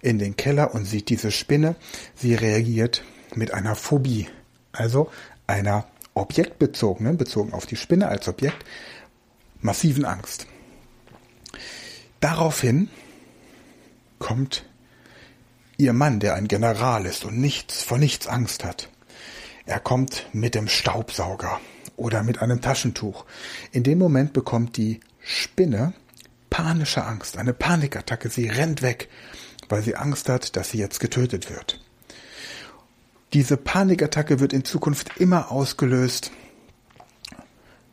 in 0.00 0.18
den 0.18 0.36
Keller 0.36 0.74
und 0.74 0.84
sieht 0.84 1.08
diese 1.10 1.30
Spinne. 1.30 1.76
Sie 2.14 2.34
reagiert 2.34 3.02
mit 3.34 3.52
einer 3.52 3.74
Phobie, 3.74 4.28
also 4.72 5.10
einer 5.46 5.86
objektbezogenen, 6.14 7.16
bezogen 7.16 7.52
auf 7.52 7.66
die 7.66 7.76
Spinne 7.76 8.08
als 8.08 8.28
Objekt, 8.28 8.64
massiven 9.60 10.04
Angst. 10.04 10.46
Daraufhin 12.20 12.88
kommt 14.18 14.64
ihr 15.76 15.92
Mann, 15.92 16.20
der 16.20 16.34
ein 16.34 16.48
General 16.48 17.06
ist 17.06 17.24
und 17.24 17.38
nichts 17.38 17.82
vor 17.82 17.98
nichts 17.98 18.26
Angst 18.26 18.64
hat. 18.64 18.88
Er 19.66 19.80
kommt 19.80 20.26
mit 20.32 20.54
dem 20.54 20.68
Staubsauger 20.68 21.60
oder 21.96 22.22
mit 22.22 22.42
einem 22.42 22.60
Taschentuch. 22.60 23.24
In 23.70 23.82
dem 23.82 23.98
Moment 23.98 24.32
bekommt 24.32 24.76
die 24.76 25.00
Spinne 25.20 25.94
panische 26.50 27.04
Angst, 27.04 27.38
eine 27.38 27.54
Panikattacke. 27.54 28.28
Sie 28.28 28.48
rennt 28.48 28.82
weg, 28.82 29.08
weil 29.68 29.82
sie 29.82 29.96
Angst 29.96 30.28
hat, 30.28 30.56
dass 30.56 30.70
sie 30.70 30.78
jetzt 30.78 31.00
getötet 31.00 31.48
wird. 31.50 31.80
Diese 33.32 33.56
Panikattacke 33.56 34.40
wird 34.40 34.52
in 34.52 34.64
Zukunft 34.64 35.16
immer 35.16 35.50
ausgelöst, 35.50 36.30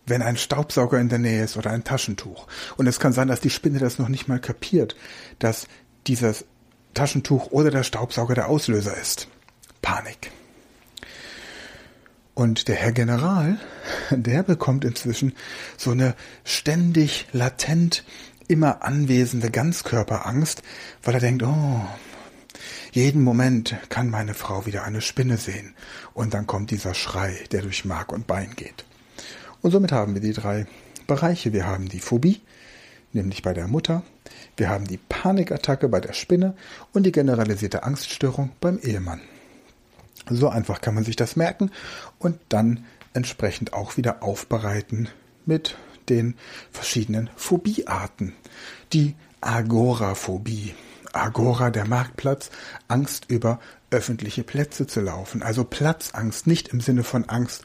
wenn 0.06 0.22
ein 0.22 0.36
Staubsauger 0.36 1.00
in 1.00 1.08
der 1.08 1.20
Nähe 1.20 1.44
ist 1.44 1.56
oder 1.56 1.72
ein 1.72 1.86
Taschentuch. 1.86 2.48
Und 2.76 2.88
es 2.88 3.00
kann 3.00 3.14
sein, 3.14 3.30
dass 3.30 3.40
die 3.40 3.50
Spinne 3.50 3.80
das 3.80 4.00
noch 4.00 4.10
nicht 4.10 4.28
mal 4.28 4.42
kapiert, 4.42 4.96
dass 5.38 5.68
dieses 6.08 6.46
Taschentuch 6.94 7.52
oder 7.52 7.72
der 7.72 7.84
Staubsauger 7.84 8.36
der 8.36 8.50
Auslöser 8.50 8.96
ist. 8.98 9.28
Panik. 9.82 10.32
Und 12.34 12.68
der 12.68 12.76
Herr 12.76 12.92
General, 12.92 13.60
der 14.12 14.44
bekommt 14.44 14.86
inzwischen 14.86 15.34
so 15.78 15.92
eine 15.92 16.16
ständig 16.44 17.28
latent 17.32 18.06
immer 18.48 18.82
anwesende 18.84 19.52
Ganzkörperangst, 19.52 20.64
weil 21.04 21.14
er 21.14 21.20
denkt, 21.20 21.44
oh, 21.44 21.82
jeden 22.92 23.24
Moment 23.24 23.76
kann 23.90 24.10
meine 24.10 24.34
Frau 24.34 24.66
wieder 24.66 24.84
eine 24.84 25.02
Spinne 25.02 25.38
sehen. 25.38 25.76
Und 26.14 26.34
dann 26.34 26.48
kommt 26.48 26.72
dieser 26.72 26.94
Schrei, 26.94 27.38
der 27.52 27.62
durch 27.62 27.86
Mark 27.86 28.12
und 28.12 28.26
Bein 28.26 28.56
geht. 28.56 28.86
Und 29.62 29.72
somit 29.72 29.92
haben 29.92 30.14
wir 30.14 30.22
die 30.22 30.34
drei 30.34 30.66
Bereiche. 31.08 31.54
Wir 31.54 31.68
haben 31.68 31.90
die 31.90 32.00
Phobie, 32.00 32.42
nämlich 33.14 33.44
bei 33.44 33.54
der 33.54 33.68
Mutter. 33.68 34.04
Wir 34.60 34.70
haben 34.70 34.88
die 34.88 34.98
Panikattacke 34.98 35.88
bei 35.88 36.02
der 36.02 36.12
Spinne 36.12 36.54
und 36.92 37.04
die 37.04 37.14
generalisierte 37.14 37.84
Angststörung 37.84 38.52
beim 38.60 38.78
Ehemann. 38.80 39.22
So 40.30 40.50
einfach 40.50 40.82
kann 40.82 40.96
man 40.96 41.06
sich 41.06 41.16
das 41.16 41.38
merken 41.38 41.72
und 42.20 42.38
dann 42.50 42.84
entsprechend 43.14 43.72
auch 43.72 43.96
wieder 43.96 44.22
aufbereiten 44.22 45.08
mit 45.46 45.78
den 46.10 46.36
verschiedenen 46.72 47.30
Phobiearten. 47.38 48.34
Die 48.92 49.16
Agoraphobie. 49.40 50.76
Agora, 51.14 51.72
der 51.72 51.88
Marktplatz, 51.88 52.52
Angst 52.90 53.26
über 53.30 53.60
öffentliche 53.92 54.44
Plätze 54.44 54.86
zu 54.86 55.00
laufen. 55.00 55.42
Also 55.42 55.64
Platzangst, 55.64 56.48
nicht 56.48 56.68
im 56.68 56.82
Sinne 56.82 57.04
von 57.04 57.30
Angst, 57.30 57.64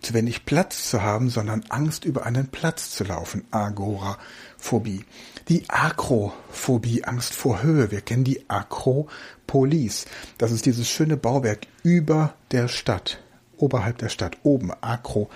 zu 0.00 0.12
wenig 0.12 0.44
Platz 0.44 0.90
zu 0.90 1.02
haben, 1.02 1.30
sondern 1.30 1.64
Angst 1.70 2.04
über 2.04 2.26
einen 2.26 2.48
Platz 2.48 2.90
zu 2.90 3.02
laufen. 3.02 3.46
Agoraphobie. 3.50 5.04
Die 5.48 5.68
Akrophobie, 5.68 7.04
Angst 7.04 7.34
vor 7.34 7.62
Höhe. 7.62 7.90
Wir 7.90 8.00
kennen 8.00 8.24
die 8.24 8.48
Akropolis. 8.48 10.06
Das 10.38 10.50
ist 10.50 10.64
dieses 10.64 10.88
schöne 10.88 11.18
Bauwerk 11.18 11.66
über 11.82 12.34
der 12.50 12.68
Stadt, 12.68 13.20
oberhalb 13.58 13.98
der 13.98 14.08
Stadt, 14.08 14.38
oben 14.42 14.72
Akro 14.80 15.28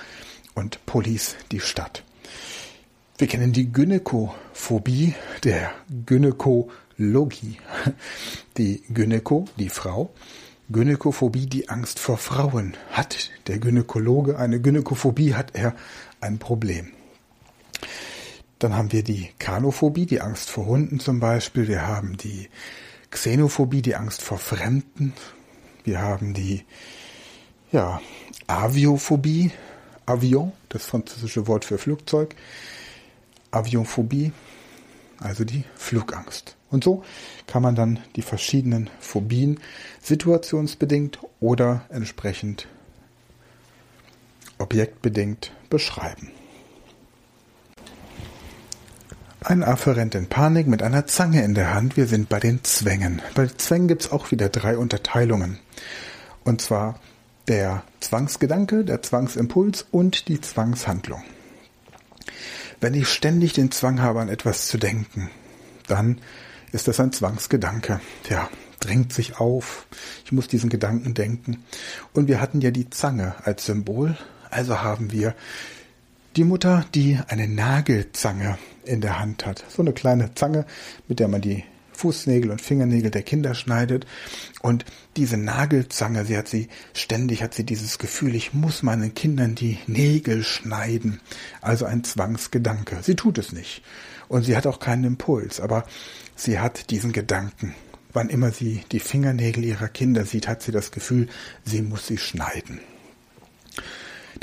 und 0.55 0.85
Polis, 0.87 1.37
die 1.53 1.61
Stadt. 1.61 2.05
Wir 3.19 3.27
kennen 3.27 3.53
die 3.53 3.71
Gynäkophobie, 3.71 5.15
der 5.45 5.73
Gynäkologie. 6.07 7.59
Die 8.57 8.83
Gynäko, 8.89 9.45
die 9.57 9.69
Frau. 9.69 10.13
Gynäkophobie, 10.69 11.47
die 11.47 11.69
Angst 11.69 12.01
vor 12.01 12.19
Frauen. 12.19 12.77
Hat 12.91 13.31
der 13.47 13.59
Gynäkologe 13.59 14.37
eine 14.37 14.61
Gynäkophobie, 14.61 15.35
hat 15.35 15.55
er 15.55 15.77
ein 16.21 16.39
Problem. 16.39 16.91
Dann 18.59 18.75
haben 18.75 18.93
wir 18.93 19.05
die 19.05 19.31
Kanophobie, 19.39 20.07
die 20.07 20.21
Angst 20.21 20.51
vor 20.51 20.67
Hunden 20.67 20.99
zum 20.99 21.21
Beispiel. 21.21 21.69
Wir 21.69 21.87
haben 21.87 22.17
die 22.17 22.49
Xenophobie, 23.11 23.83
die 23.83 23.95
Angst 23.95 24.23
vor 24.23 24.39
Fremden. 24.39 25.13
Wir 25.85 26.01
haben 26.03 26.35
die 26.35 26.65
ja, 27.71 28.01
Aviophobie, 28.47 29.53
Avion, 30.07 30.53
das 30.71 30.87
französische 30.87 31.47
Wort 31.47 31.65
für 31.65 31.79
Flugzeug. 31.79 32.35
Avionphobie, 33.51 34.33
also 35.21 35.45
die 35.45 35.65
Flugangst. 35.77 36.57
Und 36.71 36.85
so 36.85 37.05
kann 37.47 37.63
man 37.63 37.75
dann 37.75 38.01
die 38.17 38.23
verschiedenen 38.23 38.91
Phobien 39.01 39.61
situationsbedingt 40.03 41.19
oder 41.41 41.85
entsprechend 41.89 42.67
objektbedingt 44.59 45.53
beschreiben. 45.71 46.33
Ein 49.41 49.63
Affe 49.63 49.95
rennt 49.95 50.17
in 50.17 50.27
Panik 50.27 50.67
mit 50.67 50.83
einer 50.83 51.07
Zange 51.07 51.45
in 51.45 51.55
der 51.55 51.73
Hand. 51.73 51.97
Wir 51.97 52.09
sind 52.09 52.29
bei 52.29 52.41
den 52.41 52.65
Zwängen. 52.65 53.23
Bei 53.35 53.47
Zwängen 53.47 53.87
gibt 53.87 54.03
es 54.03 54.11
auch 54.11 54.33
wieder 54.33 54.49
drei 54.49 54.77
Unterteilungen. 54.77 55.61
Und 56.43 56.61
zwar 56.61 56.99
der 57.47 57.85
Zwangsgedanke, 58.01 58.85
der 58.85 59.01
Zwangsimpuls 59.01 59.87
und 59.93 60.27
die 60.27 60.41
Zwangshandlung. 60.41 61.23
Wenn 62.81 62.95
ich 62.95 63.09
ständig 63.09 63.53
den 63.53 63.71
Zwang 63.71 64.03
habe, 64.03 64.21
an 64.21 64.29
etwas 64.29 64.67
zu 64.67 64.77
denken, 64.77 65.31
dann 65.87 66.21
ist 66.73 66.89
das 66.89 66.99
ein 66.99 67.13
Zwangsgedanke. 67.13 68.01
Ja, 68.29 68.51
drängt 68.81 69.13
sich 69.13 69.39
auf. 69.39 69.87
Ich 70.25 70.33
muss 70.33 70.49
diesen 70.49 70.69
Gedanken 70.69 71.15
denken. 71.15 71.65
Und 72.13 72.27
wir 72.27 72.41
hatten 72.41 72.61
ja 72.61 72.73
die 72.73 72.91
Zange 72.91 73.37
als 73.45 73.67
Symbol. 73.67 74.19
Also 74.51 74.83
haben 74.83 75.13
wir 75.13 75.37
die 76.35 76.45
Mutter, 76.45 76.85
die 76.93 77.21
eine 77.29 77.47
Nagelzange 77.47 78.59
in 78.89 79.01
der 79.01 79.19
Hand 79.19 79.47
hat. 79.47 79.65
So 79.69 79.83
eine 79.83 79.93
kleine 79.93 80.35
Zange, 80.35 80.67
mit 81.07 81.21
der 81.21 81.29
man 81.29 81.41
die 81.41 81.65
Fußnägel 81.93 82.51
und 82.53 82.61
Fingernägel 82.61 83.11
der 83.11 83.23
Kinder 83.23 83.55
schneidet. 83.55 84.07
Und 84.63 84.85
diese 85.17 85.37
Nagelzange, 85.37 86.25
sie 86.25 86.39
hat 86.39 86.49
sie 86.49 86.69
ständig, 86.95 87.43
hat 87.43 87.55
sie 87.55 87.65
dieses 87.65 87.99
Gefühl, 87.99 88.35
ich 88.35 88.55
muss 88.55 88.83
meinen 88.83 89.15
Kindern 89.15 89.57
die 89.57 89.79
Nägel 89.87 90.45
schneiden. 90.45 91.21
Also 91.61 91.85
ein 91.85 92.05
Zwangsgedanke. 92.05 92.99
Sie 93.03 93.17
tut 93.17 93.39
es 93.39 93.53
nicht. 93.53 93.83
Und 94.29 94.45
sie 94.45 94.57
hat 94.57 94.67
auch 94.67 94.79
keinen 94.79 95.05
Impuls, 95.05 95.61
aber 95.61 95.85
sie 96.37 96.61
hat 96.61 96.91
diesen 96.91 97.13
Gedanken. 97.13 97.75
wann 98.13 98.31
immer 98.31 98.53
sie 98.53 98.83
die 98.91 99.01
Fingernägel 99.01 99.65
ihrer 99.65 99.89
Kinder 99.89 100.25
sieht, 100.25 100.49
hat 100.49 100.63
sie 100.63 100.73
das 100.73 100.91
Gefühl, 100.91 101.29
sie 101.65 101.83
muss 101.83 102.07
sie 102.07 102.19
schneiden. 102.19 102.81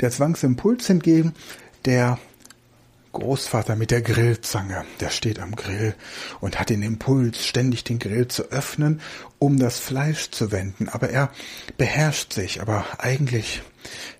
Der 0.00 0.10
Zwangsimpuls 0.10 0.86
hingegen, 0.86 1.34
der 1.84 2.18
Großvater 3.16 3.76
mit 3.76 3.90
der 3.90 4.02
Grillzange, 4.02 4.84
der 5.00 5.08
steht 5.08 5.38
am 5.38 5.56
Grill 5.56 5.94
und 6.40 6.60
hat 6.60 6.68
den 6.68 6.82
Impuls, 6.82 7.46
ständig 7.46 7.82
den 7.82 7.98
Grill 7.98 8.28
zu 8.28 8.50
öffnen, 8.50 9.00
um 9.38 9.58
das 9.58 9.78
Fleisch 9.78 10.30
zu 10.30 10.52
wenden. 10.52 10.90
Aber 10.90 11.08
er 11.08 11.30
beherrscht 11.78 12.34
sich, 12.34 12.60
aber 12.60 12.84
eigentlich 12.98 13.62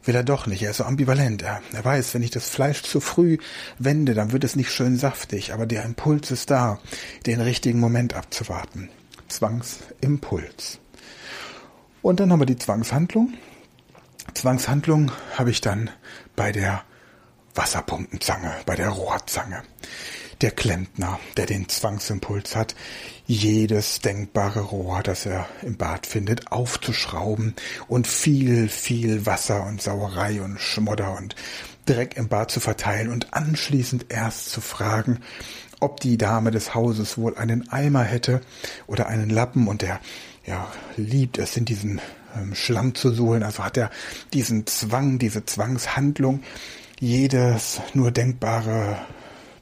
will 0.05 0.14
er 0.14 0.24
doch 0.24 0.47
nicht. 0.47 0.62
Er 0.62 0.70
ist 0.70 0.78
so 0.78 0.84
ambivalent. 0.84 1.42
Er, 1.42 1.61
er 1.74 1.84
weiß, 1.84 2.14
wenn 2.14 2.22
ich 2.22 2.30
das 2.30 2.49
Fleisch 2.49 2.82
zu 2.82 3.01
früh 3.01 3.36
wende, 3.78 4.14
dann 4.14 4.32
wird 4.32 4.44
es 4.44 4.57
nicht 4.57 4.70
schön 4.70 4.97
saftig. 4.97 5.53
Aber 5.53 5.66
der 5.66 5.84
Impuls 5.84 6.30
ist 6.30 6.51
da, 6.51 6.80
den 7.26 7.42
richtigen 7.42 7.80
Moment 7.80 8.14
abzuwarten. 8.14 8.88
Zwangsimpuls. 9.28 10.78
Und 12.01 12.20
dann 12.20 12.32
haben 12.32 12.40
wir 12.40 12.47
die 12.47 12.57
Zwangshandlung. 12.57 13.34
Zwangshandlung 14.32 15.12
habe 15.36 15.51
ich 15.51 15.61
dann 15.61 15.90
bei 16.34 16.51
der 16.51 16.82
Wasserpumpenzange, 17.57 18.54
bei 18.66 18.74
der 18.74 18.90
Rohrzange. 18.90 19.62
Der 20.42 20.50
Klempner, 20.50 21.18
der 21.38 21.46
den 21.46 21.68
Zwangsimpuls 21.68 22.54
hat, 22.54 22.74
jedes 23.26 24.00
denkbare 24.00 24.61
Rohr, 24.61 25.02
das 25.02 25.24
er 25.24 25.48
im 25.62 25.78
Bad 25.78 26.07
findet, 26.07 26.52
aufzuschrauben 26.52 27.54
und 27.88 28.07
viel, 28.07 28.68
viel 28.68 29.24
Wasser 29.24 29.64
und 29.64 29.80
Sauerei 29.80 30.42
und 30.42 30.61
Schmodder 30.61 31.16
und 31.16 31.34
Dreck 31.86 32.16
im 32.16 32.28
Bad 32.28 32.50
zu 32.50 32.61
verteilen 32.61 33.09
und 33.11 33.32
anschließend 33.32 34.07
erst 34.11 34.50
zu 34.50 34.61
fragen, 34.61 35.20
ob 35.80 36.00
die 36.00 36.18
Dame 36.18 36.50
des 36.50 36.74
Hauses 36.74 37.16
wohl 37.16 37.36
einen 37.36 37.70
Eimer 37.70 38.02
hätte 38.02 38.42
oder 38.86 39.07
einen 39.07 39.30
Lappen 39.30 39.68
und 39.68 39.82
er 39.82 40.00
ja, 40.44 40.70
liebt 40.96 41.38
es 41.38 41.57
in 41.57 41.64
diesen 41.64 42.00
ähm, 42.36 42.54
Schlamm 42.54 42.94
zu 42.94 43.11
suhlen, 43.11 43.42
also 43.42 43.64
hat 43.64 43.76
er 43.76 43.90
diesen 44.32 44.66
Zwang, 44.66 45.18
diese 45.18 45.44
Zwangshandlung, 45.44 46.42
jedes 47.01 47.80
nur 47.94 48.11
denkbare 48.11 48.99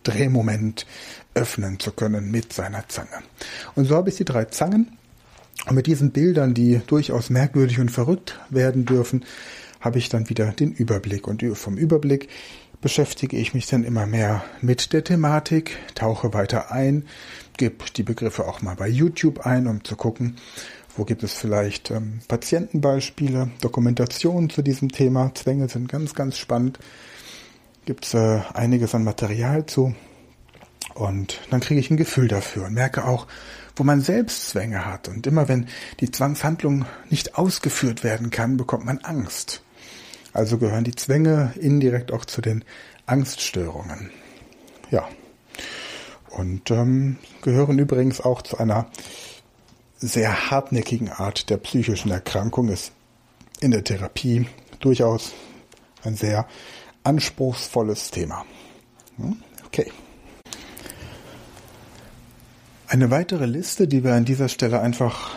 Drehmoment 0.03 0.87
öffnen 1.35 1.81
zu 1.81 1.91
können 1.91 2.31
mit 2.31 2.53
seiner 2.53 2.89
Zange. 2.89 3.23
Und 3.75 3.87
so 3.87 3.97
habe 3.97 4.11
ich 4.11 4.17
die 4.17 4.25
drei 4.25 4.45
Zangen. 4.47 4.97
Und 5.67 5.77
mit 5.77 5.87
diesen 5.87 6.11
Bildern, 6.11 6.55
die 6.55 6.81
durchaus 6.87 7.31
merkwürdig 7.31 7.81
und 7.81 7.91
verrückt 7.91 8.39
werden 8.51 8.85
dürfen, 8.85 9.25
habe 9.81 9.99
ich 9.99 10.09
dann 10.09 10.29
wieder 10.29 10.53
den 10.53 10.73
Überblick. 10.73 11.27
Und 11.27 11.43
vom 11.57 11.77
Überblick 11.77 12.29
beschäftige 12.81 13.37
ich 13.37 13.55
mich 13.55 13.67
dann 13.67 13.85
immer 13.85 14.07
mehr 14.07 14.45
mit 14.61 14.93
der 14.93 15.05
Thematik, 15.05 15.77
tauche 15.95 16.35
weiter 16.35 16.71
ein, 16.71 17.07
gebe 17.57 17.85
die 17.97 18.03
Begriffe 18.03 18.47
auch 18.47 18.63
mal 18.63 18.77
bei 18.77 18.89
YouTube 18.89 19.47
ein, 19.47 19.67
um 19.67 19.85
zu 19.85 19.97
gucken, 19.97 20.37
wo 20.97 21.05
gibt 21.05 21.23
es 21.23 21.33
vielleicht 21.33 21.91
ähm, 21.91 22.21
Patientenbeispiele, 22.29 23.51
Dokumentationen 23.61 24.51
zu 24.51 24.63
diesem 24.63 24.93
Thema. 24.93 25.33
Zwänge 25.35 25.69
sind 25.69 25.89
ganz, 25.89 26.15
ganz 26.15 26.37
spannend 26.37 26.79
gibt 27.85 28.07
es 28.07 28.15
äh, 28.15 28.41
einiges 28.55 28.95
an 28.95 29.05
Material 29.05 29.67
zu. 29.67 29.95
Und 30.95 31.41
dann 31.51 31.61
kriege 31.61 31.81
ich 31.81 31.91
ein 31.91 31.97
Gefühl 31.97 32.29
dafür 32.29 32.67
und 32.67 32.75
merke 32.75 33.05
auch, 33.05 33.27
wo 33.77 33.83
man 33.83 34.01
selbst 34.01 34.51
Zwänge 34.51 34.87
hat. 34.87 35.09
Und 35.09 35.27
immer 35.27 35.49
wenn 35.49 35.67
die 36.01 36.11
Zwangshandlung 36.11 36.85
nicht 37.11 37.37
ausgeführt 37.37 38.05
werden 38.05 38.31
kann, 38.31 38.57
bekommt 38.57 38.85
man 38.85 38.99
Angst. 38.99 39.63
Also 40.33 40.59
gehören 40.59 40.85
die 40.85 40.95
Zwänge 40.95 41.53
indirekt 41.59 42.13
auch 42.13 42.25
zu 42.25 42.41
den 42.41 42.65
Angststörungen. 43.07 44.11
Ja. 44.91 45.09
Und 46.31 46.71
ähm, 46.71 47.19
gehören 47.43 47.79
übrigens 47.79 48.21
auch 48.21 48.43
zu 48.43 48.59
einer 48.59 48.87
sehr 49.97 50.51
hartnäckigen 50.51 51.09
Art 51.09 51.51
der 51.51 51.57
psychischen 51.59 52.11
Erkrankung. 52.11 52.69
Ist 52.69 52.93
in 53.61 53.71
der 53.71 53.85
Therapie 53.85 54.47
durchaus 54.81 55.33
ein 56.03 56.17
sehr 56.17 56.47
anspruchsvolles 57.05 58.11
Thema. 58.11 58.45
Hm? 59.17 59.37
Okay. 59.67 59.93
Eine 62.89 63.11
weitere 63.11 63.47
Liste, 63.47 63.89
die 63.89 64.05
wir 64.05 64.15
an 64.15 64.25
dieser 64.25 64.49
Stelle 64.49 64.81
einfach 64.81 65.35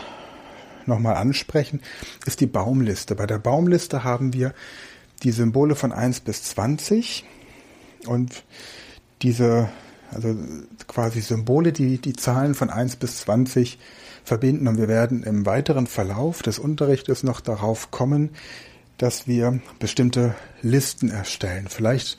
nochmal 0.86 1.16
ansprechen, 1.16 1.80
ist 2.26 2.40
die 2.40 2.46
Baumliste. 2.46 3.14
Bei 3.14 3.26
der 3.26 3.38
Baumliste 3.38 4.04
haben 4.04 4.32
wir 4.32 4.54
die 5.22 5.32
Symbole 5.32 5.74
von 5.74 5.92
1 5.92 6.20
bis 6.20 6.42
20 6.44 7.24
und 8.06 8.44
diese, 9.22 9.68
also 10.12 10.36
quasi 10.86 11.20
Symbole, 11.20 11.72
die 11.72 11.98
die 11.98 12.14
Zahlen 12.14 12.54
von 12.54 12.70
1 12.70 12.96
bis 12.96 13.20
20 13.20 13.78
verbinden. 14.24 14.68
Und 14.68 14.78
wir 14.78 14.88
werden 14.88 15.22
im 15.24 15.46
weiteren 15.46 15.86
Verlauf 15.86 16.42
des 16.42 16.58
Unterrichtes 16.58 17.22
noch 17.22 17.40
darauf 17.40 17.90
kommen, 17.90 18.30
dass 18.98 19.26
wir 19.26 19.60
bestimmte 19.78 20.34
Listen 20.60 21.10
erstellen. 21.10 21.66
Vielleicht 21.68 22.18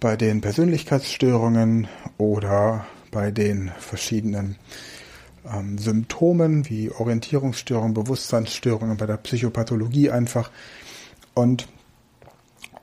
bei 0.00 0.16
den 0.16 0.40
Persönlichkeitsstörungen 0.40 1.88
oder 2.18 2.86
bei 3.10 3.30
den 3.30 3.72
verschiedenen 3.78 4.56
ähm, 5.50 5.78
Symptomen 5.78 6.68
wie 6.68 6.90
Orientierungsstörungen, 6.90 7.94
Bewusstseinsstörungen, 7.94 8.96
bei 8.96 9.06
der 9.06 9.16
Psychopathologie 9.16 10.10
einfach. 10.10 10.50
Und 11.34 11.68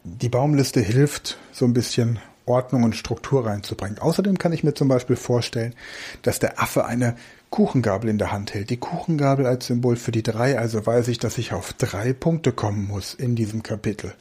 die 0.04 0.30
Baumliste 0.30 0.82
hilft 0.82 1.38
so 1.52 1.66
ein 1.66 1.74
bisschen 1.74 2.20
Ordnung 2.46 2.84
und 2.84 2.96
Struktur 2.96 3.46
reinzubringen. 3.46 4.00
Außerdem 4.00 4.38
kann 4.38 4.54
ich 4.54 4.64
mir 4.64 4.74
zum 4.74 4.88
Beispiel 4.88 5.16
vorstellen, 5.16 5.74
dass 6.22 6.40
der 6.40 6.62
Affe 6.62 6.86
eine 6.86 7.16
Kuchengabel 7.56 8.10
in 8.10 8.18
der 8.18 8.34
Hand 8.34 8.54
hält. 8.54 8.70
Die 8.70 8.76
Kuchengabel 8.76 9.46
als 9.46 9.68
Symbol 9.68 9.96
für 9.96 10.12
die 10.12 10.24
drei, 10.24 10.60
also 10.60 10.86
weiß 10.86 11.08
ich, 11.08 11.20
dass 11.20 11.38
ich 11.38 11.54
auf 11.54 11.72
drei 11.72 12.12
Punkte 12.12 12.52
kommen 12.52 12.86
muss 12.86 13.14
in 13.14 13.38
diesem 13.38 13.64
Kapitel. 13.64 14.14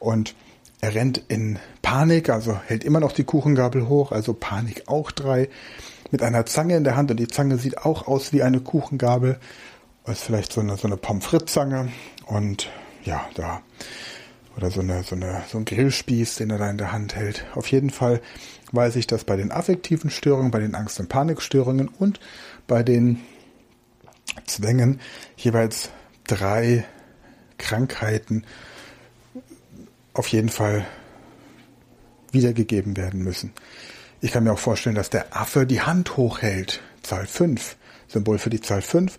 Und 0.00 0.34
er 0.80 0.96
rennt 0.96 1.22
in 1.28 1.60
Panik, 1.80 2.28
also 2.28 2.58
hält 2.66 2.82
immer 2.82 2.98
noch 2.98 3.12
die 3.12 3.22
Kuchengabel 3.22 3.86
hoch, 3.86 4.10
also 4.10 4.34
Panik 4.34 4.82
auch 4.86 5.12
drei, 5.12 5.48
mit 6.10 6.24
einer 6.24 6.44
Zange 6.44 6.76
in 6.76 6.82
der 6.82 6.96
Hand 6.96 7.12
und 7.12 7.18
die 7.18 7.28
Zange 7.28 7.56
sieht 7.58 7.78
auch 7.78 8.08
aus 8.08 8.32
wie 8.32 8.42
eine 8.42 8.58
Kuchengabel. 8.58 9.38
ist 10.08 10.24
vielleicht 10.24 10.52
so 10.52 10.60
eine, 10.60 10.76
so 10.76 10.88
eine 10.88 10.96
Pommes 10.96 11.24
frites 11.24 11.52
Zange 11.52 11.92
und 12.26 12.68
ja, 13.04 13.28
da 13.36 13.62
oder 14.56 14.72
so 14.72 14.80
eine, 14.80 15.04
so 15.04 15.14
eine, 15.14 15.44
so 15.48 15.58
ein 15.58 15.66
Grillspieß, 15.66 16.34
den 16.36 16.50
er 16.50 16.58
da 16.58 16.68
in 16.68 16.78
der 16.78 16.90
Hand 16.90 17.14
hält. 17.14 17.46
Auf 17.54 17.68
jeden 17.68 17.90
Fall 17.90 18.20
weiß 18.72 18.96
ich, 18.96 19.06
dass 19.06 19.22
bei 19.22 19.36
den 19.36 19.52
affektiven 19.52 20.10
Störungen, 20.10 20.50
bei 20.50 20.58
den 20.58 20.74
Angst- 20.74 20.98
und 20.98 21.08
Panikstörungen 21.08 21.86
und 21.88 22.18
bei 22.66 22.82
den 22.82 23.20
Zwängen 24.46 25.00
jeweils 25.36 25.90
drei 26.26 26.84
Krankheiten 27.58 28.44
auf 30.14 30.28
jeden 30.28 30.48
Fall 30.48 30.86
wiedergegeben 32.32 32.96
werden 32.96 33.22
müssen. 33.22 33.52
Ich 34.20 34.32
kann 34.32 34.44
mir 34.44 34.52
auch 34.52 34.58
vorstellen, 34.58 34.96
dass 34.96 35.10
der 35.10 35.36
Affe 35.36 35.66
die 35.66 35.82
Hand 35.82 36.16
hochhält, 36.16 36.80
Zahl 37.02 37.26
5, 37.26 37.76
Symbol 38.08 38.38
für 38.38 38.50
die 38.50 38.60
Zahl 38.60 38.82
5. 38.82 39.18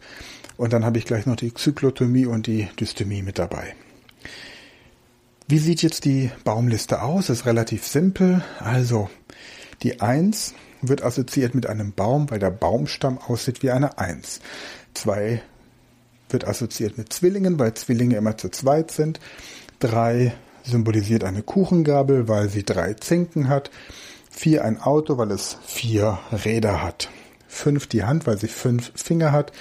Und 0.57 0.73
dann 0.73 0.83
habe 0.83 0.97
ich 0.97 1.05
gleich 1.05 1.25
noch 1.25 1.35
die 1.35 1.53
Zyklotomie 1.53 2.25
und 2.25 2.47
die 2.47 2.67
Dystemie 2.79 3.21
mit 3.21 3.37
dabei. 3.37 3.75
Wie 5.47 5.59
sieht 5.59 5.81
jetzt 5.81 6.03
die 6.05 6.31
Baumliste 6.43 7.01
aus? 7.01 7.29
Ist 7.29 7.45
relativ 7.45 7.87
simpel. 7.87 8.43
Also, 8.59 9.09
die 9.83 10.01
1 10.01 10.55
wird 10.81 11.03
assoziiert 11.03 11.55
mit 11.55 11.67
einem 11.67 11.93
Baum, 11.93 12.29
weil 12.29 12.39
der 12.39 12.51
Baumstamm 12.51 13.17
aussieht 13.17 13.63
wie 13.63 13.71
eine 13.71 13.97
1. 13.97 14.39
2 14.93 15.41
wird 16.29 16.47
assoziiert 16.47 16.97
mit 16.97 17.13
Zwillingen, 17.13 17.59
weil 17.59 17.73
Zwillinge 17.73 18.17
immer 18.17 18.37
zu 18.37 18.49
zweit 18.49 18.91
sind. 18.91 19.19
3 19.79 20.33
symbolisiert 20.63 21.23
eine 21.23 21.43
Kuchengabel, 21.43 22.27
weil 22.27 22.49
sie 22.49 22.63
drei 22.63 22.93
Zinken 22.93 23.47
hat. 23.47 23.71
4 24.31 24.63
ein 24.63 24.81
Auto, 24.81 25.17
weil 25.17 25.31
es 25.31 25.57
vier 25.65 26.19
Räder 26.31 26.83
hat. 26.83 27.09
5 27.47 27.87
die 27.87 28.03
Hand, 28.03 28.27
weil 28.27 28.37
sie 28.37 28.49
fünf 28.49 28.91
Finger 28.95 29.31
hat. 29.31 29.51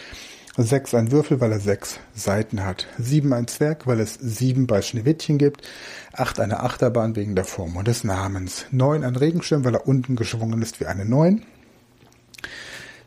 6 0.57 0.95
ein 0.95 1.13
Würfel, 1.13 1.41
weil 1.41 1.53
er 1.53 1.61
sechs 1.61 2.01
Seiten 2.15 2.65
hat. 2.65 2.87
7 2.99 3.33
ein 3.33 3.47
Zwerg, 3.47 3.87
weil 3.87 4.01
es 4.01 4.15
sieben 4.15 4.67
bei 4.67 4.81
Schneewittchen 4.81 5.37
gibt. 5.37 5.63
8 6.15 6.41
eine 6.41 6.61
Achterbahn 6.61 7.15
wegen 7.15 7.35
der 7.35 7.45
Form 7.45 7.77
und 7.77 7.89
des 7.89 8.05
Namens. 8.05 8.67
9 8.71 9.05
ein 9.05 9.17
Regenschirm, 9.17 9.65
weil 9.65 9.75
er 9.75 9.87
unten 9.87 10.17
geschwungen 10.17 10.63
ist 10.63 10.81
wie 10.81 10.87
eine 10.87 11.05
9. 11.05 11.43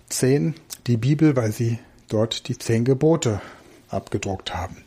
10 0.09 0.55
die 0.87 0.97
Bibel, 0.97 1.35
weil 1.35 1.51
sie 1.51 1.79
dort 2.07 2.47
die 2.47 2.57
zehn 2.57 2.85
Gebote 2.85 3.41
abgedruckt 3.89 4.55
haben. 4.55 4.77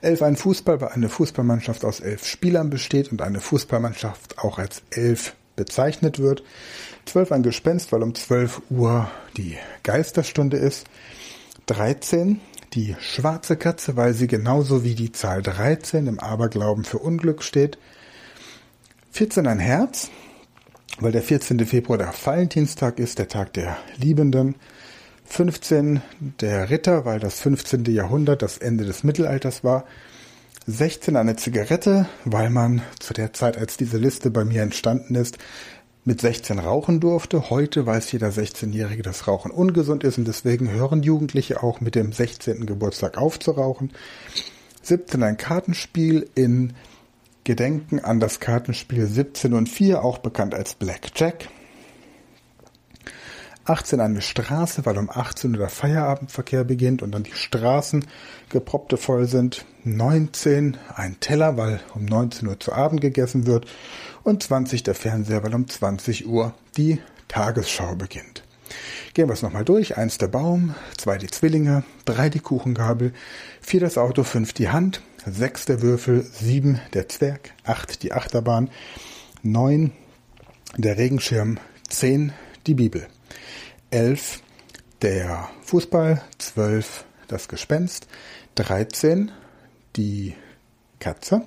11 0.00 0.22
ein 0.22 0.36
Fußball, 0.36 0.80
weil 0.80 0.88
eine 0.88 1.08
Fußballmannschaft 1.08 1.84
aus 1.84 2.00
elf 2.00 2.26
Spielern 2.26 2.70
besteht 2.70 3.12
und 3.12 3.22
eine 3.22 3.40
Fußballmannschaft 3.40 4.38
auch 4.38 4.58
als 4.58 4.82
elf 4.90 5.34
bezeichnet 5.54 6.18
wird. 6.18 6.42
12 7.06 7.32
ein 7.32 7.42
Gespenst, 7.42 7.92
weil 7.92 8.02
um 8.02 8.14
12 8.14 8.62
Uhr 8.70 9.10
die 9.36 9.56
Geisterstunde 9.82 10.56
ist. 10.56 10.86
13, 11.66 12.40
die 12.74 12.96
schwarze 13.00 13.56
Katze, 13.56 13.96
weil 13.96 14.14
sie 14.14 14.26
genauso 14.26 14.84
wie 14.84 14.94
die 14.94 15.12
Zahl 15.12 15.42
13 15.42 16.06
im 16.06 16.18
Aberglauben 16.18 16.84
für 16.84 16.98
Unglück 16.98 17.42
steht. 17.42 17.78
14 19.12 19.46
ein 19.46 19.58
Herz, 19.58 20.10
weil 20.98 21.12
der 21.12 21.22
14. 21.22 21.64
Februar 21.66 21.98
der 21.98 22.12
Valentinstag 22.24 22.98
ist, 22.98 23.18
der 23.18 23.28
Tag 23.28 23.52
der 23.52 23.76
Liebenden. 23.96 24.56
15 25.24 26.02
der 26.40 26.68
Ritter, 26.68 27.04
weil 27.04 27.18
das 27.18 27.40
15. 27.40 27.84
Jahrhundert 27.86 28.42
das 28.42 28.58
Ende 28.58 28.84
des 28.84 29.04
Mittelalters 29.04 29.64
war. 29.64 29.84
16 30.66 31.16
eine 31.16 31.36
Zigarette, 31.36 32.06
weil 32.24 32.50
man 32.50 32.82
zu 33.00 33.14
der 33.14 33.32
Zeit, 33.32 33.56
als 33.56 33.76
diese 33.76 33.98
Liste 33.98 34.30
bei 34.30 34.44
mir 34.44 34.62
entstanden 34.62 35.14
ist, 35.14 35.38
mit 36.04 36.20
16 36.20 36.58
rauchen 36.58 37.00
durfte. 37.00 37.50
Heute 37.50 37.86
weiß 37.86 38.10
jeder 38.12 38.28
16-Jährige, 38.28 39.02
dass 39.02 39.28
Rauchen 39.28 39.50
ungesund 39.50 40.04
ist 40.04 40.18
und 40.18 40.26
deswegen 40.26 40.70
hören 40.70 41.02
Jugendliche 41.02 41.62
auch 41.62 41.80
mit 41.80 41.94
dem 41.94 42.12
16. 42.12 42.66
Geburtstag 42.66 43.16
auf 43.16 43.38
zu 43.38 43.52
rauchen. 43.52 43.92
17 44.82 45.22
ein 45.22 45.36
Kartenspiel 45.36 46.28
in 46.34 46.72
Gedenken 47.44 48.00
an 48.00 48.20
das 48.20 48.40
Kartenspiel 48.40 49.06
17 49.06 49.52
und 49.52 49.68
4, 49.68 50.04
auch 50.04 50.18
bekannt 50.18 50.54
als 50.54 50.74
Blackjack. 50.74 51.48
18 53.64 54.00
eine 54.00 54.20
Straße, 54.20 54.84
weil 54.86 54.98
um 54.98 55.08
18 55.08 55.52
Uhr 55.52 55.58
der 55.58 55.68
Feierabendverkehr 55.68 56.64
beginnt 56.64 57.02
und 57.02 57.12
dann 57.12 57.22
die 57.22 57.32
Straßen 57.32 58.04
geproppte 58.48 58.96
voll 58.96 59.26
sind. 59.26 59.64
19 59.84 60.76
ein 60.94 61.20
Teller, 61.20 61.56
weil 61.56 61.80
um 61.94 62.04
19 62.04 62.48
Uhr 62.48 62.58
zu 62.58 62.72
Abend 62.72 63.00
gegessen 63.00 63.46
wird. 63.46 63.66
Und 64.24 64.42
20 64.42 64.82
der 64.82 64.94
Fernseher, 64.94 65.42
weil 65.42 65.54
um 65.54 65.68
20 65.68 66.26
Uhr 66.26 66.54
die 66.76 67.00
Tagesschau 67.28 67.96
beginnt. 67.96 68.44
Gehen 69.14 69.28
wir 69.28 69.34
es 69.34 69.42
nochmal 69.42 69.64
durch. 69.64 69.96
Eins 69.96 70.18
der 70.18 70.28
Baum, 70.28 70.74
zwei 70.96 71.18
die 71.18 71.26
Zwillinge, 71.26 71.84
drei 72.04 72.28
die 72.28 72.40
Kuchengabel, 72.40 73.12
vier 73.60 73.80
das 73.80 73.98
Auto, 73.98 74.22
fünf 74.22 74.52
die 74.52 74.70
Hand, 74.70 75.02
sechs 75.26 75.66
der 75.66 75.82
Würfel, 75.82 76.22
sieben 76.22 76.80
der 76.94 77.08
Zwerg, 77.08 77.52
acht 77.64 78.02
die 78.02 78.12
Achterbahn, 78.12 78.70
neun 79.42 79.92
der 80.76 80.96
Regenschirm, 80.96 81.58
zehn 81.88 82.32
die 82.66 82.74
Bibel. 82.74 83.06
11 83.90 84.40
der 85.02 85.50
Fußball, 85.64 86.22
12 86.38 87.04
das 87.28 87.48
Gespenst, 87.48 88.06
13 88.54 89.30
die 89.96 90.34
Katze, 90.98 91.42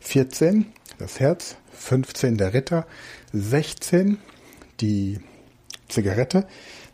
14 0.00 0.66
das 0.98 1.20
Herz, 1.20 1.56
15 1.76 2.36
der 2.36 2.54
Ritter, 2.54 2.86
16 3.32 4.18
die 4.80 5.20
Zigarette, 5.88 6.46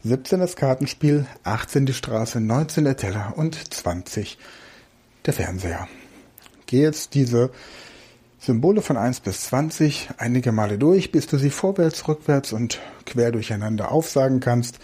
17 0.04 0.40
das 0.40 0.56
Kartenspiel, 0.56 1.26
18 1.44 1.86
die 1.86 1.94
Straße, 1.94 2.40
19 2.40 2.84
der 2.84 2.96
Teller 2.96 3.34
und 3.36 3.72
20 3.72 4.38
der 5.26 5.32
Fernseher. 5.32 5.88
Gehe 6.66 6.82
jetzt 6.82 7.14
diese 7.14 7.50
Symbole 8.38 8.82
von 8.82 8.96
1 8.96 9.20
bis 9.20 9.42
20 9.42 10.08
einige 10.18 10.50
Male 10.50 10.76
durch, 10.76 11.12
bis 11.12 11.28
du 11.28 11.38
sie 11.38 11.50
vorwärts, 11.50 12.08
rückwärts 12.08 12.52
und 12.52 12.80
quer 13.06 13.30
durcheinander 13.30 13.92
aufsagen 13.92 14.40
kannst, 14.40 14.80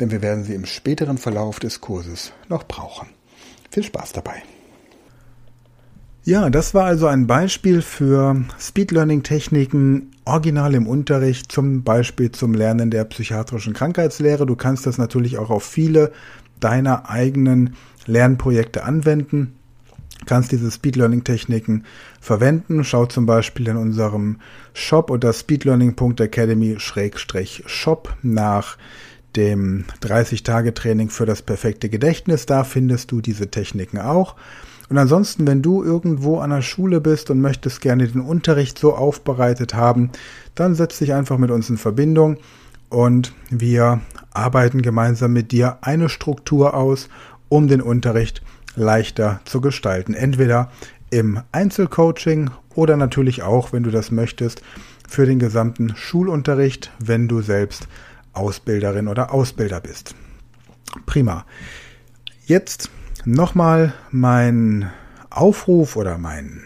denn 0.00 0.10
wir 0.10 0.22
werden 0.22 0.44
sie 0.44 0.54
im 0.54 0.64
späteren 0.64 1.18
Verlauf 1.18 1.58
des 1.60 1.82
Kurses 1.82 2.32
noch 2.48 2.64
brauchen. 2.64 3.08
Viel 3.70 3.82
Spaß 3.82 4.12
dabei. 4.12 4.42
Ja, 6.24 6.48
das 6.48 6.72
war 6.72 6.86
also 6.86 7.06
ein 7.06 7.26
Beispiel 7.26 7.82
für 7.82 8.42
Speed 8.58 8.92
Learning 8.92 9.22
Techniken 9.22 10.10
original 10.24 10.74
im 10.74 10.86
Unterricht, 10.86 11.52
zum 11.52 11.82
Beispiel 11.82 12.32
zum 12.32 12.54
Lernen 12.54 12.90
der 12.90 13.04
psychiatrischen 13.04 13.74
Krankheitslehre. 13.74 14.46
Du 14.46 14.56
kannst 14.56 14.86
das 14.86 14.96
natürlich 14.96 15.36
auch 15.36 15.50
auf 15.50 15.64
viele 15.64 16.12
deiner 16.60 17.10
eigenen 17.10 17.74
Lernprojekte 18.06 18.84
anwenden 18.84 19.54
kannst 20.26 20.52
diese 20.52 20.70
Speed 20.70 20.96
Learning 20.96 21.24
Techniken 21.24 21.84
verwenden. 22.20 22.84
Schau 22.84 23.06
zum 23.06 23.24
Beispiel 23.26 23.66
in 23.68 23.76
unserem 23.76 24.38
Shop 24.72 25.10
unter 25.10 25.32
speedlearning.academy-shop 25.32 28.16
nach 28.22 28.78
dem 29.36 29.84
30-Tage-Training 30.00 31.10
für 31.10 31.26
das 31.26 31.42
perfekte 31.42 31.88
Gedächtnis. 31.88 32.46
Da 32.46 32.64
findest 32.64 33.12
du 33.12 33.20
diese 33.20 33.48
Techniken 33.50 33.98
auch. 33.98 34.34
Und 34.88 34.98
ansonsten, 34.98 35.46
wenn 35.46 35.62
du 35.62 35.82
irgendwo 35.82 36.38
an 36.38 36.50
der 36.50 36.62
Schule 36.62 37.00
bist 37.00 37.30
und 37.30 37.40
möchtest 37.40 37.80
gerne 37.80 38.06
den 38.06 38.20
Unterricht 38.20 38.78
so 38.78 38.94
aufbereitet 38.94 39.74
haben, 39.74 40.10
dann 40.54 40.74
setz 40.74 40.98
dich 40.98 41.14
einfach 41.14 41.38
mit 41.38 41.50
uns 41.50 41.70
in 41.70 41.78
Verbindung 41.78 42.36
und 42.90 43.32
wir 43.50 44.00
arbeiten 44.32 44.82
gemeinsam 44.82 45.32
mit 45.32 45.52
dir 45.52 45.78
eine 45.80 46.08
Struktur 46.08 46.74
aus, 46.74 47.08
um 47.48 47.66
den 47.66 47.80
Unterricht 47.80 48.42
leichter 48.76 49.40
zu 49.44 49.60
gestalten. 49.60 50.14
Entweder 50.14 50.70
im 51.10 51.40
Einzelcoaching 51.52 52.50
oder 52.74 52.96
natürlich 52.96 53.42
auch, 53.42 53.72
wenn 53.72 53.84
du 53.84 53.90
das 53.90 54.10
möchtest, 54.10 54.62
für 55.08 55.26
den 55.26 55.38
gesamten 55.38 55.94
Schulunterricht, 55.96 56.90
wenn 56.98 57.28
du 57.28 57.40
selbst 57.40 57.88
Ausbilderin 58.32 59.08
oder 59.08 59.32
Ausbilder 59.32 59.80
bist. 59.80 60.14
Prima. 61.06 61.46
Jetzt 62.46 62.90
nochmal 63.24 63.92
mein 64.10 64.90
Aufruf 65.30 65.96
oder 65.96 66.18
mein, 66.18 66.62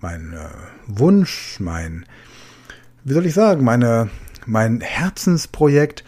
mein 0.00 0.32
äh, 0.32 0.48
Wunsch, 0.86 1.56
mein, 1.60 2.06
wie 3.04 3.12
soll 3.12 3.26
ich 3.26 3.34
sagen, 3.34 3.64
meine, 3.64 4.08
mein 4.46 4.80
Herzensprojekt, 4.80 6.04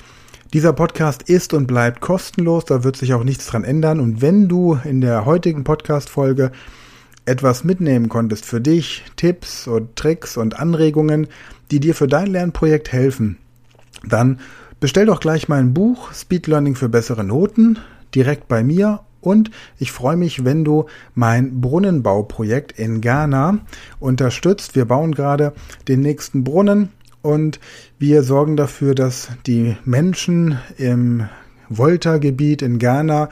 dieser 0.53 0.73
Podcast 0.73 1.23
ist 1.25 1.53
und 1.53 1.67
bleibt 1.67 2.01
kostenlos, 2.01 2.65
da 2.65 2.83
wird 2.83 2.97
sich 2.97 3.13
auch 3.13 3.25
nichts 3.25 3.47
dran 3.47 3.65
ändern. 3.65 4.01
Und 4.01 4.23
wenn 4.23 4.49
du 4.49 4.79
in 4.83 5.03
der 5.03 5.27
heutigen 5.27 5.63
Podcast-Folge 5.65 6.53
etwas 7.27 7.65
mitnehmen 7.65 8.09
konntest 8.09 8.47
für 8.47 8.61
dich, 8.61 9.05
Tipps 9.17 9.67
und 9.67 9.97
Tricks 9.97 10.39
und 10.39 10.59
Anregungen, 10.59 11.27
die 11.71 11.81
dir 11.81 11.95
für 11.95 12.09
dein 12.09 12.29
Lernprojekt 12.29 12.93
helfen, 12.93 13.37
dann 14.07 14.41
bestell 14.81 15.05
doch 15.05 15.21
gleich 15.21 15.49
mein 15.49 15.75
Buch 15.75 16.13
Speed 16.15 16.47
Learning 16.47 16.75
für 16.75 16.89
bessere 16.89 17.25
Noten 17.25 17.79
direkt 18.15 18.49
bei 18.49 18.63
mir 18.63 19.01
und 19.21 19.51
ich 19.79 19.93
freue 19.93 20.17
mich, 20.17 20.45
wenn 20.45 20.65
du 20.65 20.87
mein 21.15 21.61
Brunnenbauprojekt 21.61 22.79
in 22.79 23.01
Ghana 23.01 23.59
unterstützt. 24.01 24.77
Wir 24.77 24.85
bauen 24.85 25.15
gerade 25.15 25.53
den 25.89 26.01
nächsten 26.01 26.45
Brunnen 26.45 26.91
und 27.23 27.61
wir 27.99 28.23
sorgen 28.23 28.57
dafür, 28.57 28.95
dass 28.95 29.29
die 29.47 29.77
Menschen 29.85 30.59
im 30.77 31.29
Volta-Gebiet 31.69 32.63
in 32.63 32.79
Ghana, 32.79 33.29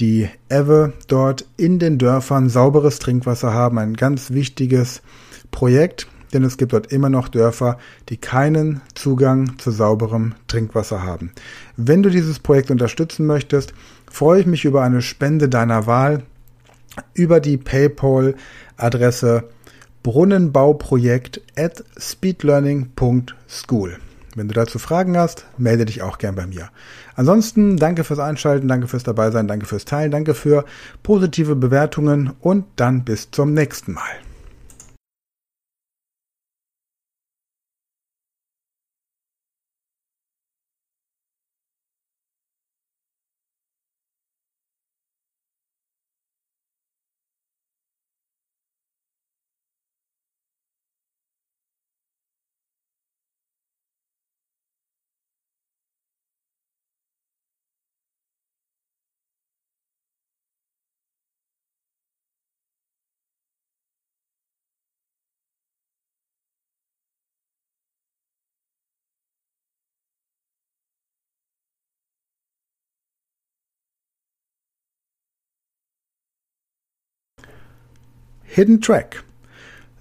die 0.00 0.28
Ewe 0.48 0.92
dort 1.06 1.46
in 1.56 1.78
den 1.78 1.98
Dörfern 1.98 2.48
sauberes 2.48 2.98
Trinkwasser 2.98 3.52
haben. 3.52 3.78
Ein 3.78 3.94
ganz 3.94 4.32
wichtiges 4.32 5.02
Projekt, 5.50 6.08
denn 6.34 6.44
es 6.44 6.58
gibt 6.58 6.72
dort 6.72 6.92
immer 6.92 7.08
noch 7.08 7.28
Dörfer, 7.28 7.78
die 8.08 8.16
keinen 8.16 8.82
Zugang 8.94 9.58
zu 9.58 9.70
sauberem 9.70 10.34
Trinkwasser 10.48 11.02
haben. 11.02 11.32
Wenn 11.76 12.02
du 12.02 12.10
dieses 12.10 12.38
Projekt 12.40 12.70
unterstützen 12.70 13.24
möchtest, 13.26 13.72
freue 14.10 14.40
ich 14.40 14.46
mich 14.46 14.64
über 14.64 14.82
eine 14.82 15.00
Spende 15.00 15.48
deiner 15.48 15.86
Wahl 15.86 16.24
über 17.14 17.40
die 17.40 17.56
PayPal-Adresse 17.56 19.44
Brunnenbauprojekt 20.02 21.40
at 21.56 21.82
speedlearning.school. 21.98 23.96
Wenn 24.36 24.48
du 24.48 24.54
dazu 24.54 24.78
Fragen 24.78 25.16
hast, 25.16 25.46
melde 25.56 25.84
dich 25.84 26.02
auch 26.02 26.18
gern 26.18 26.34
bei 26.34 26.46
mir. 26.46 26.70
Ansonsten 27.14 27.76
danke 27.76 28.04
fürs 28.04 28.18
Einschalten, 28.18 28.68
danke 28.68 28.88
fürs 28.88 29.04
Dabeisein, 29.04 29.48
danke 29.48 29.66
fürs 29.66 29.84
Teilen, 29.84 30.10
danke 30.10 30.34
für 30.34 30.64
positive 31.02 31.56
Bewertungen 31.56 32.32
und 32.40 32.64
dann 32.76 33.04
bis 33.04 33.30
zum 33.30 33.54
nächsten 33.54 33.92
Mal. 33.92 34.23
Hidden 78.54 78.80
Track. 78.80 79.24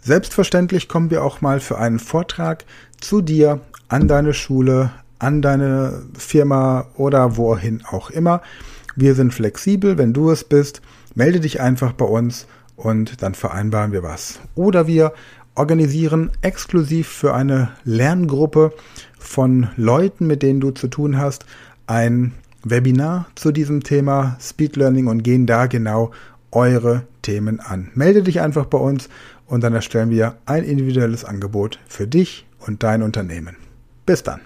Selbstverständlich 0.04 0.88
kommen 0.88 1.10
wir 1.10 1.24
auch 1.24 1.42
mal 1.42 1.60
für 1.60 1.80
einen 1.80 1.98
Vortrag 1.98 2.66
zu 3.02 3.22
dir 3.22 3.62
an 3.88 4.08
deine 4.08 4.36
Schule, 4.36 4.92
an 5.18 5.42
deine 5.42 6.04
Firma 6.16 6.86
oder 6.96 7.36
wohin 7.36 7.84
auch 7.84 8.12
immer. 8.12 8.44
Wir 8.96 9.16
sind 9.16 9.34
flexibel, 9.34 9.98
wenn 9.98 10.14
du 10.14 10.30
es 10.30 10.44
bist, 10.44 10.84
melde 11.16 11.40
dich 11.40 11.62
einfach 11.62 11.94
bei 11.94 12.06
uns 12.06 12.46
und 12.76 13.24
dann 13.24 13.34
vereinbaren 13.34 13.92
wir 13.92 14.04
was. 14.04 14.40
Oder 14.54 14.86
wir 14.86 15.14
organisieren 15.56 16.30
exklusiv 16.44 17.08
für 17.08 17.34
eine 17.34 17.72
Lerngruppe 17.86 18.72
von 19.18 19.70
Leuten, 19.78 20.28
mit 20.28 20.44
denen 20.44 20.60
du 20.60 20.70
zu 20.70 20.90
tun 20.90 21.18
hast, 21.18 21.48
ein 21.88 22.34
Webinar 22.64 23.26
zu 23.34 23.52
diesem 23.52 23.82
Thema 23.82 24.38
Speed 24.40 24.76
Learning 24.76 25.08
und 25.08 25.24
gehen 25.24 25.48
da 25.48 25.66
genau 25.66 26.12
eure 26.56 27.08
Themen 27.22 27.60
an. 27.60 27.92
Melde 27.96 28.24
dich 28.24 28.42
einfach 28.42 28.66
bei 28.66 28.78
uns 28.78 29.10
und 29.46 29.64
dann 29.64 29.74
erstellen 29.74 30.10
wir 30.10 30.38
ein 30.46 30.64
individuelles 30.64 31.26
Angebot 31.26 31.80
für 31.88 32.08
dich 32.08 32.46
und 32.60 32.84
dein 32.84 33.02
Unternehmen. 33.02 33.58
Bis 34.06 34.24
dann. 34.24 34.42